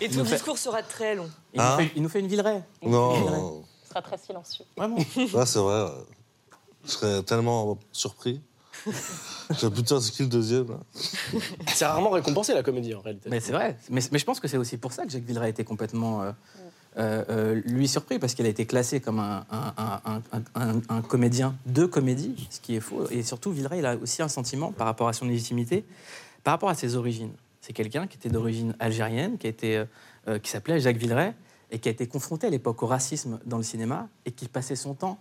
Et 0.00 0.08
ton 0.08 0.24
fait- 0.24 0.34
discours 0.34 0.58
sera 0.58 0.82
très 0.82 1.14
long. 1.14 1.30
Il, 1.54 1.60
Hein 1.60 1.70
nous, 1.70 1.76
fait, 1.84 1.92
il 1.96 2.02
nous 2.02 2.08
fait 2.08 2.20
une 2.20 2.26
Villeray. 2.26 2.62
Non, 2.82 3.64
Ce 3.84 3.88
sera 3.90 4.02
très 4.02 4.18
silencieux. 4.18 4.64
Vraiment. 4.76 4.96
là, 5.34 5.46
c'est 5.46 5.58
vrai. 5.58 5.86
Je 6.84 6.90
serais 6.90 7.22
tellement 7.22 7.78
surpris. 7.92 8.40
J'ai 9.60 9.70
plutôt 9.70 9.96
inscrit 9.96 10.24
le 10.24 10.30
deuxième. 10.30 10.68
là. 10.68 10.78
C'est 11.74 11.86
rarement 11.86 12.10
récompensé 12.10 12.52
la 12.54 12.62
comédie 12.62 12.94
en 12.94 13.00
réalité. 13.00 13.28
Mais 13.30 13.38
c'est 13.38 13.52
vrai. 13.52 13.76
Mais, 13.90 14.00
mais 14.10 14.18
je 14.18 14.24
pense 14.24 14.40
que 14.40 14.48
c'est 14.48 14.56
aussi 14.56 14.76
pour 14.78 14.92
ça 14.92 15.04
que 15.04 15.10
Jacques 15.10 15.22
Villeray 15.22 15.46
a 15.46 15.50
été 15.50 15.62
complètement, 15.64 16.22
euh, 16.22 16.32
lui, 16.96 17.88
surpris, 17.88 18.18
parce 18.18 18.34
qu'il 18.34 18.46
a 18.46 18.48
été 18.48 18.66
classé 18.66 19.00
comme 19.00 19.18
un, 19.18 19.44
un- 19.50 19.74
un- 20.04 20.22
un- 20.32 20.42
un- 20.54 20.80
un 20.88 21.02
comédien 21.02 21.54
de 21.66 21.86
comédie, 21.86 22.46
ce 22.50 22.60
qui 22.60 22.76
est 22.76 22.80
faux. 22.80 23.08
Et 23.10 23.22
surtout, 23.22 23.50
Villeray, 23.50 23.78
il 23.78 23.86
a 23.86 23.96
aussi 23.96 24.22
un 24.22 24.28
sentiment 24.28 24.72
par 24.72 24.86
rapport 24.86 25.08
à 25.08 25.12
son 25.12 25.26
légitimité, 25.26 25.84
par 26.44 26.52
rapport 26.52 26.68
à 26.68 26.74
ses 26.74 26.96
origines. 26.96 27.32
C'est 27.60 27.72
quelqu'un 27.72 28.06
qui 28.06 28.16
était 28.16 28.28
d'origine 28.28 28.74
algérienne, 28.80 29.38
qui, 29.38 29.52
euh, 29.64 29.84
euh, 30.28 30.38
qui 30.38 30.50
s'appelait 30.50 30.80
Jacques 30.80 30.96
Villeray, 30.96 31.32
et 31.70 31.78
qui 31.78 31.88
a 31.88 31.92
été 31.92 32.06
confronté 32.06 32.46
à 32.46 32.50
l'époque 32.50 32.82
au 32.82 32.86
racisme 32.86 33.38
dans 33.46 33.56
le 33.56 33.62
cinéma, 33.62 34.08
et 34.26 34.30
qui 34.32 34.48
passait 34.48 34.76
son 34.76 34.94
temps 34.94 35.18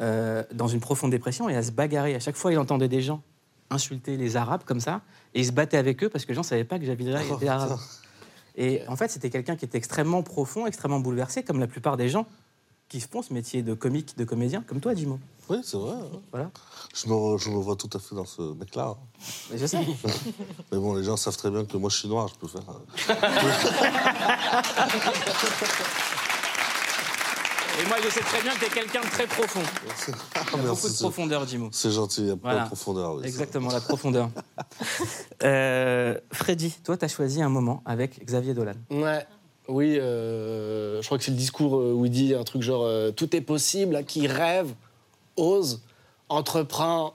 euh, 0.00 0.42
dans 0.52 0.66
une 0.66 0.80
profonde 0.80 1.12
dépression 1.12 1.48
et 1.48 1.56
à 1.56 1.62
se 1.62 1.70
bagarrer. 1.70 2.14
À 2.16 2.20
chaque 2.20 2.34
fois, 2.36 2.52
il 2.52 2.58
entendait 2.58 2.88
des 2.88 3.00
gens 3.00 3.22
insulter 3.70 4.16
les 4.16 4.36
Arabes 4.36 4.62
comme 4.66 4.80
ça, 4.80 5.00
et 5.34 5.40
il 5.40 5.46
se 5.46 5.52
battait 5.52 5.76
avec 5.78 6.02
eux 6.04 6.08
parce 6.08 6.24
que 6.24 6.30
les 6.30 6.34
gens 6.34 6.42
ne 6.42 6.46
savaient 6.46 6.64
pas 6.64 6.78
que 6.78 6.84
Jacques 6.84 6.98
Villeray 6.98 7.24
Oh, 7.30 7.36
était 7.36 7.48
arabe. 7.48 7.78
Et 8.56 8.82
en 8.88 8.96
fait, 8.96 9.08
c'était 9.08 9.30
quelqu'un 9.30 9.56
qui 9.56 9.64
était 9.64 9.78
extrêmement 9.78 10.22
profond, 10.22 10.66
extrêmement 10.66 11.00
bouleversé, 11.00 11.42
comme 11.42 11.58
la 11.60 11.66
plupart 11.66 11.96
des 11.96 12.08
gens 12.08 12.26
qui 12.88 13.00
font 13.00 13.22
ce 13.22 13.32
métier 13.32 13.62
de 13.62 13.74
comique, 13.74 14.16
de 14.16 14.24
comédien, 14.24 14.62
comme 14.66 14.80
toi, 14.80 14.94
Jimo. 14.94 15.18
Oui, 15.48 15.58
c'est 15.64 15.76
vrai. 15.76 15.94
Voilà. 16.30 16.50
Je 16.94 17.08
me, 17.08 17.38
je 17.38 17.50
me 17.50 17.56
vois 17.56 17.74
tout 17.76 17.90
à 17.92 17.98
fait 17.98 18.14
dans 18.14 18.24
ce 18.26 18.42
mec-là. 18.54 18.94
hein. 18.94 18.96
Mais 19.50 19.58
je 19.58 19.66
sais. 19.66 19.78
Mais 20.72 20.78
bon, 20.78 20.94
les 20.94 21.02
gens 21.02 21.16
savent 21.16 21.36
très 21.36 21.50
bien 21.50 21.64
que 21.64 21.76
moi, 21.76 21.90
je 21.90 21.96
suis 21.96 22.08
noir, 22.08 22.28
je 22.28 22.34
peux 22.34 22.46
faire. 22.46 22.62
Et 27.82 27.86
moi, 27.88 27.96
je 28.02 28.08
sais 28.08 28.20
très 28.20 28.40
bien 28.42 28.52
que 28.54 28.58
tu 28.60 28.64
es 28.66 28.68
quelqu'un 28.68 29.00
de 29.00 29.06
très 29.06 29.26
profond. 29.26 29.60
Il 30.08 30.58
y 30.58 30.64
a 30.64 30.68
beaucoup 30.68 30.88
de 30.88 30.94
profondeur, 30.98 31.46
Jimo. 31.46 31.68
C'est 31.72 31.90
gentil, 31.90 32.22
il 32.22 32.26
y 32.28 32.30
a 32.30 32.36
plein 32.36 32.50
Voilà. 32.50 32.62
de 32.62 32.66
profondeur. 32.68 33.14
oui, 33.16 33.24
Exactement, 33.24 33.70
la 33.70 33.80
profondeur. 33.80 34.30
Euh, 35.42 36.16
Freddy, 36.32 36.70
toi, 36.84 36.96
tu 36.96 37.04
as 37.04 37.08
choisi 37.08 37.42
un 37.42 37.48
moment 37.48 37.82
avec 37.84 38.24
Xavier 38.24 38.54
Dolan. 38.54 38.72
Ouais. 38.90 39.26
Oui, 39.68 39.98
euh, 39.98 41.00
je 41.02 41.06
crois 41.06 41.18
que 41.18 41.24
c'est 41.24 41.30
le 41.32 41.36
discours 41.36 41.76
euh, 41.76 41.92
où 41.92 42.04
il 42.06 42.10
dit 42.10 42.34
un 42.34 42.44
truc 42.44 42.62
genre 42.62 42.84
euh, 42.84 43.10
Tout 43.10 43.34
est 43.34 43.40
possible 43.40 43.96
à 43.96 44.02
qui 44.02 44.26
rêve, 44.26 44.72
ose, 45.36 45.82
entreprend, 46.28 47.14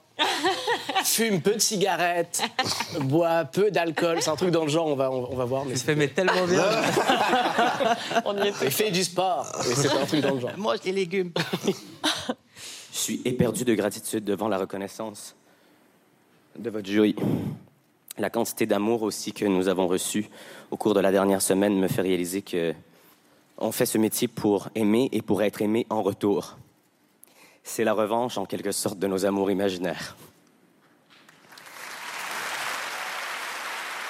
fume 1.04 1.42
peu 1.42 1.54
de 1.54 1.60
cigarettes, 1.60 2.42
boit 3.02 3.46
peu 3.46 3.72
d'alcool. 3.72 4.18
C'est 4.22 4.30
un 4.30 4.36
truc 4.36 4.52
dans 4.52 4.64
le 4.64 4.70
genre, 4.70 4.88
on 4.88 4.96
va, 4.96 5.12
on, 5.12 5.32
on 5.32 5.36
va 5.36 5.46
voir. 5.46 5.66
Mais 5.66 5.74
Tu 5.74 5.80
fais 5.80 5.96
mais 5.96 6.08
tellement 6.08 6.46
bien. 6.46 6.64
On 8.26 8.38
y. 8.38 8.48
Et 8.48 8.70
fait 8.70 8.92
du 8.92 9.04
sport. 9.04 9.46
C'est 9.62 9.92
un 9.92 10.06
truc 10.06 10.22
dans 10.22 10.36
le 10.36 10.40
genre. 10.40 10.58
Mange 10.58 10.80
les 10.86 10.92
légumes. 10.92 11.32
Je 12.92 12.98
suis 12.98 13.22
éperdu 13.26 13.64
de 13.64 13.74
gratitude 13.76 14.24
devant 14.24 14.48
la 14.48 14.58
reconnaissance 14.58 15.36
de 16.58 16.70
votre 16.70 16.88
jury. 16.88 17.16
La 18.18 18.30
quantité 18.30 18.66
d'amour 18.66 19.04
aussi 19.04 19.32
que 19.32 19.46
nous 19.46 19.70
avons 19.70 19.88
reçu 19.88 20.30
au 20.72 20.78
cours 20.78 20.94
de 20.94 21.00
la 21.00 21.12
dernière 21.12 21.42
semaine 21.42 21.80
me 21.80 21.88
fait 21.88 22.02
réaliser 22.02 22.42
que 22.42 22.74
on 23.58 23.72
fait 23.72 23.86
ce 23.86 23.98
métier 23.98 24.28
pour 24.28 24.70
aimer 24.76 25.10
et 25.12 25.22
pour 25.22 25.44
être 25.44 25.62
aimé 25.62 25.86
en 25.90 26.02
retour. 26.02 26.58
C'est 27.64 27.84
la 27.84 27.94
revanche 27.94 28.38
en 28.38 28.46
quelque 28.46 28.72
sorte 28.72 29.00
de 29.00 29.08
nos 29.08 29.26
amours 29.26 29.52
imaginaires. 29.52 30.16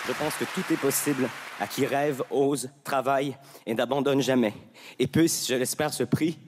Je 0.09 0.13
pense 0.15 0.33
que 0.37 0.45
tout 0.45 0.73
est 0.73 0.77
possible 0.77 1.29
à 1.59 1.67
qui 1.67 1.85
rêve, 1.85 2.23
ose, 2.31 2.67
travaille 2.83 3.37
et 3.67 3.75
n'abandonne 3.75 4.21
jamais. 4.21 4.55
Et 4.97 5.05
peut, 5.05 5.27
je 5.27 5.53
l'espère, 5.53 5.93
ce 5.93 6.01
prix 6.03 6.39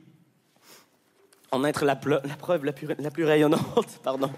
en 1.51 1.63
être 1.63 1.85
la, 1.85 1.93
ple- 1.95 2.25
la 2.27 2.35
preuve 2.37 2.65
la 2.65 2.73
plus, 2.73 2.87
la 2.97 3.11
plus 3.11 3.23
rayonnante. 3.23 3.99
Pardon. 4.03 4.31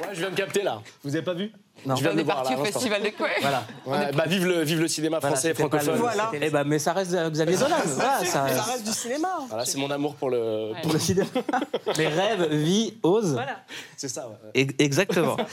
Ouais, 0.00 0.08
je 0.12 0.18
viens 0.18 0.30
de 0.30 0.34
capter 0.34 0.62
là. 0.64 0.82
Vous 1.04 1.14
avez 1.14 1.24
pas 1.24 1.34
vu? 1.34 1.52
Non. 1.84 1.96
Je 1.96 2.02
viens 2.02 2.12
On 2.12 2.14
de 2.14 2.20
est 2.20 2.22
voir, 2.24 2.36
parti 2.36 2.52
là, 2.54 2.60
au 2.60 2.64
festival 2.64 3.02
de 3.02 3.08
quoi 3.10 3.28
Voilà. 3.40 3.64
Ouais, 3.86 4.12
bah, 4.12 4.24
vive, 4.26 4.46
le, 4.46 4.62
vive 4.62 4.80
le 4.80 4.88
cinéma 4.88 5.18
Voilà, 5.20 5.34
français 5.36 5.52
francophone. 5.54 5.96
Voilà. 5.96 6.28
c'était- 6.32 6.46
Eh 6.46 6.50
ben, 6.50 6.64
mais 6.64 6.78
ça 6.78 6.92
reste 6.92 7.12
euh, 7.14 7.28
Xavier 7.30 7.56
Dolan. 7.58 7.76
Voilà, 7.84 8.18
ça, 8.24 8.48
Ça 8.48 8.62
reste 8.62 8.84
du 8.84 8.92
cinéma. 8.92 9.28
Voilà, 9.48 9.64
c'est 9.64 9.78
mon 9.78 9.90
amour 9.90 10.14
pour 10.14 10.30
le. 10.30 10.72
pour 10.82 10.92
le 10.92 10.98
cinéma. 11.00 11.26
Mais 11.98 12.08
rêve, 12.08 12.52
vie, 12.52 12.94
ose. 13.02 13.38
C'est 13.96 14.08
ça, 14.08 14.28
ouais. 14.28 14.66
Exactement. 14.78 15.36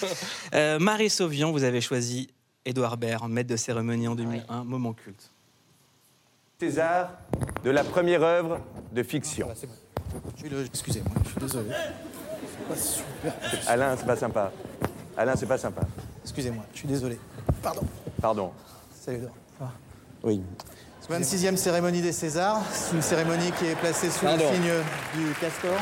Euh, 0.56 0.80
Marie 0.80 1.10
Sauvion, 1.10 1.52
vous 1.52 1.64
avez 1.64 1.80
choisi 1.82 2.30
Édouard 2.66 2.98
Baird, 2.98 3.30
maître 3.30 3.50
de 3.50 3.56
cérémonie 3.56 4.08
en 4.08 4.16
2001, 4.16 4.64
moment 4.64 4.94
culte. 4.94 5.30
César 6.60 7.12
de 7.64 7.70
la 7.70 7.84
première 7.84 8.24
œuvre 8.24 8.60
de 8.92 9.04
fiction. 9.04 9.48
Excusez-moi, 10.74 11.12
je 11.24 11.30
suis 11.30 11.40
désolé. 11.40 11.70
C'est 12.42 12.68
pas 12.68 12.76
super. 12.76 13.34
Alain, 13.68 13.96
c'est 13.98 14.06
pas 14.06 14.16
sympa. 14.16 14.52
Alain, 15.18 15.36
c'est 15.36 15.46
pas 15.46 15.58
sympa. 15.58 15.82
Excusez-moi, 16.30 16.64
je 16.74 16.78
suis 16.80 16.88
désolé. 16.88 17.18
Pardon. 17.64 17.82
Pardon. 18.22 18.52
Salut 19.04 19.22
va 19.60 19.72
Oui. 20.24 20.42
26e 21.10 21.56
cérémonie 21.58 22.04
des 22.04 22.12
Césars. 22.12 22.62
C'est 22.72 22.96
une 22.96 23.02
cérémonie 23.02 23.52
qui 23.58 23.66
est 23.66 23.76
placée 23.76 24.12
sous 24.12 24.26
Pardon. 24.26 24.46
le 24.48 24.56
signe 24.56 24.72
du 25.16 25.34
castor. 25.42 25.74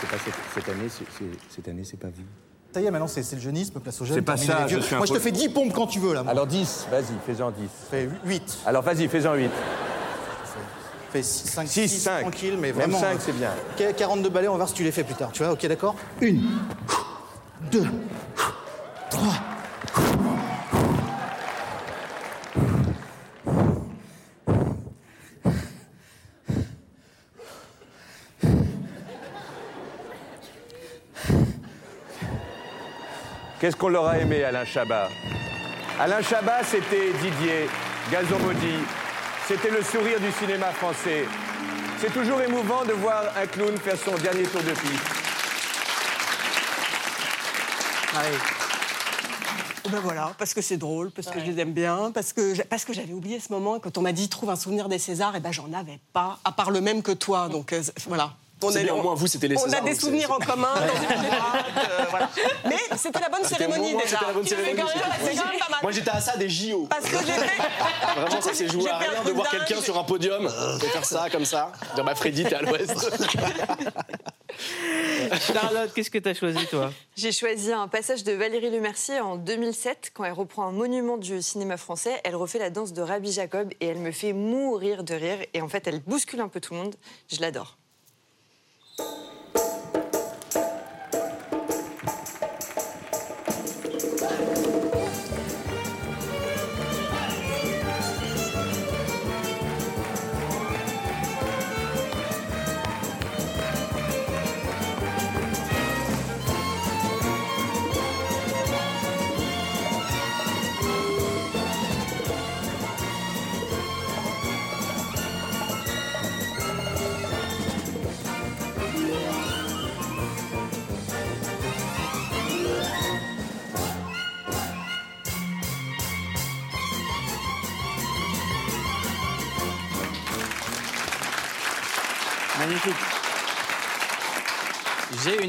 C'est 0.00 0.08
pas 0.08 0.16
cette, 0.24 0.34
cette 0.54 0.68
année, 0.70 0.88
c'est, 0.88 1.04
c'est- 1.18 1.54
cette 1.54 1.68
année, 1.68 1.84
c'est 1.84 1.98
pas 1.98 2.06
vu. 2.08 2.24
Ça 2.72 2.80
y 2.80 2.86
est, 2.86 2.90
maintenant, 2.90 3.08
c'est 3.08 3.22
c'est 3.22 3.36
le 3.36 3.42
jeunisme, 3.42 3.78
place 3.78 4.00
aux 4.00 4.06
jeunes. 4.06 4.16
C'est 4.16 4.22
pas 4.22 4.38
ça, 4.38 4.60
les 4.60 4.66
vieux. 4.68 4.80
je 4.80 4.84
suis 4.86 4.94
un 4.94 4.98
Moi, 4.98 5.06
je 5.06 5.12
te 5.12 5.18
peu- 5.18 5.22
fais 5.24 5.32
10 5.32 5.50
pompes 5.50 5.74
quand 5.74 5.86
tu 5.86 5.98
veux, 5.98 6.14
là. 6.14 6.22
moi. 6.22 6.32
Alors 6.32 6.46
10, 6.46 6.86
vas-y, 6.90 7.04
fais-en 7.26 7.50
10. 7.50 7.68
Fais 7.90 8.08
8. 8.24 8.58
Alors 8.64 8.82
vas-y, 8.82 9.06
fais-en 9.06 9.34
8. 9.34 9.50
Fais 11.12 11.22
5, 11.22 11.68
6, 11.68 11.88
6, 11.88 12.00
5. 12.00 12.20
tranquille, 12.22 12.54
mais 12.58 12.68
Même 12.68 12.76
vraiment. 12.76 13.00
5, 13.00 13.16
euh, 13.16 13.18
c'est 13.20 13.32
bien. 13.32 13.50
Ok, 13.78 13.94
42 13.96 14.30
balais, 14.30 14.48
on 14.48 14.52
va 14.52 14.56
voir 14.58 14.68
si 14.68 14.74
tu 14.74 14.84
les 14.84 14.92
fais 14.92 15.04
plus 15.04 15.14
tard. 15.16 15.30
Tu 15.32 15.42
vois, 15.42 15.52
ok, 15.52 15.66
d'accord 15.66 15.94
Une, 16.22 16.40
deux, 17.70 17.84
Qu'est-ce 33.60 33.76
qu'on 33.76 33.88
leur 33.88 34.06
a 34.06 34.18
aimé, 34.18 34.42
Alain 34.42 34.64
Chabat? 34.64 35.08
Alain 35.98 36.22
Chabat, 36.22 36.62
c'était 36.64 37.12
Didier, 37.20 37.68
Gazon 38.10 38.38
Maudit. 38.38 38.84
C'était 39.46 39.70
le 39.70 39.82
sourire 39.82 40.18
du 40.18 40.32
cinéma 40.32 40.66
français. 40.72 41.26
C'est 41.98 42.12
toujours 42.12 42.40
émouvant 42.40 42.84
de 42.84 42.92
voir 42.92 43.24
un 43.36 43.46
clown 43.46 43.76
faire 43.76 43.96
son 43.98 44.16
dernier 44.16 44.44
tour 44.44 44.62
de 44.62 44.70
piste. 44.70 45.20
Ben 49.90 50.00
voilà, 50.02 50.32
parce 50.38 50.54
que 50.54 50.60
c'est 50.62 50.76
drôle, 50.76 51.10
parce 51.10 51.28
que 51.28 51.40
je 51.40 51.44
les 51.46 51.60
aime 51.60 51.72
bien, 51.72 52.10
parce 52.12 52.32
que 52.32 52.60
parce 52.64 52.84
que 52.84 52.92
j'avais 52.92 53.12
oublié 53.12 53.40
ce 53.40 53.52
moment. 53.52 53.78
Quand 53.80 53.96
on 53.98 54.02
m'a 54.02 54.12
dit 54.12 54.28
trouve 54.28 54.50
un 54.50 54.56
souvenir 54.56 54.88
des 54.88 54.98
Césars, 54.98 55.34
et 55.36 55.40
ben 55.40 55.52
j'en 55.52 55.72
avais 55.72 55.98
pas, 56.12 56.38
à 56.44 56.52
part 56.52 56.70
le 56.70 56.80
même 56.80 57.02
que 57.02 57.12
toi. 57.12 57.48
Donc 57.48 57.72
euh, 57.72 57.82
c'est- 57.82 58.06
voilà. 58.08 58.32
C'est 58.72 58.84
bien, 58.84 58.92
au 58.94 59.00
moins, 59.02 59.14
vous, 59.14 59.26
c'était 59.26 59.48
les 59.48 59.56
On 59.56 59.60
Césars, 59.64 59.80
a 59.80 59.84
des 59.84 59.94
c'est- 59.94 60.00
souvenirs 60.02 60.30
en 60.30 60.38
c'est- 60.38 60.44
commun. 60.44 60.68
dans 60.74 60.82
euh, 60.82 62.04
voilà. 62.10 62.28
Mais 62.68 62.76
c'était 62.98 63.18
la 63.20 63.30
bonne 63.30 63.42
cérémonie 63.42 63.92
déjà. 63.94 64.04
c'était 64.18 64.26
la 64.26 64.32
bonne 64.34 64.44
C'est 64.46 64.54
quand 64.54 64.60
cérémonie. 64.60 64.84
même- 64.84 64.96
C'est 65.24 65.34
quand 65.36 65.48
même 65.48 65.58
pas 65.58 65.68
mal. 65.70 65.78
Moi, 65.82 65.92
j'étais 65.92 66.10
à 66.10 66.20
ça 66.20 66.36
des 66.36 66.48
JO. 66.50 66.86
Parce 66.90 67.06
que 67.06 67.16
j'ai 67.26 67.32
fait. 67.32 67.62
Vraiment, 68.20 68.40
ça 68.42 68.52
s'est 68.52 68.68
joué 68.68 68.90
à 68.90 68.98
rien 68.98 69.08
de 69.24 69.30
voir 69.30 69.48
quelqu'un 69.48 69.80
sur 69.80 69.98
un 69.98 70.04
podium 70.04 70.44
et 70.46 70.86
faire 70.88 71.04
ça 71.06 71.30
comme 71.30 71.46
ça. 71.46 71.72
Dire 71.94 72.04
bah 72.04 72.14
Freddy, 72.14 72.44
t'es 72.44 72.54
à 72.54 72.60
l'ouest. 72.60 72.92
Charlotte, 75.52 75.92
qu'est-ce 75.94 76.10
que 76.10 76.18
tu 76.18 76.28
as 76.28 76.34
choisi, 76.34 76.66
toi? 76.66 76.92
J'ai 77.16 77.32
choisi 77.32 77.72
un 77.72 77.88
passage 77.88 78.24
de 78.24 78.32
Valérie 78.32 78.70
Lemercier 78.70 79.20
en 79.20 79.36
2007, 79.36 80.12
quand 80.14 80.24
elle 80.24 80.32
reprend 80.32 80.66
un 80.66 80.72
monument 80.72 81.18
du 81.18 81.42
cinéma 81.42 81.76
français. 81.76 82.20
Elle 82.24 82.36
refait 82.36 82.58
la 82.58 82.70
danse 82.70 82.92
de 82.92 83.02
Rabbi 83.02 83.32
Jacob 83.32 83.70
et 83.80 83.86
elle 83.86 83.98
me 83.98 84.10
fait 84.10 84.32
mourir 84.32 85.04
de 85.04 85.14
rire. 85.14 85.38
Et 85.54 85.60
en 85.60 85.68
fait, 85.68 85.86
elle 85.86 86.00
bouscule 86.00 86.40
un 86.40 86.48
peu 86.48 86.60
tout 86.60 86.74
le 86.74 86.80
monde. 86.80 86.96
Je 87.30 87.40
l'adore. 87.40 87.76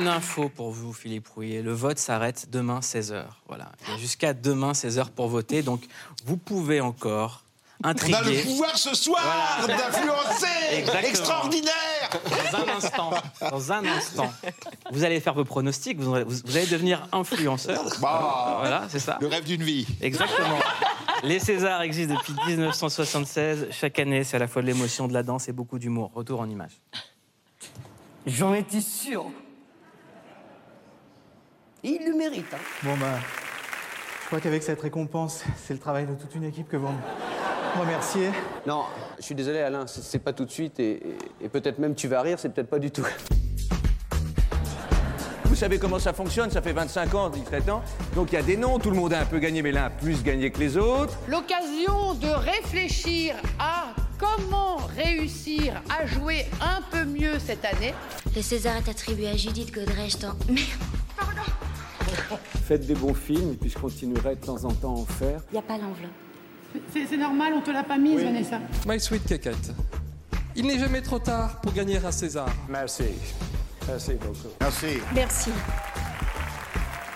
Une 0.01 0.07
info 0.07 0.49
pour 0.49 0.71
vous, 0.71 0.93
Philippe 0.93 1.27
Rouillet. 1.27 1.61
Le 1.61 1.73
vote 1.73 1.99
s'arrête 1.99 2.49
demain 2.49 2.79
16h. 2.79 3.23
Voilà. 3.47 3.71
Il 3.87 3.93
y 3.93 3.95
a 3.95 3.99
jusqu'à 3.99 4.33
demain 4.33 4.71
16h 4.71 5.09
pour 5.11 5.27
voter. 5.27 5.61
Donc, 5.61 5.83
vous 6.25 6.37
pouvez 6.37 6.81
encore 6.81 7.43
On 7.83 7.89
intriguer. 7.89 8.15
a 8.15 8.21
le 8.23 8.41
pouvoir 8.41 8.75
ce 8.77 8.95
soir 8.95 9.21
Voilà. 9.59 9.77
d'influencer. 9.77 11.07
Extraordinaire 11.07 12.09
Dans 12.51 12.57
un 12.57 12.77
instant, 12.77 13.11
dans 13.49 13.71
un 13.71 13.85
instant, 13.85 14.31
vous 14.91 15.03
allez 15.03 15.19
faire 15.19 15.35
vos 15.35 15.45
pronostics, 15.45 15.99
vous 15.99 16.15
allez 16.15 16.65
devenir 16.67 17.07
influenceur. 17.11 17.83
Bah, 18.01 18.57
voilà, 18.59 18.87
c'est 18.89 18.99
ça. 18.99 19.17
Le 19.21 19.27
rêve 19.27 19.43
d'une 19.43 19.63
vie. 19.63 19.85
Exactement. 20.01 20.59
Les 21.23 21.37
Césars 21.39 21.83
existent 21.83 22.15
depuis 22.15 22.33
1976. 22.47 23.67
Chaque 23.69 23.99
année, 23.99 24.23
c'est 24.23 24.37
à 24.37 24.39
la 24.39 24.47
fois 24.47 24.63
de 24.63 24.67
l'émotion, 24.67 25.07
de 25.07 25.13
la 25.13 25.21
danse 25.21 25.47
et 25.47 25.51
beaucoup 25.51 25.77
d'humour. 25.77 26.11
Retour 26.15 26.39
en 26.39 26.49
image. 26.49 26.81
J'en 28.25 28.53
étais 28.55 28.81
sûr. 28.81 29.25
Il 31.83 31.99
le 32.07 32.15
mérite. 32.15 32.45
Hein. 32.53 32.57
Bon, 32.83 32.95
bah, 32.97 33.19
je 34.21 34.27
crois 34.27 34.39
qu'avec 34.39 34.63
cette 34.63 34.81
récompense, 34.81 35.43
c'est 35.65 35.73
le 35.73 35.79
travail 35.79 36.05
de 36.05 36.13
toute 36.13 36.33
une 36.35 36.43
équipe 36.43 36.69
que 36.69 36.77
vous 36.77 36.87
me 36.87 37.79
remerciez. 37.81 38.29
Non, 38.67 38.83
je 39.17 39.23
suis 39.23 39.35
désolé 39.35 39.59
Alain, 39.59 39.85
c'est 39.87 40.19
pas 40.19 40.33
tout 40.33 40.45
de 40.45 40.51
suite 40.51 40.79
et, 40.79 40.91
et- 40.91 41.17
et 41.45 41.49
peut-être 41.49 41.79
même 41.79 41.95
tu 41.95 42.07
vas 42.07 42.21
rire, 42.21 42.37
c'est 42.39 42.49
peut-être 42.49 42.69
pas 42.69 42.79
du 42.79 42.91
tout. 42.91 43.05
Vous 45.45 45.55
savez 45.55 45.79
comment 45.79 45.99
ça 45.99 46.13
fonctionne 46.13 46.49
Ça 46.49 46.61
fait 46.61 46.71
25 46.71 47.13
ans, 47.13 47.29
17 47.29 47.69
ans. 47.69 47.81
Donc 48.15 48.31
il 48.31 48.35
y 48.35 48.37
a 48.37 48.41
des 48.41 48.55
noms, 48.57 48.79
tout 48.79 48.89
le 48.89 48.95
monde 48.95 49.13
a 49.13 49.19
un 49.19 49.25
peu 49.25 49.39
gagné, 49.39 49.61
mais 49.61 49.71
l'un 49.71 49.85
a 49.85 49.89
plus 49.89 50.23
gagné 50.23 50.49
que 50.49 50.59
les 50.59 50.77
autres. 50.77 51.17
L'occasion 51.27 52.13
de 52.13 52.27
réfléchir 52.29 53.35
à 53.59 53.87
comment 54.17 54.77
réussir 54.95 55.81
à 55.89 56.05
jouer 56.05 56.45
un 56.61 56.81
peu 56.91 57.03
mieux 57.05 57.37
cette 57.39 57.65
année. 57.65 57.93
Le 58.35 58.41
César 58.41 58.77
est 58.77 58.89
attribué 58.89 59.27
à 59.27 59.35
Judith 59.35 59.73
Godrèche 59.73 60.17
dans... 60.19 60.35
Faites 62.71 62.87
des 62.87 62.95
bons 62.95 63.13
films 63.13 63.51
et 63.51 63.55
puis 63.57 63.69
je 63.69 63.77
continuerai 63.77 64.35
de 64.35 64.45
temps 64.45 64.63
en 64.63 64.71
temps 64.71 64.95
à 64.95 64.99
en 64.99 65.05
faire. 65.05 65.41
Il 65.49 65.55
n'y 65.55 65.59
a 65.59 65.61
pas 65.61 65.77
l'enveloppe. 65.77 66.09
C'est 66.93 67.17
normal, 67.17 67.51
on 67.53 67.59
te 67.59 67.69
l'a 67.69 67.83
pas 67.83 67.97
mise, 67.97 68.23
Vanessa. 68.23 68.61
My 68.87 68.97
Sweet 68.97 69.25
Cakette. 69.25 69.73
Il 70.55 70.65
n'est 70.67 70.79
jamais 70.79 71.01
trop 71.01 71.19
tard 71.19 71.59
pour 71.59 71.73
gagner 71.73 71.97
un 71.97 72.11
César. 72.13 72.47
Merci. 72.69 73.03
Merci 73.85 74.13
beaucoup. 74.13 74.53
Merci. 74.61 74.85
Merci. 75.13 75.49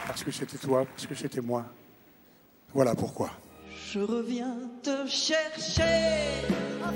Parce 0.06 0.26
que 0.26 0.32
c'était 0.32 0.58
toi, 0.58 0.86
parce 0.94 1.08
que 1.08 1.16
c'était 1.16 1.40
moi. 1.40 1.64
Voilà 2.74 2.94
pourquoi. 2.94 3.30
Je 3.94 4.02
reviens 4.02 4.58
te 4.84 5.08
chercher. 5.08 5.84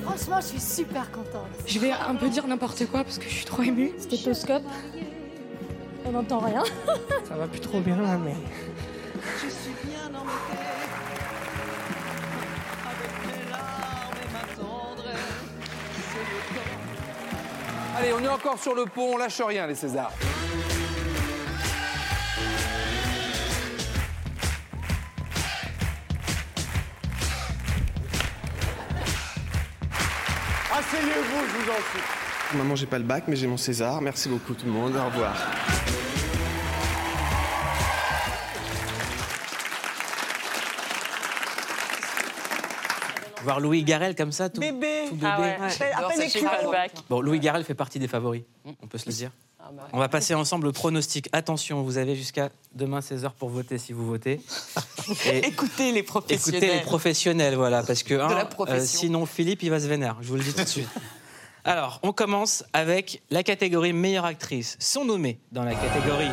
franchement, 0.04 0.42
je 0.42 0.48
suis 0.48 0.60
super 0.60 1.10
contente. 1.12 1.48
Je 1.66 1.80
vais 1.80 1.92
un 1.92 2.16
peu 2.16 2.28
dire 2.28 2.46
n'importe 2.46 2.86
quoi 2.88 3.06
parce 3.06 3.20
que 3.20 3.24
je 3.24 3.36
suis 3.36 3.46
trop 3.46 3.64
émue. 3.64 3.94
Stéthoscope. 3.98 4.64
On 6.10 6.12
n'entend 6.12 6.40
rien. 6.40 6.64
Ça 7.28 7.36
va 7.36 7.48
plus 7.48 7.60
trop 7.60 7.80
bien 7.82 7.96
là, 8.02 8.18
mais. 8.18 8.34
Je 9.36 9.48
suis 9.48 9.76
bien. 9.84 10.00
Avec 12.90 13.12
mes 13.28 13.52
larmes 13.52 14.18
et 14.24 14.30
ma 14.34 14.40
tendresse. 14.56 15.16
C'est 16.12 16.26
le 16.34 16.40
temps. 16.56 18.00
Allez, 18.00 18.14
on 18.14 18.24
est 18.24 18.28
encore 18.28 18.58
sur 18.58 18.74
le 18.74 18.86
pont, 18.86 19.14
on 19.14 19.18
lâche 19.18 19.40
rien 19.40 19.68
les 19.68 19.76
Césars. 19.76 20.12
Asseyez-vous, 30.74 31.46
je 31.46 31.64
vous 31.64 31.70
en 31.70 31.76
prie. 31.76 32.58
Maman, 32.58 32.76
j'ai 32.76 32.88
pas 32.88 32.98
le 32.98 33.04
bac, 33.04 33.26
mais 33.28 33.36
j'ai 33.36 33.46
mon 33.46 33.58
César. 33.58 34.02
Merci 34.02 34.28
beaucoup 34.28 34.56
tout 34.56 34.66
le 34.66 34.72
monde. 34.72 34.96
Au 34.96 35.06
revoir. 35.06 35.36
Voir 43.50 43.60
Louis 43.60 43.84
Garrel 43.84 44.16
comme 44.16 44.32
ça, 44.32 44.50
tout, 44.50 44.62
Bébé. 44.62 45.06
tout 45.10 45.16
bébé. 45.16 45.28
Ah 45.28 45.42
ouais. 45.42 46.26
Éclos. 46.28 46.48
Bon, 47.10 47.20
Louis 47.20 47.40
Garrel 47.40 47.64
fait 47.64 47.74
partie 47.74 47.98
des 47.98 48.08
favoris, 48.08 48.44
on 48.66 48.86
peut 48.88 49.00
se 49.00 49.08
le 49.08 49.14
dire. 49.14 49.32
On 49.92 49.98
va 49.98 50.08
passer 50.08 50.36
ensemble 50.36 50.68
le 50.68 50.72
pronostic. 50.72 51.30
Attention, 51.32 51.82
vous 51.82 51.98
avez 51.98 52.16
jusqu'à 52.16 52.50
demain 52.74 53.00
16h 53.00 53.32
pour 53.38 53.50
voter 53.50 53.78
si 53.78 53.92
vous 53.92 54.06
votez. 54.06 54.40
Et 55.26 55.48
Écoutez 55.48 55.92
les 55.92 56.04
professionnels. 56.04 56.64
écoutez 56.64 56.78
les 56.78 56.84
professionnels, 56.84 57.56
voilà, 57.56 57.82
parce 57.84 58.04
que 58.04 58.14
hein, 58.14 58.46
profession. 58.46 59.00
sinon 59.00 59.26
Philippe 59.26 59.64
il 59.64 59.70
va 59.72 59.80
se 59.80 59.88
vénère, 59.88 60.18
je 60.22 60.28
vous 60.28 60.36
le 60.36 60.44
dis 60.44 60.54
tout 60.54 60.64
de 60.64 60.68
suite. 60.68 60.90
Alors, 61.66 62.00
on 62.04 62.14
commence 62.14 62.64
avec 62.74 63.22
la 63.32 63.44
catégorie 63.44 63.94
meilleure 63.94 64.26
actrice. 64.26 64.78
Sont 64.80 65.06
nommés 65.06 65.40
dans 65.52 65.64
la 65.64 65.74
catégorie 65.76 66.32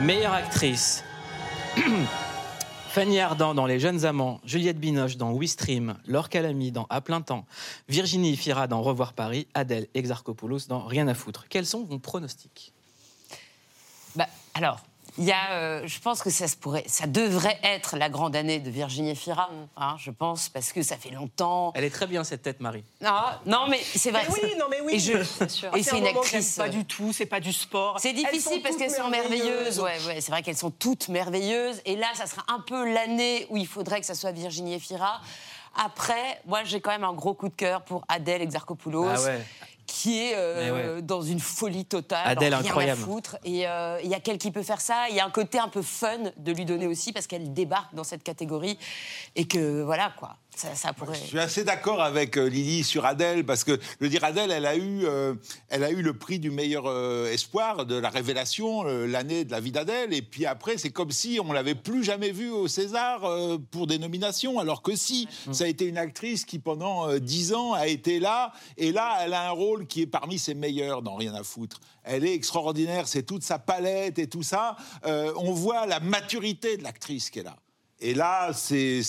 meilleure 0.00 0.32
actrice 0.32 1.04
Fanny 2.96 3.20
Ardant 3.20 3.52
dans 3.52 3.66
Les 3.66 3.78
Jeunes 3.78 4.06
Amants, 4.06 4.40
Juliette 4.42 4.80
Binoche 4.80 5.18
dans 5.18 5.30
We 5.30 5.50
Stream, 5.50 5.98
Laure 6.06 6.30
Calamy 6.30 6.72
dans 6.72 6.86
À 6.88 7.02
plein 7.02 7.20
temps, 7.20 7.44
Virginie 7.90 8.34
Fira 8.38 8.68
dans 8.68 8.80
Revoir 8.80 9.12
Paris, 9.12 9.46
Adèle 9.52 9.86
Exarchopoulos 9.92 10.60
dans 10.66 10.80
Rien 10.86 11.06
à 11.06 11.12
foutre. 11.12 11.46
Quels 11.50 11.66
sont 11.66 11.84
vos 11.84 11.98
pronostics? 11.98 12.72
Bah, 14.14 14.26
alors, 14.54 14.80
Il 15.18 15.24
y 15.24 15.32
a, 15.32 15.52
euh, 15.52 15.82
je 15.86 15.98
pense 15.98 16.22
que 16.22 16.28
ça 16.30 16.46
se 16.46 16.56
pourrait, 16.56 16.84
ça 16.86 17.06
devrait 17.06 17.58
être 17.62 17.96
la 17.96 18.08
grande 18.10 18.36
année 18.36 18.58
de 18.58 18.68
Virginie 18.70 19.16
Fira, 19.16 19.48
hein, 19.76 19.96
je 19.98 20.10
pense, 20.10 20.48
parce 20.50 20.72
que 20.72 20.82
ça 20.82 20.96
fait 20.96 21.10
longtemps. 21.10 21.72
Elle 21.74 21.84
est 21.84 21.90
très 21.90 22.06
bien 22.06 22.22
cette 22.24 22.42
tête, 22.42 22.60
Marie. 22.60 22.84
Non, 23.00 23.10
non 23.46 23.66
mais 23.68 23.80
c'est 23.82 24.10
vrai. 24.10 24.26
Mais 24.28 24.34
oui, 24.42 24.54
non, 24.58 24.66
mais 24.70 24.80
oui. 24.82 24.94
Et, 24.94 24.98
je- 24.98 25.12
Ah, 25.72 25.78
et 25.78 25.82
c'est 25.82 25.92
un 25.92 25.96
une 25.98 26.06
actrice. 26.06 26.56
Pas 26.56 26.68
du 26.68 26.84
tout, 26.84 27.12
c'est 27.12 27.26
pas 27.26 27.40
du 27.40 27.52
sport. 27.52 27.98
C'est 28.00 28.12
difficile 28.12 28.60
parce 28.62 28.76
qu'elles 28.76 28.90
sont 28.90 29.08
merveilleuses. 29.08 29.80
Ouais, 29.80 29.96
ouais, 30.06 30.20
c'est 30.20 30.30
vrai 30.32 30.42
qu'elles 30.42 30.56
sont 30.56 30.70
toutes 30.70 31.08
merveilleuses. 31.08 31.80
Et 31.86 31.96
là, 31.96 32.08
ça 32.14 32.26
sera 32.26 32.44
un 32.48 32.60
peu 32.60 32.92
l'année 32.92 33.46
où 33.50 33.56
il 33.56 33.66
faudrait 33.66 34.00
que 34.00 34.06
ça 34.06 34.14
soit 34.14 34.32
Virginie 34.32 34.74
Efira. 34.74 35.20
Après, 35.82 36.40
moi, 36.46 36.64
j'ai 36.64 36.80
quand 36.80 36.90
même 36.90 37.04
un 37.04 37.12
gros 37.12 37.34
coup 37.34 37.48
de 37.48 37.54
cœur 37.54 37.82
pour 37.82 38.04
Adèle 38.08 38.40
Exarchopoulos. 38.42 39.08
Ah 39.08 39.20
ouais. 39.22 39.44
Qui 40.06 40.20
est 40.20 40.34
euh, 40.36 40.94
ouais. 40.98 41.02
dans 41.02 41.20
une 41.20 41.40
folie 41.40 41.84
totale, 41.84 42.22
Adèle, 42.24 42.54
rien 42.54 42.64
incroyable. 42.64 43.02
à 43.02 43.04
foutre. 43.04 43.38
Et 43.44 43.66
euh, 43.66 43.98
il 44.04 44.08
y 44.08 44.14
a 44.14 44.20
quelqu'un 44.20 44.38
qui 44.38 44.52
peut 44.52 44.62
faire 44.62 44.80
ça. 44.80 45.06
Il 45.10 45.16
y 45.16 45.20
a 45.20 45.26
un 45.26 45.30
côté 45.30 45.58
un 45.58 45.66
peu 45.66 45.82
fun 45.82 46.30
de 46.36 46.52
lui 46.52 46.64
donner 46.64 46.86
aussi 46.86 47.12
parce 47.12 47.26
qu'elle 47.26 47.52
débarque 47.52 47.92
dans 47.92 48.04
cette 48.04 48.22
catégorie 48.22 48.78
et 49.34 49.48
que 49.48 49.82
voilà 49.82 50.12
quoi, 50.16 50.36
ça, 50.58 50.74
ça 50.74 50.92
pourrait. 50.92 51.18
Je 51.20 51.26
suis 51.26 51.38
assez 51.38 51.64
d'accord 51.64 52.02
avec 52.02 52.38
euh, 52.38 52.48
Lily 52.48 52.82
sur 52.82 53.04
Adèle 53.04 53.44
parce 53.44 53.62
que 53.62 53.72
je 53.72 54.04
veux 54.04 54.08
dire 54.08 54.24
Adèle, 54.24 54.50
elle 54.50 54.66
a 54.66 54.76
eu, 54.76 55.04
euh, 55.04 55.34
elle 55.68 55.84
a 55.84 55.90
eu 55.90 56.02
le 56.02 56.16
prix 56.16 56.38
du 56.38 56.50
meilleur 56.50 56.84
euh, 56.86 57.30
espoir 57.30 57.84
de 57.84 57.94
la 57.94 58.08
révélation 58.08 58.86
euh, 58.86 59.06
l'année 59.06 59.44
de 59.44 59.50
la 59.50 59.60
vie 59.60 59.72
d'Adèle 59.72 60.14
et 60.14 60.22
puis 60.22 60.46
après 60.46 60.78
c'est 60.78 60.90
comme 60.90 61.10
si 61.10 61.38
on 61.42 61.52
l'avait 61.52 61.74
plus 61.74 62.04
jamais 62.04 62.30
vue 62.30 62.50
au 62.50 62.68
César 62.68 63.20
pour 63.70 63.86
des 63.86 63.98
nominations 63.98 64.58
alors 64.58 64.82
que 64.82 64.96
si 64.96 65.28
ça 65.52 65.64
a 65.64 65.66
été 65.66 65.86
une 65.86 65.98
actrice 65.98 66.44
qui 66.44 66.58
pendant 66.58 67.16
dix 67.18 67.52
ans 67.52 67.72
a 67.72 67.86
été 67.86 68.18
là 68.18 68.52
et 68.76 68.92
là 68.92 69.18
elle 69.22 69.34
a 69.34 69.48
un 69.48 69.50
rôle 69.50 69.86
qui 69.86 70.02
est 70.02 70.06
parmi 70.06 70.38
ses 70.38 70.54
meilleurs 70.54 71.02
dans 71.02 71.16
Rien 71.16 71.34
à 71.34 71.42
foutre. 71.42 71.80
Elle 72.04 72.26
est 72.26 72.34
extraordinaire, 72.34 73.08
c'est 73.08 73.22
toute 73.22 73.42
sa 73.42 73.58
palette 73.58 74.18
et 74.18 74.28
tout 74.28 74.42
ça. 74.42 74.76
On 75.02 75.52
voit 75.52 75.86
la 75.86 75.98
maturité 75.98 76.76
de 76.76 76.82
l'actrice 76.82 77.30
qui 77.30 77.38
est 77.38 77.42
là. 77.42 77.56
Et 78.00 78.12
là, 78.12 78.52
c'est 78.52 79.00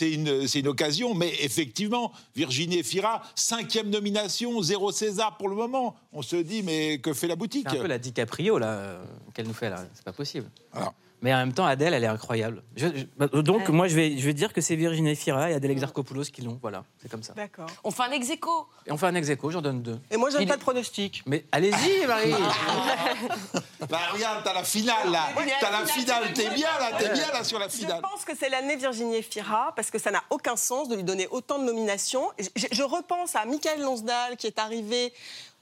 une, 0.00 0.68
occasion, 0.68 1.14
mais 1.14 1.32
effectivement, 1.42 2.12
Virginie 2.34 2.78
Efira, 2.78 3.22
cinquième 3.34 3.90
nomination, 3.90 4.62
zéro 4.62 4.92
César 4.92 5.36
pour 5.36 5.48
le 5.48 5.56
moment. 5.56 5.96
On 6.12 6.22
se 6.22 6.36
dit, 6.36 6.62
mais 6.62 6.98
que 6.98 7.12
fait 7.12 7.26
la 7.26 7.34
boutique? 7.34 7.66
C'est 7.68 7.78
un 7.78 7.82
peu 7.82 7.88
la 7.88 7.98
DiCaprio 7.98 8.58
là 8.58 8.68
euh, 8.68 9.04
qu'elle 9.34 9.48
nous 9.48 9.54
fait 9.54 9.70
là. 9.70 9.84
C'est 9.94 10.04
pas 10.04 10.12
possible. 10.12 10.48
Alors. 10.72 10.94
Mais 11.22 11.32
en 11.32 11.38
même 11.38 11.52
temps, 11.52 11.64
Adèle, 11.64 11.94
elle 11.94 12.04
est 12.04 12.08
incroyable. 12.08 12.62
Je- 12.76 12.86
je- 12.88 13.04
bah, 13.16 13.26
donc, 13.28 13.68
moi, 13.70 13.88
je 13.88 13.96
vais, 13.96 14.16
je 14.18 14.26
vais 14.26 14.34
dire 14.34 14.52
que 14.52 14.60
c'est 14.60 14.76
Virginie 14.76 15.16
Fira 15.16 15.50
et 15.50 15.54
Adèle 15.54 15.70
Exarchopoulos 15.70 16.24
qui 16.24 16.42
l'ont. 16.42 16.58
Voilà, 16.60 16.84
c'est 17.00 17.10
comme 17.10 17.22
ça. 17.22 17.32
D'accord. 17.34 17.70
On 17.84 17.90
fait 17.90 18.02
un 18.02 18.10
ex 18.12 18.28
aequo. 18.30 18.68
Et 18.86 18.92
on 18.92 18.96
fait 18.98 19.06
un 19.06 19.14
ex 19.14 19.28
j'en 19.48 19.62
donne 19.62 19.82
deux. 19.82 19.98
Et 20.10 20.16
moi, 20.16 20.30
je 20.30 20.36
donne 20.36 20.46
pas 20.46 20.56
de 20.56 20.60
pronostic. 20.62 21.22
Mais 21.26 21.44
allez-y, 21.52 22.06
Marie 22.06 22.32
Bah 23.88 23.98
regarde, 24.12 24.42
t'as 24.44 24.52
la 24.54 24.64
finale 24.64 25.10
là. 25.10 25.28
Ouais, 25.36 25.46
T'as 25.60 25.70
la 25.70 25.86
finale, 25.86 26.32
t'es 26.32 26.48
bien 26.50 26.68
là, 26.80 26.96
t'es 26.98 27.12
bien 27.12 27.30
là 27.32 27.44
sur 27.44 27.58
la 27.58 27.68
finale. 27.68 28.00
Je 28.04 28.08
pense 28.10 28.24
que 28.24 28.32
c'est 28.36 28.48
l'année 28.48 28.76
Virginie 28.76 29.16
Efira 29.16 29.72
parce 29.76 29.90
que 29.90 29.98
ça 29.98 30.10
n'a 30.10 30.22
aucun 30.30 30.56
sens 30.56 30.88
de 30.88 30.96
lui 30.96 31.04
donner 31.04 31.28
autant 31.30 31.58
de 31.58 31.64
nominations. 31.64 32.28
Je, 32.38 32.66
je 32.72 32.82
repense 32.82 33.36
à 33.36 33.44
Michael 33.44 33.80
Lonsdal 33.82 34.36
qui 34.36 34.46
est 34.46 34.58
arrivé 34.58 35.12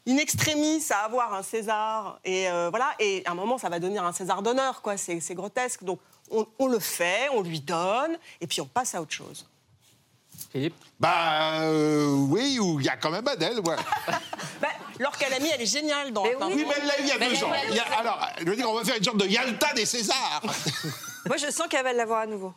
in 0.06 0.16
extremis 0.18 0.82
à 0.90 1.04
avoir 1.04 1.32
un 1.34 1.42
César 1.42 2.18
et 2.24 2.48
euh, 2.50 2.68
voilà 2.70 2.90
et 2.98 3.22
à 3.26 3.30
un 3.30 3.34
moment 3.34 3.56
ça 3.58 3.68
va 3.68 3.78
devenir 3.78 4.04
un 4.04 4.12
César 4.12 4.42
d'honneur 4.42 4.82
quoi. 4.82 4.96
C'est 4.96 5.20
c'est 5.20 5.34
grotesque 5.34 5.82
donc 5.84 5.98
on, 6.30 6.46
on 6.58 6.66
le 6.68 6.78
fait, 6.78 7.28
on 7.32 7.42
lui 7.42 7.60
donne 7.60 8.18
et 8.40 8.46
puis 8.46 8.60
on 8.60 8.66
passe 8.66 8.94
à 8.94 9.00
autre 9.02 9.12
chose. 9.12 9.46
Philippe 10.52 10.74
Bah 11.00 11.60
euh, 11.62 12.08
oui, 12.28 12.58
ou 12.60 12.80
il 12.80 12.86
y 12.86 12.88
a 12.88 12.96
quand 12.96 13.10
même 13.10 13.26
Adèle, 13.26 13.60
ouais. 13.60 13.76
Ben, 14.60 14.68
Laure 15.00 15.16
Calamy 15.16 15.48
elle 15.54 15.62
est 15.62 15.66
géniale 15.66 16.12
dans. 16.12 16.22
oui, 16.24 16.30
mais 16.40 16.74
elle 16.80 16.86
l'a 16.86 16.98
eu 16.98 17.02
il 17.02 17.06
y 17.08 17.10
a 17.12 17.18
Mais 17.18 17.28
deux 17.30 17.44
ans. 17.44 17.50
l'a 17.50 17.64
eu 17.64 17.68
Il 17.70 17.76
y 17.76 17.80
a- 17.80 17.98
alors, 17.98 18.26
je 18.38 18.44
veux 18.44 18.56
dire, 18.56 18.68
on 18.70 18.74
va 18.74 18.84
faire 18.84 18.96
une 18.96 19.02
sorte 19.04 19.16
de 19.16 19.26
Yalta 19.26 19.72
des 19.74 19.84
Césars. 19.86 20.42
Moi, 21.26 21.36
je 21.38 21.50
sens 21.50 21.66
qu'elle 21.68 21.82
va 21.84 21.92
l'avoir 21.92 22.20
à 22.20 22.26
nouveau. 22.26 22.52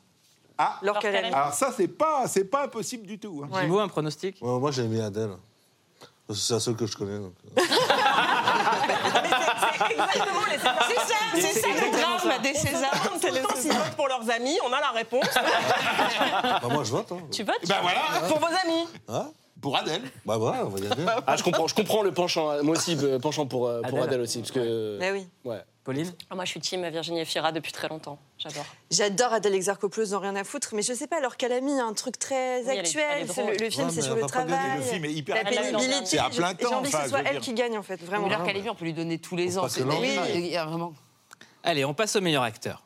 Ah, 0.57 0.77
Laure 0.81 0.99
Calamy. 0.99 1.27
alors 1.33 1.53
ça, 1.53 1.73
c'est 1.75 1.87
pas, 1.87 2.27
c'est 2.27 2.43
pas 2.45 2.63
impossible 2.65 3.05
du 3.07 3.17
tout. 3.19 3.43
hein. 3.51 3.61
Jimo, 3.61 3.79
un 3.79 3.87
pronostic 3.87 4.37
Ouais, 4.41 4.59
Moi, 4.59 4.71
j'ai 4.71 4.83
aimé 4.83 5.01
Adèle. 5.01 5.31
C'est 6.33 6.53
la 6.53 6.59
seule 6.59 6.75
que 6.75 6.85
je 6.85 6.97
connais. 6.97 7.19
donc. 7.19 7.33
euh. 7.57 7.61
Exactement, 9.89 10.45
les 10.51 10.57
Césars. 10.57 10.87
C'est 10.87 10.95
ça, 10.95 11.15
c'est 11.35 11.59
ça 11.61 11.67
le 11.67 11.91
drame 11.91 12.41
des 12.41 12.49
On 12.49 12.53
se 12.59 12.67
Césars. 12.67 12.91
demande 13.33 13.55
s'ils 13.57 13.71
votent 13.71 13.95
pour 13.95 14.07
leurs 14.07 14.29
amis, 14.31 14.57
on 14.65 14.73
a 14.73 14.79
la 14.79 14.91
réponse. 14.91 15.25
Bah, 16.41 16.61
moi, 16.71 16.83
je 16.83 16.91
vote. 16.91 17.11
Hein. 17.11 17.19
Tu 17.31 17.43
votes 17.43 17.65
Ben 17.67 17.75
voilà, 17.81 18.01
pour 18.27 18.39
vos 18.39 18.45
amis. 18.47 18.87
Hein? 19.07 19.27
Pour 19.61 19.75
Adèle. 19.77 20.01
Bah 20.25 20.37
voilà, 20.37 20.65
on 20.65 20.69
va 20.69 20.79
y 20.79 20.85
aller. 20.85 21.03
Ah, 21.25 21.35
je 21.35 21.43
comprends, 21.43 21.67
je 21.67 21.73
comprends 21.75 22.03
le 22.03 22.11
penchant. 22.11 22.61
Moi 22.63 22.75
aussi, 22.77 22.95
le 22.95 23.17
penchant 23.19 23.45
pour, 23.47 23.67
euh, 23.67 23.81
pour 23.81 23.97
Adèle. 23.97 24.03
Adèle 24.03 24.21
aussi. 24.21 24.39
Parce 24.39 24.51
que. 24.51 24.97
Mais 24.99 25.11
oui. 25.11 25.27
Ouais. 25.45 25.61
Pauline? 25.87 26.13
Ah, 26.29 26.35
Moi, 26.35 26.43
je 26.43 26.49
suis 26.49 26.59
team 26.59 26.85
Virginie 26.89 27.21
Efira 27.21 27.53
depuis 27.53 27.71
très 27.71 27.87
longtemps. 27.87 28.19
J'adore. 28.37 28.65
J'adore 28.91 29.31
Adèle 29.31 29.55
Exarchopoulos 29.55 30.07
dans 30.07 30.19
Rien 30.19 30.35
à 30.35 30.43
foutre, 30.43 30.71
mais 30.75 30.81
je 30.81 30.91
sais 30.91 31.07
pas, 31.07 31.15
alors 31.17 31.37
Calamy 31.37 31.79
a 31.79 31.85
un 31.85 31.93
truc 31.93 32.19
très 32.19 32.61
est- 32.65 32.79
actuel. 32.79 33.05
elle 33.09 33.21
est 33.29 33.37
le, 33.57 33.63
le 33.65 33.69
film, 33.69 33.87
Ouais, 33.87 33.93
c'est 33.93 34.01
sur 34.01 34.15
le 34.15 34.21
travail. 34.23 34.79
Le 34.79 34.81
film 34.83 35.05
est 35.05 35.13
hyper 35.13 35.35
la 35.35 35.45
pénibilité. 35.49 36.05
C'est 36.05 36.17
à 36.19 36.29
plein 36.29 36.49
J'ai 36.49 36.55
temps, 36.65 36.79
envie 36.79 36.89
enfin, 36.89 36.97
que 36.97 37.03
ce 37.05 37.09
soit 37.11 37.19
elle 37.19 37.31
dire. 37.31 37.39
qui 37.41 37.53
gagne, 37.53 37.77
en 37.77 37.83
fait, 37.83 38.03
vraiment. 38.03 38.27
Laure 38.27 38.43
Calamy, 38.43 38.69
on 38.69 38.75
peut 38.75 38.83
lui 38.83 38.91
donner 38.93 39.17
tous 39.17 39.37
les 39.37 39.57
ans. 39.57 39.69
C'est- 39.69 39.81
Oui, 39.83 40.13
vraiment. 40.53 40.93
Allez, 41.63 41.85
on 41.85 41.93
passe 41.93 42.17
au 42.17 42.21
meilleur 42.21 42.43
acteur. 42.43 42.83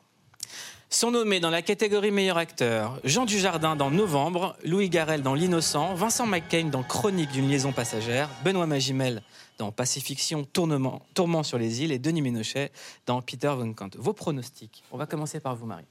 Sont 0.92 1.10
nommés 1.10 1.40
dans 1.40 1.48
la 1.48 1.62
catégorie 1.62 2.10
meilleur 2.10 2.36
acteur 2.36 3.00
Jean 3.02 3.24
Dujardin 3.24 3.76
dans 3.76 3.90
Novembre, 3.90 4.54
Louis 4.62 4.90
Garrel 4.90 5.22
dans 5.22 5.32
L'Innocent, 5.32 5.94
Vincent 5.94 6.26
McCain 6.26 6.64
dans 6.64 6.82
Chronique 6.82 7.30
d'une 7.30 7.48
liaison 7.48 7.72
passagère, 7.72 8.28
Benoît 8.44 8.66
Magimel 8.66 9.22
dans 9.56 9.72
Pacifiction, 9.72 10.44
Tourment 10.44 11.42
sur 11.44 11.56
les 11.56 11.82
îles 11.82 11.92
et 11.92 11.98
Denis 11.98 12.20
Ménochet 12.20 12.72
dans 13.06 13.22
Peter 13.22 13.48
von 13.48 13.72
Kant. 13.72 13.88
Vos 13.96 14.12
pronostics 14.12 14.84
On 14.92 14.98
va 14.98 15.06
commencer 15.06 15.40
par 15.40 15.56
vous, 15.56 15.64
Marie. 15.64 15.86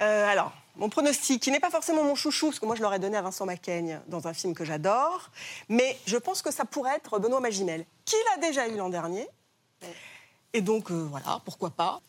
Euh, 0.00 0.28
alors, 0.28 0.52
mon 0.74 0.88
pronostic, 0.88 1.40
qui 1.40 1.52
n'est 1.52 1.60
pas 1.60 1.70
forcément 1.70 2.02
mon 2.02 2.16
chouchou, 2.16 2.46
parce 2.46 2.58
que 2.58 2.66
moi 2.66 2.74
je 2.74 2.82
l'aurais 2.82 2.98
donné 2.98 3.16
à 3.16 3.22
Vincent 3.22 3.46
Macaigne 3.46 4.00
dans 4.08 4.26
un 4.26 4.34
film 4.34 4.52
que 4.52 4.64
j'adore, 4.64 5.30
mais 5.68 5.96
je 6.06 6.16
pense 6.16 6.42
que 6.42 6.50
ça 6.50 6.64
pourrait 6.64 6.96
être 6.96 7.20
Benoît 7.20 7.40
Magimel, 7.40 7.86
qui 8.04 8.16
l'a 8.34 8.48
déjà 8.48 8.66
eu 8.66 8.76
l'an 8.76 8.88
dernier. 8.88 9.28
Et 10.52 10.60
donc, 10.60 10.90
euh, 10.90 11.06
voilà, 11.08 11.40
pourquoi 11.44 11.70
pas. 11.70 12.00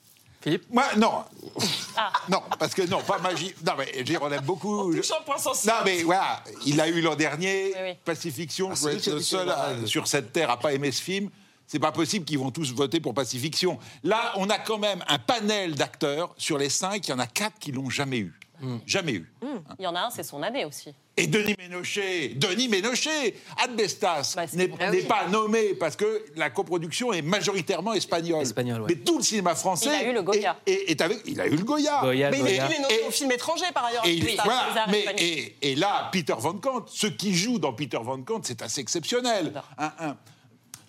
Philippe 0.42 0.66
Moi, 0.72 0.86
non. 0.98 1.24
Non, 2.30 2.42
parce 2.58 2.74
que 2.74 2.84
non, 2.84 3.02
pas 3.02 3.18
magie. 3.20 3.54
Non, 3.66 3.74
mais 3.78 4.04
dire, 4.04 4.20
on 4.22 4.32
aime 4.32 4.44
beaucoup. 4.46 4.96
touche 4.96 5.12
un 5.12 5.24
point 5.24 5.38
sensible. 5.38 5.74
Non, 5.74 5.80
mais 5.84 6.04
voilà, 6.04 6.42
il 6.66 6.78
l'a 6.78 6.88
eu 6.88 7.02
l'an 7.02 7.16
dernier. 7.16 7.74
Oui, 7.76 7.82
oui. 7.90 7.94
Pacifiction, 8.06 8.70
Ah, 8.72 8.76
je 8.82 8.88
être 8.90 9.08
le 9.08 9.20
seul 9.22 9.50
à- 9.50 9.74
que- 9.82 9.86
sur 9.86 10.08
cette 10.08 10.32
terre 10.32 10.50
à 10.50 10.58
pas 10.58 10.72
aimer 10.74 10.92
ce 10.92 11.02
film. 11.02 11.30
C'est 11.68 11.80
pas 11.80 11.92
possible 11.92 12.26
qu'ils 12.26 12.40
vont 12.40 12.52
tous 12.52 12.74
voter 12.74 13.00
pour 13.00 13.14
Pacifiction. 13.14 13.78
Là, 14.04 14.32
on 14.38 14.50
a 14.50 14.58
quand 14.58 14.78
même 14.80 15.04
un 15.08 15.20
panel 15.20 15.76
d'acteurs. 15.76 16.34
Sur 16.38 16.58
les 16.58 16.70
cinq, 16.70 17.08
il 17.08 17.12
y 17.12 17.14
en 17.14 17.20
a 17.20 17.28
quatre 17.28 17.60
qui 17.60 17.72
l'ont 17.72 17.90
jamais 17.90 18.20
eu. 18.20 18.39
Jamais 18.86 19.14
eu. 19.14 19.32
Il 19.80 19.84
y 19.84 19.88
en 19.88 19.96
a 19.96 20.02
un, 20.02 20.10
c'est 20.10 20.24
son 20.24 20.42
année 20.44 20.66
aussi. 20.66 20.94
Et 21.18 21.28
Denis 21.28 21.56
Ménochet, 21.58 22.30
Denis 22.36 22.70
Ménochet, 22.70 23.36
Adbestas 23.62 24.34
Bah, 24.36 24.44
n'est 24.54 24.68
bon. 24.68 24.78
Ah 24.80 24.90
n'est 24.92 25.00
oui. 25.02 25.04
pas 25.06 25.28
nommé 25.28 25.74
parce 25.76 25.96
que 25.98 26.26
la 26.38 26.50
coproduction 26.50 27.12
est 27.12 27.22
majoritairement 27.22 27.94
espagnole. 27.94 28.42
Ouais. 28.82 28.86
Mais 28.90 28.96
tout 28.96 29.18
le 29.18 29.24
cinéma 29.24 29.54
français 29.56 29.90
Il 30.02 30.06
a 30.08 30.10
eu 30.10 30.14
le 30.14 30.22
Goya. 30.22 30.56
est- 30.66 30.72
est- 30.72 30.92
est 30.92 31.02
avec, 31.02 31.20
il 31.26 31.42
a 31.42 31.48
eu 31.48 31.52
le 31.58 31.64
Goya. 31.64 32.00
Goya, 32.02 32.30
Mais 32.32 32.38
il 32.38 32.42
Goya. 32.44 32.54
est, 32.66 32.70
il 32.70 32.76
est 32.76 32.82
nommé 32.82 33.08
au 33.08 33.12
film 33.12 33.32
étranger 33.34 33.66
par 33.74 33.86
ailleurs. 33.86 34.06
Et, 34.06 34.14
il- 34.14 34.36
voilà, 34.44 34.86
mais, 34.90 35.06
et, 35.18 35.56
et 35.62 35.76
là, 35.76 36.10
Peter 36.12 36.36
Van 36.38 36.54
Kant, 36.54 36.86
ce 36.88 37.08
qui 37.08 37.34
joue 37.36 37.60
dans 37.60 37.74
Peter 37.74 38.00
Van 38.02 38.22
Kant, 38.22 38.40
c'est 38.44 38.62
assez 38.62 38.80
exceptionnel. 38.82 39.54
Un- 39.78 39.92
un- 40.00 40.18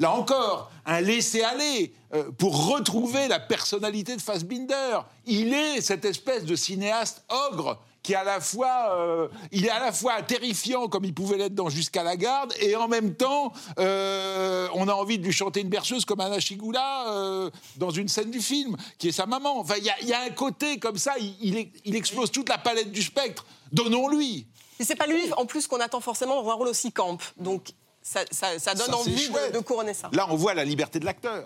là 0.00 0.12
encore, 0.12 0.72
un 0.86 1.00
laisser-aller 1.00 1.92
euh, 2.14 2.32
pour 2.32 2.66
retrouver 2.72 3.28
la 3.28 3.38
personnalité 3.38 4.16
de 4.16 4.20
Fassbinder. 4.20 5.00
Il 5.26 5.54
est 5.54 5.80
cette 5.80 6.04
espèce 6.04 6.44
de 6.44 6.56
cinéaste 6.56 7.22
ogre 7.28 7.78
qui 8.02 8.14
à 8.14 8.24
la 8.24 8.40
fois, 8.40 8.96
euh, 8.96 9.28
il 9.52 9.66
est 9.66 9.70
à 9.70 9.78
la 9.78 9.92
fois 9.92 10.22
terrifiant 10.22 10.88
comme 10.88 11.04
il 11.04 11.12
pouvait 11.12 11.36
l'être 11.36 11.54
dans 11.54 11.68
Jusqu'à 11.68 12.02
la 12.02 12.16
garde, 12.16 12.50
et 12.58 12.74
en 12.74 12.88
même 12.88 13.14
temps, 13.14 13.52
euh, 13.78 14.68
on 14.74 14.88
a 14.88 14.94
envie 14.94 15.18
de 15.18 15.24
lui 15.24 15.32
chanter 15.32 15.60
une 15.60 15.68
berceuse 15.68 16.06
comme 16.06 16.20
Anna 16.20 16.40
Chigula 16.40 17.08
euh, 17.10 17.50
dans 17.76 17.90
une 17.90 18.08
scène 18.08 18.30
du 18.30 18.40
film, 18.40 18.74
qui 18.98 19.08
est 19.08 19.12
sa 19.12 19.26
maman. 19.26 19.60
Enfin, 19.60 19.74
il 19.76 19.84
y 20.08 20.12
a- 20.14 20.20
un 20.22 20.30
côté 20.30 20.78
comme 20.78 20.96
ça, 20.96 21.12
il 21.18 21.94
explose 21.94 22.30
toute 22.30 22.48
la 22.48 22.56
palette 22.56 22.90
du 22.90 23.02
spectre. 23.02 23.44
Donnons-lui. 23.70 24.46
Et 24.78 24.84
c'est 24.84 24.96
pas 24.96 25.06
lui, 25.06 25.20
en 25.36 25.44
plus, 25.44 25.66
qu'on 25.66 25.78
attend 25.80 26.00
forcément 26.00 26.42
dans 26.42 26.50
un 26.50 26.54
rôle 26.54 26.68
aussi 26.68 26.90
camp. 26.90 27.18
Donc, 27.36 27.74
ça, 28.10 28.20
ça- 28.30 28.58
ça 28.58 28.74
donne 28.74 28.92
envie 28.94 29.28
de, 29.28 29.52
de 29.52 29.58
couronner 29.60 29.94
ça. 29.94 30.10
Là, 30.12 30.26
on 30.30 30.34
voit 30.36 30.54
la 30.54 30.64
liberté 30.64 30.98
de 30.98 31.04
l'acteur. 31.04 31.44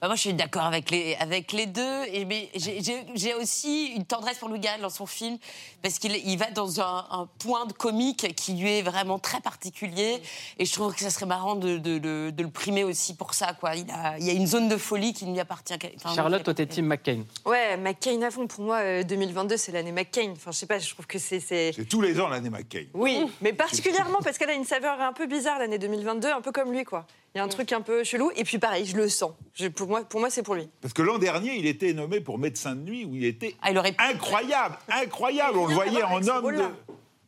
Bah, 0.00 0.06
moi, 0.08 0.14
je 0.16 0.20
suis 0.22 0.32
d'accord 0.34 0.64
avec 0.64 0.90
les, 0.90 1.14
avec 1.16 1.52
les 1.52 1.66
deux. 1.66 2.04
Et, 2.12 2.24
mais 2.24 2.48
j'ai- 2.54 3.34
aussi 3.34 3.86
une 3.94 4.04
tendresse 4.06 4.38
pour 4.38 4.48
Louis 4.48 4.60
Garrel 4.60 4.80
dans 4.80 4.88
son 4.90 5.04
film, 5.06 5.36
parce 5.82 5.98
qu'il 5.98 6.12
il 6.16 6.38
va 6.38 6.50
dans 6.50 6.80
un, 6.80 7.06
un 7.10 7.28
point 7.38 7.66
de 7.66 7.72
comique 7.74 8.34
qui 8.34 8.54
lui 8.54 8.78
est 8.78 8.82
vraiment 8.82 9.18
très 9.18 9.40
particulier. 9.40 10.22
Et 10.58 10.64
je 10.64 10.72
trouve 10.72 10.94
que 10.94 11.00
ça 11.00 11.10
serait 11.10 11.26
marrant 11.26 11.54
de, 11.56 11.76
de- 11.76 11.98
de- 11.98 12.30
de 12.30 12.42
le 12.42 12.50
primer 12.50 12.84
aussi 12.84 13.14
pour 13.14 13.34
ça. 13.34 13.52
Quoi. 13.52 13.74
Il, 13.76 13.90
a, 13.90 14.16
il 14.18 14.24
y 14.24 14.30
a 14.30 14.32
une 14.32 14.46
zone 14.46 14.68
de 14.68 14.76
folie 14.78 15.12
qui 15.12 15.26
ne 15.26 15.32
lui 15.32 15.40
appartient 15.40 15.76
qu'à. 15.78 15.88
enfin, 15.96 16.14
Charlotte, 16.14 16.42
toi, 16.42 16.54
t'es 16.54 16.66
Team 16.66 16.86
McCain. 16.86 17.24
Ouais, 17.44 17.76
McCain 17.76 18.22
à 18.22 18.30
fond. 18.30 18.46
Pour 18.46 18.64
moi, 18.64 18.78
euh, 18.78 19.02
2022, 19.02 19.56
c'est 19.56 19.72
l'année 19.72 19.92
McCain. 19.92 20.32
Enfin, 20.32 20.52
je 20.52 20.56
sais 20.56 20.66
pas, 20.66 20.78
je 20.78 20.88
trouve 20.94 21.06
que 21.06 21.18
c'est. 21.18 21.40
c'est- 21.40 21.72
C'est 21.74 21.84
tous 21.88 22.00
les 22.00 22.18
ans 22.20 22.28
l'année 22.28 22.50
McCain. 22.50 22.84
Oui, 22.94 23.18
mais 23.42 23.52
particulièrement 23.52 24.18
parce 24.24 24.38
qu'elle 24.38 24.50
a 24.50 24.54
une 24.54 24.64
saveur 24.64 25.00
un 25.00 25.12
peu 25.12 25.26
bizarre 25.26 25.58
l'année 25.66 25.78
2022, 25.78 26.28
un 26.32 26.40
peu 26.40 26.52
comme 26.52 26.72
lui, 26.72 26.84
quoi. 26.84 27.06
Il 27.34 27.38
y 27.38 27.40
a 27.40 27.44
un 27.44 27.48
truc 27.48 27.70
un 27.72 27.82
peu 27.82 28.02
chelou. 28.02 28.30
Et 28.36 28.44
puis 28.44 28.58
pareil, 28.58 28.86
je 28.86 28.96
le 28.96 29.08
sens. 29.08 29.32
Je- 29.54 29.68
pour 29.68 29.88
moi, 29.88 30.02
pour 30.04 30.20
moi 30.20 30.30
c'est 30.30 30.42
pour 30.42 30.54
lui. 30.54 30.68
Parce 30.80 30.94
que 30.94 31.02
l'an 31.02 31.18
dernier, 31.18 31.54
il 31.56 31.66
était 31.66 31.92
nommé 31.92 32.20
pour 32.20 32.38
médecin 32.38 32.74
de 32.74 32.80
nuit, 32.80 33.04
où 33.04 33.14
il 33.14 33.24
était 33.24 33.54
Ah, 33.62 33.70
il 33.70 33.78
aurait 33.78 33.92
pu- 33.92 34.02
incroyable, 34.02 34.78
incroyable. 34.88 35.58
On 35.58 35.66
le 35.66 35.74
voyait 35.74 36.02
en 36.02 36.26
homme 36.26 36.52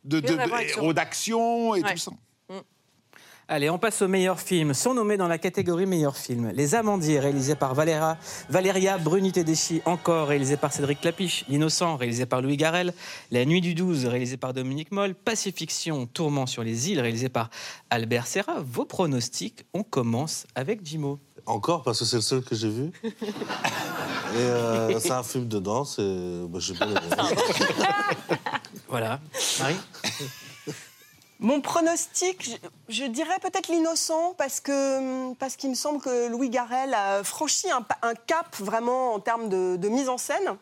de, 0.05 0.19
de, 0.19 0.27
de- 0.27 0.35
de- 0.35 0.41
ce 0.41 0.77
héros 0.79 0.93
d'action 0.93 1.75
et 1.75 1.83
Ouais. 1.83 1.91
tout 1.91 1.97
ça. 1.97 2.11
Allez, 3.51 3.71
on 3.71 3.79
passe 3.79 4.03
au 4.03 4.07
meilleur 4.07 4.39
film. 4.39 4.75
Sont 4.75 4.93
nommés 4.93 5.17
dans 5.17 5.27
la 5.27 5.39
catégorie 5.39 5.87
meilleur 5.87 6.15
film. 6.15 6.51
Les 6.53 6.75
Amandiers, 6.75 7.19
réalisé 7.19 7.55
par 7.55 7.73
Valéra, 7.73 8.15
Valéria 8.47 8.99
Bruni 8.99 9.31
Tedeschi, 9.31 9.81
encore 9.85 10.27
réalisé 10.27 10.55
par 10.55 10.71
Cédric 10.71 11.01
Clapiche. 11.01 11.45
L'Innocent, 11.49 11.97
réalisé 11.97 12.27
par 12.27 12.43
Louis 12.43 12.57
Garrel. 12.57 12.93
La 13.31 13.45
Nuit 13.45 13.61
du 13.61 13.73
12, 13.73 14.05
réalisé 14.05 14.37
par 14.37 14.53
Dominique 14.53 14.91
Moll. 14.91 15.15
Pacifiction, 15.15 16.05
Tourment 16.05 16.45
sur 16.45 16.63
les 16.63 16.91
îles, 16.91 17.01
réalisé 17.01 17.27
par 17.27 17.49
Albert 17.89 18.27
Serra. 18.27 18.57
Vos 18.63 18.85
pronostics, 18.85 19.65
on 19.73 19.81
commence 19.81 20.45
avec 20.53 20.85
Jimo. 20.85 21.17
Encore, 21.47 21.81
parce 21.81 21.97
que 21.97 22.05
c'est 22.05 22.17
le 22.17 22.21
seul 22.21 22.43
que 22.43 22.53
j'ai 22.53 22.69
vu. 22.69 22.91
Et 23.03 24.37
euh, 24.37 24.99
c'est 24.99 25.09
un 25.09 25.23
film 25.23 25.47
de 25.47 25.57
danse 25.57 25.97
et 25.97 26.43
bah, 26.47 26.59
j'ai 26.61 26.75
aimé. 26.75 26.93
Voilà. 28.87 29.19
Marie? 29.59 29.75
Mon 31.41 31.61
pronostic, 31.61 32.59
je, 32.89 33.05
dirais 33.05 33.39
peut-être 33.41 33.69
l'innocent 33.69 34.33
parce 34.37 34.59
que 34.59 35.33
parce 35.35 35.55
qu'il 35.55 35.69
me 35.69 35.75
semble 35.75 36.01
que 36.01 36.27
Louis 36.27 36.49
Garrel 36.49 36.93
a 36.93 37.23
franchi 37.23 37.67
un, 37.71 38.13
cap 38.27 38.53
vraiment 38.59 39.13
en 39.13 39.21
termes 39.21 39.47
de, 39.47 39.77
de 39.77 39.87
mise 39.87 40.09
en 40.09 40.17
scène, 40.17 40.57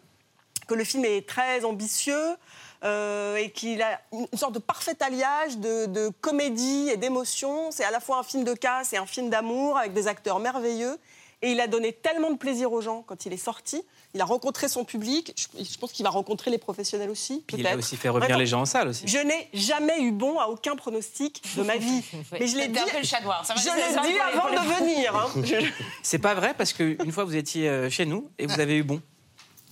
que 0.68 0.76
le 0.76 0.84
film 0.84 1.04
est 1.04 1.28
très 1.28 1.66
ambitieux 1.66 2.36
euh, 2.84 3.38
et 3.38 3.50
qu'il 3.50 3.82
a 3.82 4.00
une 4.12 4.28
sorte 4.38 4.54
de 4.54 4.60
parfait 4.60 5.02
alliage 5.02 5.58
de, 5.58 5.88
de 5.88 6.10
comédie 6.22 6.90
et 6.92 6.98
d'émotion. 6.98 7.72
C'est 7.72 7.84
à 7.84 7.90
la 7.90 8.00
fois 8.00 8.20
un 8.20 8.24
film 8.24 8.44
de 8.44 8.54
casse 8.54 8.94
et 8.94 8.98
un 8.98 9.08
film 9.08 9.32
d'amour 9.32 9.80
avec 9.80 9.94
des 9.94 10.08
acteurs 10.08 10.38
merveilleux. 10.38 11.00
Et 11.42 11.54
il 11.54 11.60
a 11.60 11.66
donné 11.66 11.92
tellement 11.92 12.30
de 12.30 12.38
plaisir 12.38 12.72
aux 12.72 12.82
gens 12.82 13.02
quand 13.02 13.26
il 13.26 13.34
est 13.34 13.38
sorti. 13.38 13.84
Il 14.14 14.22
a 14.22 14.26
rencontré 14.26 14.68
son 14.68 14.84
public. 14.86 15.34
Je, 15.58 15.64
je 15.64 15.78
pense 15.78 15.92
qu'il 15.92 16.04
va 16.04 16.10
rencontrer 16.10 16.50
les 16.50 16.58
professionnels 16.58 17.10
aussi. 17.10 17.44
Puis 17.46 17.58
il 17.60 17.68
a 17.68 17.76
aussi 17.76 17.98
fait 17.98 18.10
revenir 18.10 18.30
Bref, 18.30 18.40
les 18.40 18.46
gens 18.48 18.62
en 18.62 18.66
salle 18.66 18.88
aussi. 18.88 19.08
je 19.08 19.18
n'ai 19.20 19.50
jamais 19.54 20.02
eu 20.02 20.12
bon 20.12 20.40
à 20.40 20.48
aucun 20.48 20.76
pronostic 20.76 21.44
de 21.56 21.64
ma 21.64 21.78
vie. 21.78 22.02
Mais 22.32 22.48
je 22.48 22.58
l'ai 22.58 22.68
dit, 22.70 22.80
un 22.80 22.86
peu 22.86 22.98
le 23.00 23.06
chat 23.06 23.22
noir. 23.22 23.46
Ça 23.46 23.54
je 23.56 23.66
l'ai 23.66 24.12
dit 24.14 24.18
avant 24.20 24.50
de 24.50 24.76
venir. 24.80 25.16
hein. 25.16 25.28
Je- 25.44 25.70
C'est 26.02 26.20
pas 26.20 26.34
vrai 26.34 26.54
parce 26.58 26.74
qu'une 26.74 27.12
fois 27.12 27.26
vous 27.26 27.36
étiez 27.36 27.68
euh, 27.70 27.90
chez 27.90 28.06
nous 28.06 28.30
et 28.40 28.48
vous 28.48 28.60
avez 28.60 28.78
eu 28.78 28.84
bon. 28.84 29.02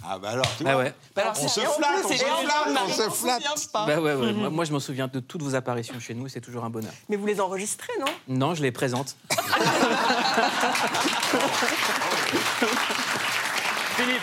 Ah 0.07 0.19
bah 0.19 0.29
alors, 0.31 0.45
tu 0.57 0.63
Ah 0.67 0.73
vois, 0.73 0.83
ouais. 0.83 0.93
on 1.17 1.47
se 1.47 1.59
flatte, 1.61 2.05
on 2.05 2.09
se 2.09 2.15
flatte, 2.15 2.27
on 2.85 3.09
se 3.09 3.09
flatte. 3.09 3.43
Bah 3.73 3.99
ouais, 3.99 4.13
ouais. 4.13 4.33
Moi, 4.33 4.49
moi, 4.51 4.65
je 4.65 4.71
m'en 4.71 4.79
souviens 4.79 5.07
de 5.07 5.19
toutes 5.19 5.41
vos 5.41 5.55
apparitions 5.55 5.99
chez 5.99 6.13
nous, 6.13 6.27
c'est 6.27 6.41
toujours 6.41 6.63
un 6.63 6.69
bonheur. 6.69 6.91
Mais 7.09 7.15
vous 7.15 7.25
les 7.25 7.41
enregistrez, 7.41 7.93
non? 7.99 8.05
Non, 8.27 8.53
je 8.53 8.61
les 8.61 8.71
présente. 8.71 9.15
Philippe 13.97 14.21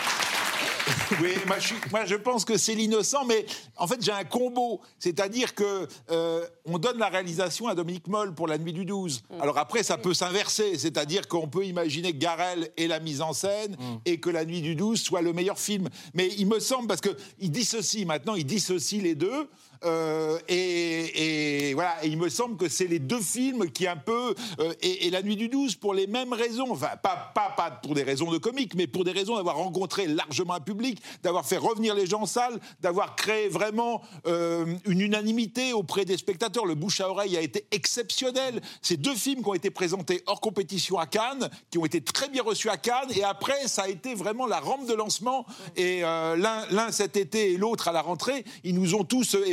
oui, 1.21 1.29
moi 1.47 1.59
je, 1.59 1.67
suis- 1.67 1.75
moi, 1.91 2.05
je 2.05 2.15
pense 2.15 2.43
que 2.43 2.57
c'est 2.57 2.73
l'innocent, 2.75 3.23
mais 3.25 3.45
en 3.77 3.87
fait 3.87 4.03
j'ai 4.03 4.11
un 4.11 4.23
combo, 4.23 4.81
c'est-à-dire 4.99 5.53
que 5.53 5.87
euh, 6.11 6.45
on 6.65 6.77
donne 6.79 6.97
la 6.97 7.07
réalisation 7.07 7.67
à 7.67 7.75
Dominique 7.75 8.07
Moll 8.07 8.33
pour 8.33 8.47
la 8.47 8.57
nuit 8.57 8.73
du 8.73 8.83
12. 8.83 9.23
Alors 9.39 9.57
après 9.59 9.83
ça 9.83 9.97
peut 9.97 10.13
s'inverser, 10.13 10.77
c'est-à-dire 10.77 11.27
qu'on 11.27 11.47
peut 11.47 11.65
imaginer 11.65 12.11
que 12.13 12.17
Garel 12.17 12.69
ait 12.77 12.87
la 12.87 12.99
mise 12.99 13.21
en 13.21 13.31
scène 13.33 13.77
et 14.05 14.19
que 14.19 14.29
la 14.29 14.43
nuit 14.43 14.61
du 14.61 14.75
12 14.75 15.01
soit 15.01 15.21
le 15.21 15.33
meilleur 15.33 15.59
film. 15.59 15.87
Mais 16.15 16.29
il 16.37 16.47
me 16.47 16.59
semble 16.59 16.87
parce 16.87 17.01
que 17.01 17.15
il 17.39 17.51
dissocie 17.51 18.05
maintenant, 18.05 18.35
il 18.35 18.45
dissocie 18.45 19.01
les 19.01 19.15
deux. 19.15 19.49
Euh, 19.85 20.39
et, 20.47 21.73
voilà, 21.73 21.95
il 22.03 22.17
me 22.17 22.29
semble 22.29 22.57
que 22.57 22.69
c'est 22.69 22.87
les 22.87 22.99
deux 22.99 23.21
films 23.21 23.69
qui 23.71 23.87
un 23.87 23.97
peu 23.97 24.33
euh, 24.59 24.73
et, 24.81 25.09
la 25.09 25.21
nuit 25.21 25.35
du 25.35 25.49
12 25.49 25.75
pour 25.75 25.93
les 25.93 26.07
mêmes 26.07 26.33
raisons, 26.33 26.71
enfin 26.71 26.91
pas, 27.01 27.33
pour 27.81 27.93
des 27.93 28.03
raisons 28.03 28.31
de 28.31 28.37
comique, 28.37 28.75
mais 28.75 28.87
pour 28.87 29.03
des 29.03 29.11
raisons 29.11 29.35
d'avoir 29.35 29.57
rencontré 29.57 30.07
largement 30.07 30.53
un 30.53 30.59
public, 30.59 31.01
d'avoir 31.21 31.45
fait 31.45 31.57
revenir 31.57 31.95
les 31.95 32.05
gens 32.05 32.21
en 32.21 32.25
salle, 32.25 32.59
d'avoir 32.81 33.15
créé 33.15 33.49
vraiment 33.49 34.01
euh, 34.25 34.65
une 34.85 35.01
unanimité 35.01 35.73
auprès 35.73 36.05
des 36.05 36.17
spectateurs. 36.17 36.65
Le 36.65 36.75
bouche 36.75 37.01
à 37.01 37.09
oreille 37.09 37.35
a 37.35 37.41
été 37.41 37.65
exceptionnel. 37.71 38.61
Ces 38.81 38.97
deux 38.97 39.15
films 39.15 39.43
qui 39.43 39.49
ont 39.49 39.53
été 39.53 39.69
présentés 39.69 40.23
hors 40.25 40.41
compétition 40.41 40.97
à 40.97 41.05
Cannes, 41.05 41.49
qui 41.69 41.77
ont 41.77 41.85
été 41.85 42.01
très 42.01 42.29
bien 42.29 42.43
reçus 42.43 42.69
à 42.69 42.77
Cannes, 42.77 43.11
et 43.15 43.23
après 43.23 43.67
ça 43.67 43.83
a 43.83 43.87
été 43.89 44.15
vraiment 44.15 44.47
la 44.47 44.59
rampe 44.59 44.87
de 44.87 44.93
lancement. 44.93 45.45
Et 45.75 46.01
l'un 46.01 46.91
cet 46.91 47.17
été 47.17 47.53
et 47.53 47.57
l'autre 47.57 47.87
à 47.87 47.91
la 47.91 48.01
rentrée, 48.01 48.45
ils 48.63 48.75
nous 48.75 48.95
ont 48.95 49.03
tous 49.03 49.35
euh, 49.35 49.43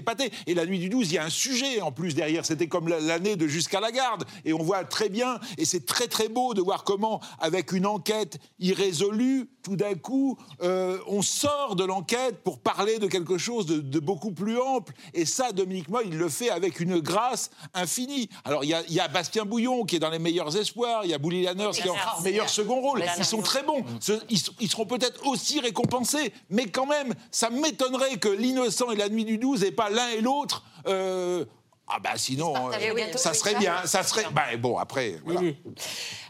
Et 0.47 0.55
la 0.55 0.67
nuit 0.67 0.79
du 0.79 0.89
12, 0.89 1.11
il 1.11 1.15
y 1.15 1.19
a 1.19 1.25
un 1.25 1.31
sujet 1.31 1.81
en 1.81 1.93
plus 1.93 2.15
derrière. 2.15 2.45
C'était 2.47 2.69
comme 2.69 2.89
la- 2.89 3.01
l'année 3.01 3.37
de 3.37 3.47
Jusqu'à 3.47 3.81
la 3.81 3.91
garde. 3.93 4.25
Et 4.45 4.53
on 4.53 4.63
voit 4.63 4.85
très 4.85 5.09
bien, 5.09 5.39
et 5.59 5.65
c'est 5.65 5.85
très 5.85 6.07
très 6.07 6.29
beau 6.29 6.55
de 6.55 6.61
voir 6.63 6.85
comment, 6.85 7.21
avec 7.41 7.73
une 7.73 7.87
enquête 7.87 8.39
irrésolue, 8.59 9.49
tout 9.63 9.77
d'un 9.77 9.95
coup, 9.95 10.39
euh, 10.63 10.99
on 11.07 11.21
sort 11.23 11.77
de 11.77 11.85
l'enquête 11.85 12.43
pour 12.43 12.61
parler 12.61 12.99
de 12.99 13.07
quelque 13.07 13.37
chose 13.37 13.67
de, 13.67 13.81
de 13.81 13.99
beaucoup 13.99 14.31
plus 14.33 14.59
ample. 14.59 14.93
Et 15.13 15.27
ça, 15.27 15.53
Dominique 15.53 15.89
Moll, 15.89 16.05
il 16.07 16.17
le 16.17 16.29
fait 16.29 16.49
avec 16.51 16.81
une 16.81 17.01
grâce 17.01 17.51
infinie. 17.75 18.29
Alors, 18.45 18.65
il 18.65 18.71
y 18.71 18.75
a, 18.75 18.83
il 18.89 18.95
y 18.95 19.01
a 19.01 19.09
Bastien 19.09 19.45
Bouillon 19.45 19.85
qui 19.85 19.97
est 19.97 19.99
dans 19.99 20.09
les 20.11 20.19
meilleurs 20.19 20.57
espoirs, 20.57 21.03
il 21.05 21.11
y 21.11 21.15
a 21.15 21.19
Bouli 21.19 21.43
Lanners 21.43 21.71
qui 21.75 21.81
est 21.89 21.91
en 21.91 21.95
meilleur 22.23 22.49
second 22.49 22.81
rôle. 22.81 23.01
Ils 23.19 23.25
sont 23.25 23.43
très 23.43 23.63
bons. 23.63 23.85
Ils, 24.31 24.39
ils 24.61 24.71
seront 24.71 24.87
peut-être 24.87 25.27
aussi 25.27 25.61
récompensés. 25.61 26.33
Mais 26.49 26.67
quand 26.67 26.87
même, 26.87 27.15
ça 27.31 27.51
m'étonnerait 27.51 28.17
que 28.19 28.29
L'innocent 28.29 28.91
et 28.91 28.97
La 28.97 29.09
Nuit 29.09 29.25
du 29.25 29.37
12 29.39 29.65
et 29.65 29.73
pas 29.73 29.91
l'un 29.91 30.09
et 30.17 30.21
l'autre. 30.21 30.65
euh, 30.87 31.45
ah 31.93 31.99
bah 31.99 32.11
sinon, 32.17 32.55
euh, 32.71 33.13
ça 33.17 33.35
serait 33.35 33.55
bien. 33.57 33.75
Ça 33.85 34.03
serait. 34.03 34.25
Bah 34.33 34.45
bon, 34.59 34.79
après. 34.79 35.17
voilà. 35.25 35.41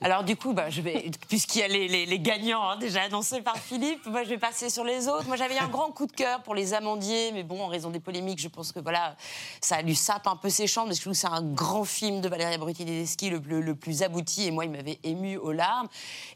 Alors 0.01 0.25
du 0.25 0.37
coup, 0.37 0.53
bah, 0.53 0.70
je 0.70 0.81
vais, 0.81 1.11
puisqu'il 1.29 1.59
y 1.61 1.62
a 1.62 1.68
les, 1.68 1.88
les- 1.88 2.07
les 2.07 2.18
gagnants 2.18 2.68
hein, 2.70 2.77
déjà 2.77 3.03
annoncés 3.03 3.40
par 3.42 3.57
Philippe, 3.59 4.07
moi 4.07 4.25
je 4.25 4.31
vais 4.31 4.38
passer 4.38 4.70
sur 4.70 4.85
les 4.85 5.09
autres. 5.09 5.27
Moi 5.27 5.37
j'avais 5.37 5.59
un 5.59 5.68
grand 5.68 5.90
coup 5.90 6.07
de 6.07 6.12
cœur 6.12 6.42
pour 6.42 6.55
les 6.55 6.75
amandiers, 6.75 7.33
mais 7.33 7.42
bon, 7.42 7.62
en 7.62 7.66
raison 7.68 7.90
des 7.90 8.01
polémiques, 8.01 8.40
je 8.40 8.49
pense 8.49 8.73
que 8.73 8.81
voilà, 8.81 9.16
ça 9.61 9.83
lui 9.83 9.94
sape 9.94 10.27
un 10.27 10.37
peu 10.37 10.49
ses 10.49 10.66
chambres, 10.66 10.88
parce 10.88 10.99
que 10.99 11.03
je 11.03 11.05
trouve 11.11 11.12
que 11.14 11.18
c'est 11.18 11.27
un 11.40 11.42
grand 11.42 11.85
film 11.85 12.20
de 12.20 12.29
Valéria 12.29 12.57
Brutti-Tedeschi, 12.59 13.31
le, 13.31 13.38
le- 13.38 13.61
le 13.61 13.75
plus 13.75 14.03
abouti, 14.03 14.46
et 14.46 14.51
moi 14.51 14.64
il 14.64 14.70
m'avait 14.70 14.99
ému 15.05 15.37
aux 15.37 15.53
larmes. 15.53 15.88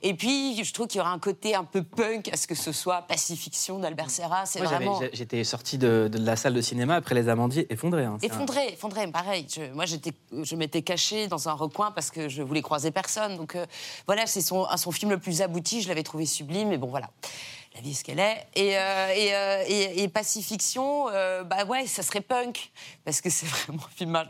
Et 0.03 0.15
puis 0.15 0.63
je 0.63 0.73
trouve 0.73 0.87
qu'il 0.87 0.99
y 0.99 1.01
aura 1.01 1.11
un 1.13 1.19
côté 1.19 1.55
un 1.55 1.65
peu 1.65 1.83
punk 1.83 2.29
à 2.33 2.37
ce 2.37 2.47
que 2.47 2.55
ce 2.55 2.73
soit 2.73 3.03
Pacifiction 3.03 3.79
d'Albert 3.79 4.11
Serra. 4.11 4.45
C'est 4.47 4.61
vraiment... 4.61 5.01
j'étais 5.13 5.43
sorti 5.45 5.79
de, 5.79 6.09
de 6.13 6.19
la 6.19 6.37
salle 6.37 6.55
de 6.55 6.61
cinéma 6.61 6.97
après 6.97 7.15
Les 7.15 7.29
Amandiers 7.29 7.67
effondré. 7.73 8.05
hein. 8.05 8.19
Un- 8.23 8.27
Effondré, 8.27 8.69
effondré, 8.73 9.03
pareil. 9.15 9.47
Je- 9.49 9.73
moi, 9.73 9.85
je 9.87 10.57
m'étais 10.57 10.83
cachée 10.83 11.29
dans 11.29 11.49
un 11.49 11.53
recoin 11.53 11.93
parce 11.93 12.11
que 12.11 12.29
je 12.29 12.43
voulais 12.43 12.63
croiser 12.63 12.91
personne. 12.91 13.37
Donc 13.37 13.55
euh, 13.55 13.65
voilà, 14.07 14.27
c'est 14.27 14.41
son, 14.41 14.67
son 14.77 14.91
film 14.91 15.13
le 15.13 15.21
plus 15.21 15.41
abouti. 15.41 15.83
Je 15.83 15.89
l'avais 15.89 16.03
trouvé 16.03 16.27
sublime. 16.27 16.69
Mais 16.69 16.79
bon, 16.79 16.89
voilà. 16.89 17.09
La 17.75 17.81
vie 17.81 17.91
est 17.91 17.95
ce 17.95 18.05
qu'elle 18.05 18.21
est. 18.21 18.47
Et, 18.55 18.79
euh, 18.79 19.09
et, 19.15 19.35
euh, 19.35 19.65
et- 19.67 20.03
et 20.05 20.09
Pacifiction, 20.09 21.09
euh, 21.09 21.43
bah 21.43 21.65
ouais, 21.65 21.87
ça 21.89 22.03
serait 22.05 22.21
punk. 22.21 22.71
Parce 23.05 23.21
que 23.21 23.31
c'est 23.31 23.47
vraiment 23.47 23.83
un 23.85 23.97
film. 23.97 24.11
mar- 24.11 24.27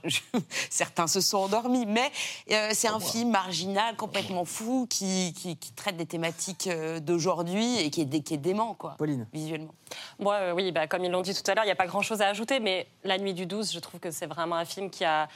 Certains 0.70 1.06
se 1.06 1.20
sont 1.20 1.38
endormis. 1.38 1.84
Mais 1.84 2.10
euh, 2.52 2.70
c'est 2.72 2.88
un 2.88 2.98
film 3.00 3.30
marginal, 3.30 3.96
complètement 3.96 4.46
fou, 4.46 4.86
qui, 4.88 5.34
qui- 5.34 5.56
qui 5.58 5.72
traite 5.72 5.96
des 5.98 6.06
thématiques 6.06 6.68
d'aujourd'hui 7.02 7.78
et 7.80 7.90
qui 7.90 8.00
est, 8.00 8.06
dé- 8.06 8.22
qui 8.22 8.32
est 8.34 8.38
dément, 8.38 8.72
quoi. 8.74 8.94
Pauline. 8.96 9.26
Visuellement. 9.32 9.74
Moi, 10.18 10.34
euh, 10.36 10.52
oui, 10.52 10.72
bah, 10.72 10.86
comme 10.86 11.04
ils 11.04 11.10
l'ont 11.10 11.20
dit 11.20 11.34
tout 11.34 11.48
à 11.50 11.54
l'heure, 11.54 11.64
il 11.64 11.68
n'y 11.68 11.72
a 11.72 11.76
pas 11.76 11.86
grand-chose 11.86 12.22
à 12.22 12.28
ajouter, 12.28 12.60
mais 12.60 12.86
La 13.04 13.18
Nuit 13.18 13.34
du 13.34 13.44
12, 13.44 13.72
je 13.72 13.78
trouve 13.78 14.00
que 14.00 14.10
c'est 14.10 14.26
vraiment 14.26 14.56
un 14.56 14.64
film 14.64 14.88
qui 14.90 15.04
a... 15.04 15.28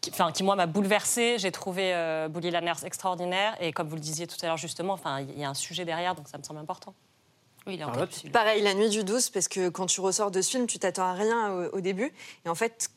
Qui, 0.00 0.10
enfin, 0.12 0.30
qui 0.30 0.44
moi 0.44 0.54
m'a 0.54 0.66
bouleversée. 0.66 1.38
J'ai 1.40 1.50
trouvé 1.50 1.92
euh, 1.92 2.28
Bully 2.28 2.52
Lanners 2.52 2.84
extraordinaire 2.84 3.56
et 3.60 3.72
comme 3.72 3.88
vous 3.88 3.96
le 3.96 4.00
disiez 4.00 4.28
tout 4.28 4.36
à 4.42 4.46
l'heure 4.46 4.56
justement, 4.56 4.92
enfin 4.92 5.18
il 5.22 5.36
y 5.36 5.42
a 5.42 5.48
un 5.50 5.54
sujet 5.54 5.84
derrière 5.84 6.14
donc 6.14 6.28
ça 6.28 6.38
me 6.38 6.44
semble 6.44 6.60
important. 6.60 6.94
Oui, 7.68 7.74
il 7.74 7.80
est 7.80 7.84
en 7.84 7.88
Charlotte 7.88 8.10
capsule. 8.10 8.30
Pareil, 8.32 8.62
La 8.62 8.74
Nuit 8.74 8.88
du 8.88 9.04
12, 9.04 9.28
parce 9.30 9.46
que 9.46 9.68
quand 9.68 9.86
tu 9.86 10.00
ressors 10.00 10.30
de 10.30 10.40
ce 10.40 10.50
film, 10.50 10.66
tu 10.66 10.78
t'attends 10.78 11.04
à 11.04 11.12
rien 11.12 11.52
au, 11.52 11.76
au 11.76 11.80
début. 11.80 12.12
Et 12.44 12.48
en 12.48 12.54
fait, 12.54 12.90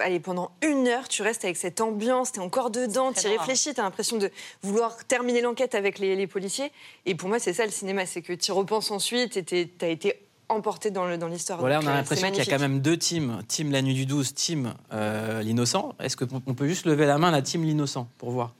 allez, 0.00 0.20
pendant 0.20 0.50
une 0.62 0.88
heure, 0.88 1.08
tu 1.08 1.22
restes 1.22 1.44
avec 1.44 1.56
cette 1.56 1.80
ambiance, 1.80 2.32
t'es 2.32 2.40
encore 2.40 2.70
dedans, 2.70 3.12
noir. 3.28 3.38
réfléchis, 3.46 3.72
t'as 3.72 3.82
l'impression 3.82 4.16
de 4.18 4.30
vouloir 4.62 4.96
terminer 5.06 5.40
l'enquête 5.40 5.74
avec 5.74 5.98
les, 5.98 6.16
les 6.16 6.26
policiers. 6.26 6.72
Et 7.06 7.14
pour 7.14 7.28
moi, 7.28 7.38
c'est 7.38 7.52
ça 7.52 7.64
le 7.64 7.70
cinéma, 7.70 8.04
c'est 8.04 8.20
que 8.20 8.32
tu 8.32 8.52
repenses 8.52 8.90
ensuite 8.90 9.36
et 9.36 9.44
t'as 9.68 9.88
été 9.88 10.20
emporté 10.48 10.90
dans 10.90 11.04
le- 11.06 11.16
dans 11.16 11.28
l'histoire. 11.28 11.60
Voilà, 11.60 11.76
Donc, 11.76 11.84
on 11.84 11.86
a 11.86 11.92
euh, 11.92 11.94
l'impression 11.98 12.26
qu'il 12.32 12.38
y 12.38 12.40
a 12.40 12.44
quand 12.44 12.58
même 12.58 12.80
deux 12.80 12.96
teams. 12.96 13.40
Team 13.46 13.70
La 13.70 13.82
Nuit 13.82 13.94
du 13.94 14.04
12, 14.06 14.34
team 14.34 14.74
euh, 14.92 15.42
L'Innocent. 15.42 15.94
Est-ce 16.00 16.16
qu'on 16.16 16.42
on 16.44 16.54
peut 16.54 16.66
juste 16.66 16.84
lever 16.86 17.06
la 17.06 17.18
main, 17.18 17.30
la 17.30 17.40
team 17.42 17.62
L'Innocent, 17.64 18.08
pour 18.18 18.32
voir? 18.32 18.52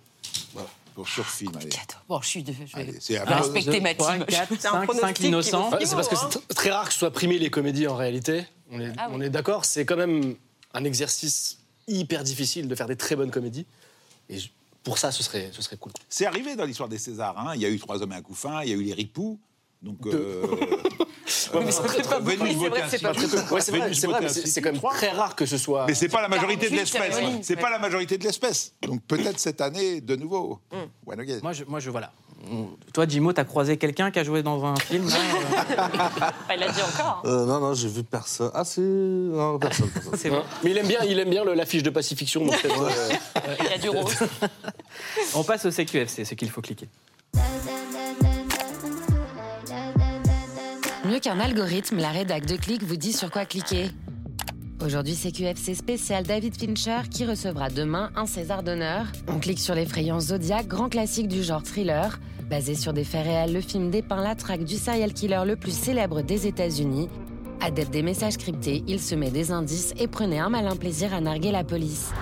Pour 1.01 1.09
sur 1.09 1.26
film, 1.26 1.53
allez. 1.57 1.70
Bon, 2.09 2.20
je 2.20 2.26
suis. 2.28 2.42
de- 2.42 2.53
je 2.53 2.76
vais 2.76 2.92
je 3.07 3.32
respecter 3.32 3.80
ma 3.80 3.94
team. 3.94 4.24
4, 4.26 4.48
C'est 4.59 4.66
un 4.68 4.70
5, 4.72 4.78
5 4.80 4.84
pronostic 4.84 5.16
qui 5.16 5.22
L'Innocent. 5.24 5.70
vaut 5.70 5.76
Ouais, 5.76 5.86
c'est 5.86 5.94
parce 5.94 6.09
que 6.09 6.16
c'est 6.16 6.24
hein. 6.24 6.28
tr- 6.48 6.55
très 6.55 6.70
rare 6.70 6.86
que 6.88 6.92
ce 6.92 6.98
soit 6.98 7.11
primé 7.11 7.38
les 7.38 7.51
comédies 7.51 7.86
en 7.86 7.96
réalité. 7.96 8.44
On 8.70 8.80
est, 8.80 8.92
Ah 8.98 9.07
oui. 9.09 9.14
on 9.16 9.20
est 9.20 9.30
d'accord, 9.30 9.64
c'est 9.64 9.84
quand 9.86 9.96
même 9.96 10.34
un 10.74 10.84
exercice 10.84 11.59
hyper 11.88 12.22
difficile 12.22 12.68
de 12.68 12.74
faire 12.74 12.86
des 12.86 12.96
très 12.96 13.16
bonnes 13.16 13.30
comédies. 13.30 13.66
Et 14.28 14.38
je- 14.38 14.48
pour 14.84 14.98
ça, 14.98 15.11
ce 15.12 15.22
serait, 15.22 15.51
ce 15.53 15.62
serait 15.62 15.76
cool. 15.76 15.92
C'est 16.09 16.26
arrivé 16.26 16.55
dans 16.57 16.64
l'histoire 16.64 16.88
des 16.88 16.98
Césars. 16.98 17.38
hein. 17.38 17.53
Il 17.55 17.61
y 17.62 17.64
a 17.66 17.68
eu 17.68 17.78
Trois 17.78 18.03
hommes 18.03 18.12
et 18.12 18.16
un 18.16 18.22
couffin, 18.22 18.62
il 18.62 18.68
y 18.70 18.72
a 18.72 18.76
eu 18.76 18.82
Les 18.82 18.94
Ripoux. 18.94 19.38
Donc, 19.83 19.99
euh, 20.07 20.43
Ouais, 21.55 21.64
mais 21.64 21.70
c'est 21.70 21.83
c'est 21.89 22.03
c'est 22.03 22.99
très. 22.99 23.53
Ouais, 23.53 23.61
c'est 23.61 23.72
c'est 23.95 24.28
c'est- 24.28 24.47
c'est 24.47 24.61
quand 24.61 24.72
même 24.72 24.81
très 24.81 25.11
rare 25.11 25.37
que 25.37 25.47
ce 25.47 25.57
soit. 25.59 25.87
Mais 25.87 25.95
c'est 25.95 26.09
pas 26.09 26.20
la 26.22 26.28
majorité 26.28 26.68
de 26.68 26.74
48, 26.76 26.81
l'espèce. 26.81 27.14
c'est 27.37 27.43
C'est 27.45 27.57
pas 27.57 27.70
la 27.70 27.78
majorité 27.78 28.18
de 28.18 28.24
l'espèce. 28.24 28.72
Donc 28.83 29.03
peut-être 29.07 29.39
cette 29.39 29.61
année, 29.61 30.01
de 30.01 30.16
nouveau. 30.16 30.59
One 31.07 31.20
again. 31.20 31.39
Moi, 31.43 31.53
je, 31.53 31.64
moi, 31.64 31.78
je 31.81 31.91
voilà. 31.91 32.12
Toi, 32.93 33.07
Jimo, 33.07 33.33
t'as 33.33 33.45
croisé 33.45 33.76
quelqu'un 33.76 34.11
qui 34.11 34.18
a 34.18 34.24
joué 34.24 34.43
dans 34.43 34.64
un 34.64 34.74
film 34.76 35.07
euh 35.07 35.11
il 36.55 36.59
l'a 36.61 36.68
dit 36.72 36.81
encore. 36.83 37.22
Euh, 37.26 37.45
non, 37.47 37.61
non, 37.61 37.74
j'ai 37.74 37.89
vu 37.89 38.03
personne. 38.03 38.51
Ah, 38.55 38.64
si. 38.64 38.81
Non, 38.81 39.59
personne. 39.59 39.91
personne. 39.91 40.14
C'est 40.16 40.31
bon. 40.31 40.43
Mais 40.64 40.70
il 40.72 40.78
aime 40.78 40.87
bien, 40.89 41.01
il 41.05 41.18
aime 41.18 41.31
bien 41.31 41.45
l'affiche 41.45 41.83
de 41.83 41.91
Pacifiction. 41.91 42.45
Donc 42.45 42.55
euh, 42.64 43.11
Il 43.61 43.66
y 43.70 43.74
a 43.74 43.78
du 43.78 43.89
rose. 43.91 44.16
On 45.35 45.45
passe 45.45 45.64
au 45.66 45.70
CQFC, 45.70 46.24
ce 46.24 46.35
qu'il 46.35 46.51
faut 46.51 46.61
cliquer. 46.62 46.89
Mieux 51.21 51.31
qu'un 51.31 51.41
algorithme, 51.41 51.99
la 51.99 52.09
rédac 52.09 52.47
de 52.47 52.57
clic 52.57 52.83
vous 52.83 52.97
dit 52.97 53.12
sur 53.12 53.31
quoi 53.31 53.45
cliquer. 53.45 53.91
Aujourd'hui, 54.83 55.14
c'est 55.14 55.33
QFC 55.33 55.75
spécial 55.75 56.25
David 56.25 56.59
Fincher 56.59 57.09
qui 57.11 57.27
recevra 57.27 57.68
demain 57.68 58.11
un 58.16 58.25
César 58.25 58.62
d'honneur. 58.62 59.05
On 59.29 59.39
clique 59.39 59.59
sur 59.59 59.75
l'effrayant 59.75 60.18
Zodiac, 60.18 60.66
grand 60.66 60.89
classique 60.89 61.29
du 61.29 61.43
genre 61.43 61.62
thriller. 61.62 62.18
Basé 62.49 62.75
sur 62.75 62.95
des 62.95 63.05
faits 63.05 63.27
réels, 63.27 63.53
le 63.53 63.61
film 63.61 63.91
dépeint 63.91 64.23
la 64.23 64.35
traque 64.35 64.64
du 64.64 64.77
serial 64.77 65.12
killer 65.12 65.43
le 65.45 65.57
plus 65.57 65.77
célèbre 65.77 66.23
des 66.23 66.47
États-Unis. 66.47 67.11
Adepte 67.61 67.93
des 67.93 68.03
messages 68.03 68.39
cryptés, 68.39 68.83
il 68.87 68.99
se 68.99 69.14
met 69.14 69.31
des 69.31 69.53
indices 69.53 69.93
et 69.99 70.09
prenait 70.09 70.39
un 70.39 70.49
malin 70.49 70.77
plaisir 70.77 71.12
à 71.12 71.21
narguer 71.21 71.53
la 71.53 71.64
police. 71.64 72.12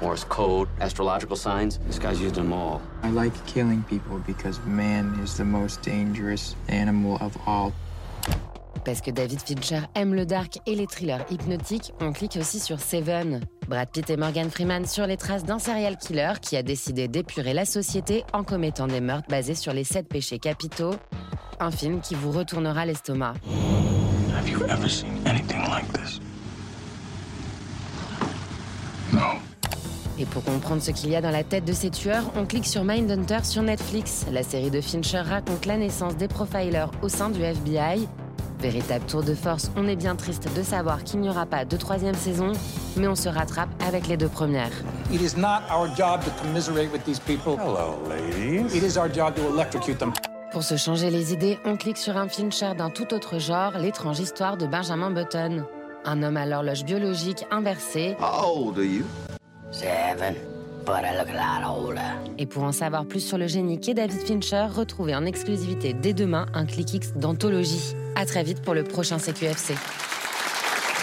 Morse 0.00 0.24
code, 0.24 0.68
astrological 0.80 1.36
signs. 1.36 1.78
This 1.86 1.98
guy's 1.98 2.20
used 2.20 2.34
them 2.34 2.52
all. 2.52 2.80
I 3.02 3.10
like 3.10 3.32
killing 3.46 3.82
people 3.88 4.18
because 4.26 4.58
man 4.66 5.18
is 5.22 5.36
the 5.36 5.44
most 5.44 5.82
dangerous 5.82 6.56
animal 6.68 7.18
of 7.20 7.36
all. 7.46 7.72
Parce 8.84 9.02
que 9.02 9.10
David 9.10 9.40
Fincher 9.42 9.82
aime 9.94 10.14
le 10.14 10.24
dark 10.24 10.58
et 10.66 10.74
les 10.74 10.86
thrillers 10.86 11.20
hypnotiques, 11.30 11.92
on 12.00 12.12
clique 12.12 12.38
aussi 12.40 12.58
sur 12.58 12.80
Seven. 12.80 13.40
Brad 13.68 13.90
Pitt 13.90 14.08
et 14.08 14.16
Morgan 14.16 14.50
Freeman 14.50 14.86
sur 14.86 15.06
les 15.06 15.18
traces 15.18 15.44
d'un 15.44 15.58
serial 15.58 15.98
killer 15.98 16.32
qui 16.40 16.56
a 16.56 16.62
décidé 16.62 17.06
d'épurer 17.06 17.52
la 17.52 17.66
société 17.66 18.24
en 18.32 18.42
commettant 18.42 18.86
des 18.86 19.00
meurtres 19.00 19.28
basés 19.28 19.54
sur 19.54 19.74
les 19.74 19.84
sept 19.84 20.08
péchés 20.08 20.38
capitaux. 20.38 20.94
Un 21.60 21.70
film 21.70 22.00
qui 22.00 22.14
vous 22.14 22.32
retournera 22.32 22.86
l'estomac. 22.86 23.34
Have 24.34 24.48
you 24.48 24.64
ever 24.64 24.88
seen 24.88 25.20
anything 25.26 25.60
like 25.68 25.86
this? 25.92 26.20
Et 30.20 30.26
pour 30.26 30.44
comprendre 30.44 30.82
ce 30.82 30.90
qu'il 30.90 31.08
y 31.08 31.16
a 31.16 31.22
dans 31.22 31.30
la 31.30 31.44
tête 31.44 31.64
de 31.64 31.72
ces 31.72 31.88
tueurs, 31.88 32.24
on 32.36 32.44
clique 32.44 32.66
sur 32.66 32.84
Mindhunter 32.84 33.38
sur 33.42 33.62
Netflix. 33.62 34.26
La 34.30 34.42
série 34.42 34.70
de 34.70 34.82
Fincher 34.82 35.20
raconte 35.20 35.64
la 35.64 35.78
naissance 35.78 36.14
des 36.16 36.28
profilers 36.28 36.90
au 37.00 37.08
sein 37.08 37.30
du 37.30 37.40
FBI. 37.42 38.06
Véritable 38.60 39.06
tour 39.06 39.22
de 39.22 39.34
force, 39.34 39.70
on 39.76 39.88
est 39.88 39.96
bien 39.96 40.16
triste 40.16 40.46
de 40.54 40.62
savoir 40.62 41.04
qu'il 41.04 41.20
n'y 41.20 41.30
aura 41.30 41.46
pas 41.46 41.64
de 41.64 41.74
troisième 41.78 42.14
saison, 42.14 42.52
mais 42.98 43.08
on 43.08 43.14
se 43.14 43.30
rattrape 43.30 43.70
avec 43.88 44.08
les 44.08 44.18
deux 44.18 44.28
premières. 44.28 44.72
It 45.10 45.22
is 45.22 45.40
not 45.40 45.62
our 45.74 45.88
job 45.96 46.20
to 46.22 46.30
commiserate 46.42 46.92
with 46.92 47.02
these 47.04 47.18
people. 47.18 47.56
Hello, 47.56 47.96
ladies. 48.06 48.76
It 48.76 48.82
is 48.82 48.98
our 48.98 49.10
job 49.10 49.34
to 49.36 49.48
electrocute 49.54 49.96
them. 49.98 50.12
Pour 50.52 50.64
se 50.64 50.76
changer 50.76 51.08
les 51.08 51.32
idées, 51.32 51.58
on 51.64 51.78
clique 51.78 51.96
sur 51.96 52.18
un 52.18 52.28
Fincher 52.28 52.72
d'un 52.76 52.90
tout 52.90 53.14
autre 53.14 53.38
genre, 53.38 53.78
l'étrange 53.78 54.18
histoire 54.18 54.58
de 54.58 54.66
Benjamin 54.66 55.10
Button. 55.10 55.64
Un 56.04 56.22
homme 56.22 56.36
à 56.36 56.44
l'horloge 56.44 56.84
biologique 56.84 57.46
inversée. 57.50 58.16
How 58.20 58.66
old 58.66 58.76
are 58.76 58.84
you? 58.84 59.04
Seven, 59.72 60.34
but 60.84 61.04
I 61.04 61.16
look 61.16 61.28
a 61.28 61.32
lot 61.32 61.64
older. 61.64 62.00
Et 62.38 62.46
pour 62.46 62.64
en 62.64 62.72
savoir 62.72 63.06
plus 63.06 63.20
sur 63.20 63.38
le 63.38 63.46
génie 63.46 63.80
qu'est 63.80 63.94
David 63.94 64.20
Fincher, 64.20 64.66
retrouvez 64.72 65.14
en 65.14 65.24
exclusivité 65.24 65.92
dès 65.92 66.12
demain 66.12 66.46
un 66.54 66.66
clic 66.66 66.92
X 66.92 67.12
d'anthologie. 67.14 67.94
À 68.16 68.26
très 68.26 68.42
vite 68.42 68.62
pour 68.62 68.74
le 68.74 68.82
prochain 68.82 69.18
CQFC. 69.18 69.74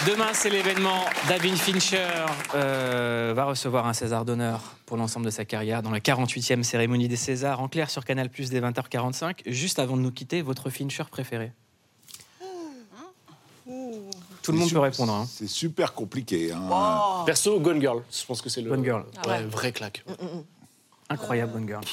Demain, 0.06 0.28
c'est 0.32 0.50
l'événement. 0.50 1.00
David 1.28 1.56
Fincher 1.56 2.06
euh, 2.54 3.32
va 3.34 3.44
recevoir 3.44 3.86
un 3.86 3.94
César 3.94 4.24
d'honneur 4.24 4.76
pour 4.86 4.96
l'ensemble 4.96 5.26
de 5.26 5.30
sa 5.30 5.44
carrière 5.44 5.82
dans 5.82 5.90
la 5.90 5.98
48e 5.98 6.62
cérémonie 6.62 7.08
des 7.08 7.16
Césars, 7.16 7.60
en 7.60 7.68
clair 7.68 7.90
sur 7.90 8.04
Canal 8.04 8.28
Plus 8.28 8.50
dès 8.50 8.60
20h45. 8.60 9.40
Juste 9.46 9.78
avant 9.78 9.96
de 9.96 10.02
nous 10.02 10.12
quitter, 10.12 10.42
votre 10.42 10.70
Fincher 10.70 11.04
préféré 11.10 11.52
Tout 14.48 14.52
le 14.52 14.58
monde 14.60 14.72
peut 14.72 14.78
répondre. 14.80 15.12
hein. 15.12 15.26
C'est 15.30 15.46
super 15.48 15.92
compliqué. 15.94 16.52
hein. 16.52 17.22
Perso, 17.26 17.60
Gone 17.60 17.80
Girl. 17.80 18.02
Je 18.10 18.24
pense 18.24 18.40
que 18.42 18.48
c'est 18.48 18.60
le. 18.62 18.70
Gone 18.70 18.84
Girl. 18.84 19.00
Ouais, 19.02 19.06
Ah 19.24 19.28
ouais. 19.28 19.42
vrai 19.44 19.72
claque. 19.72 20.04
Incroyable, 21.10 21.52
Gone 21.52 21.66
Girl. 21.68 21.84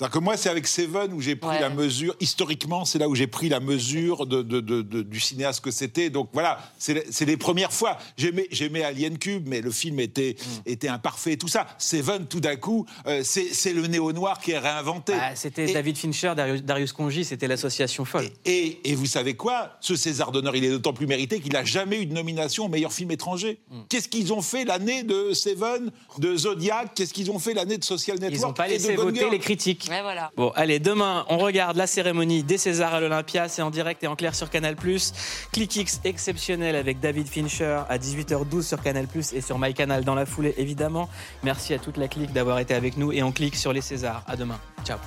C'est-à-dire 0.00 0.14
que 0.18 0.24
moi, 0.24 0.38
c'est 0.38 0.48
avec 0.48 0.66
Seven 0.66 1.12
où 1.12 1.20
j'ai 1.20 1.36
pris 1.36 1.60
la 1.60 1.68
mesure, 1.68 2.16
historiquement, 2.20 2.86
c'est 2.86 2.98
là 2.98 3.06
où 3.06 3.14
j'ai 3.14 3.26
pris 3.26 3.50
la 3.50 3.60
mesure 3.60 4.24
de, 4.26 4.40
de- 4.40 4.60
de- 4.62 5.02
du 5.02 5.20
cinéaste 5.20 5.62
que 5.62 5.70
c'était. 5.70 6.08
Donc 6.08 6.30
voilà, 6.32 6.58
c'est 6.78 7.26
les- 7.26 7.36
premières 7.36 7.70
fois. 7.70 7.98
J'aimais 8.16 8.82
Alien 8.82 9.18
Cube, 9.18 9.46
mais 9.46 9.60
le 9.60 9.70
film 9.70 10.00
était, 10.00 10.36
Mm. 10.40 10.60
était 10.70 10.88
imparfait 10.88 11.32
et 11.32 11.36
tout 11.36 11.48
ça. 11.48 11.66
Seven, 11.76 12.26
tout 12.26 12.40
d'un 12.40 12.56
coup, 12.56 12.86
euh, 13.06 13.20
c'est 13.22 13.74
le 13.74 13.86
néo-noir 13.88 14.40
qui 14.40 14.52
est 14.52 14.58
réinventé. 14.58 15.12
Bah, 15.12 15.34
c'était 15.34 15.70
David 15.70 15.98
Fincher, 15.98 16.32
Darius, 16.34 16.62
Darius 16.62 16.94
Conji, 16.94 17.26
c'était 17.26 17.46
l'association 17.46 18.06
folle. 18.06 18.30
Et, 18.46 18.78
et 18.84 18.94
vous 18.94 19.04
savez 19.04 19.34
quoi? 19.34 19.72
Ce 19.82 19.96
César 19.96 20.32
d'honneur, 20.32 20.56
il 20.56 20.64
est 20.64 20.70
d'autant 20.70 20.94
plus 20.94 21.06
mérité 21.06 21.40
qu'il 21.40 21.52
n'a 21.52 21.64
jamais 21.64 22.00
eu 22.00 22.06
de 22.06 22.14
nomination 22.14 22.64
au 22.64 22.68
meilleur 22.68 22.94
film 22.94 23.10
étranger. 23.10 23.58
Mm. 23.70 23.80
Qu'est-ce 23.90 24.08
qu'ils 24.08 24.32
ont 24.32 24.40
fait 24.40 24.64
l'année 24.64 25.02
de 25.02 25.34
Seven, 25.34 25.90
de 26.16 26.36
Zodiac? 26.38 26.94
Qu'est-ce 26.94 27.12
qu'ils 27.12 27.30
ont 27.30 27.38
fait 27.38 27.52
l'année 27.52 27.76
de 27.76 27.84
Social 27.84 28.16
Network 28.18 28.34
Ils 28.34 28.46
n'ont 28.46 28.54
pas 28.54 28.66
laissé 28.68 28.96
voter 28.96 29.28
les 29.28 29.38
critiques. 29.38 29.88
Ouais, 29.90 30.02
voilà. 30.02 30.30
Bon, 30.36 30.52
allez, 30.54 30.78
demain, 30.78 31.24
on 31.28 31.38
regarde 31.38 31.76
la 31.76 31.88
cérémonie 31.88 32.44
des 32.44 32.58
Césars 32.58 32.94
à 32.94 33.00
l'Olympia. 33.00 33.48
C'est 33.48 33.60
en 33.62 33.70
direct 33.70 34.04
et 34.04 34.06
en 34.06 34.14
clair 34.14 34.36
sur 34.36 34.48
Canal+. 34.48 34.76
ClickX 35.52 36.00
exceptionnel 36.04 36.76
avec 36.76 37.00
David 37.00 37.26
Fincher 37.26 37.80
à 37.88 37.98
18h12 37.98 38.62
sur 38.62 38.80
Canal+, 38.80 39.06
et 39.32 39.40
sur 39.40 39.58
MyCanal 39.58 40.04
dans 40.04 40.14
la 40.14 40.26
foulée, 40.26 40.54
évidemment. 40.58 41.08
Merci 41.42 41.74
à 41.74 41.78
toute 41.78 41.96
la 41.96 42.06
clique 42.06 42.32
d'avoir 42.32 42.60
été 42.60 42.74
avec 42.74 42.96
nous 42.96 43.12
et 43.12 43.24
on 43.24 43.32
clique 43.32 43.56
sur 43.56 43.72
les 43.72 43.80
Césars. 43.80 44.22
À 44.28 44.36
demain. 44.36 44.60
Ciao. 44.84 44.98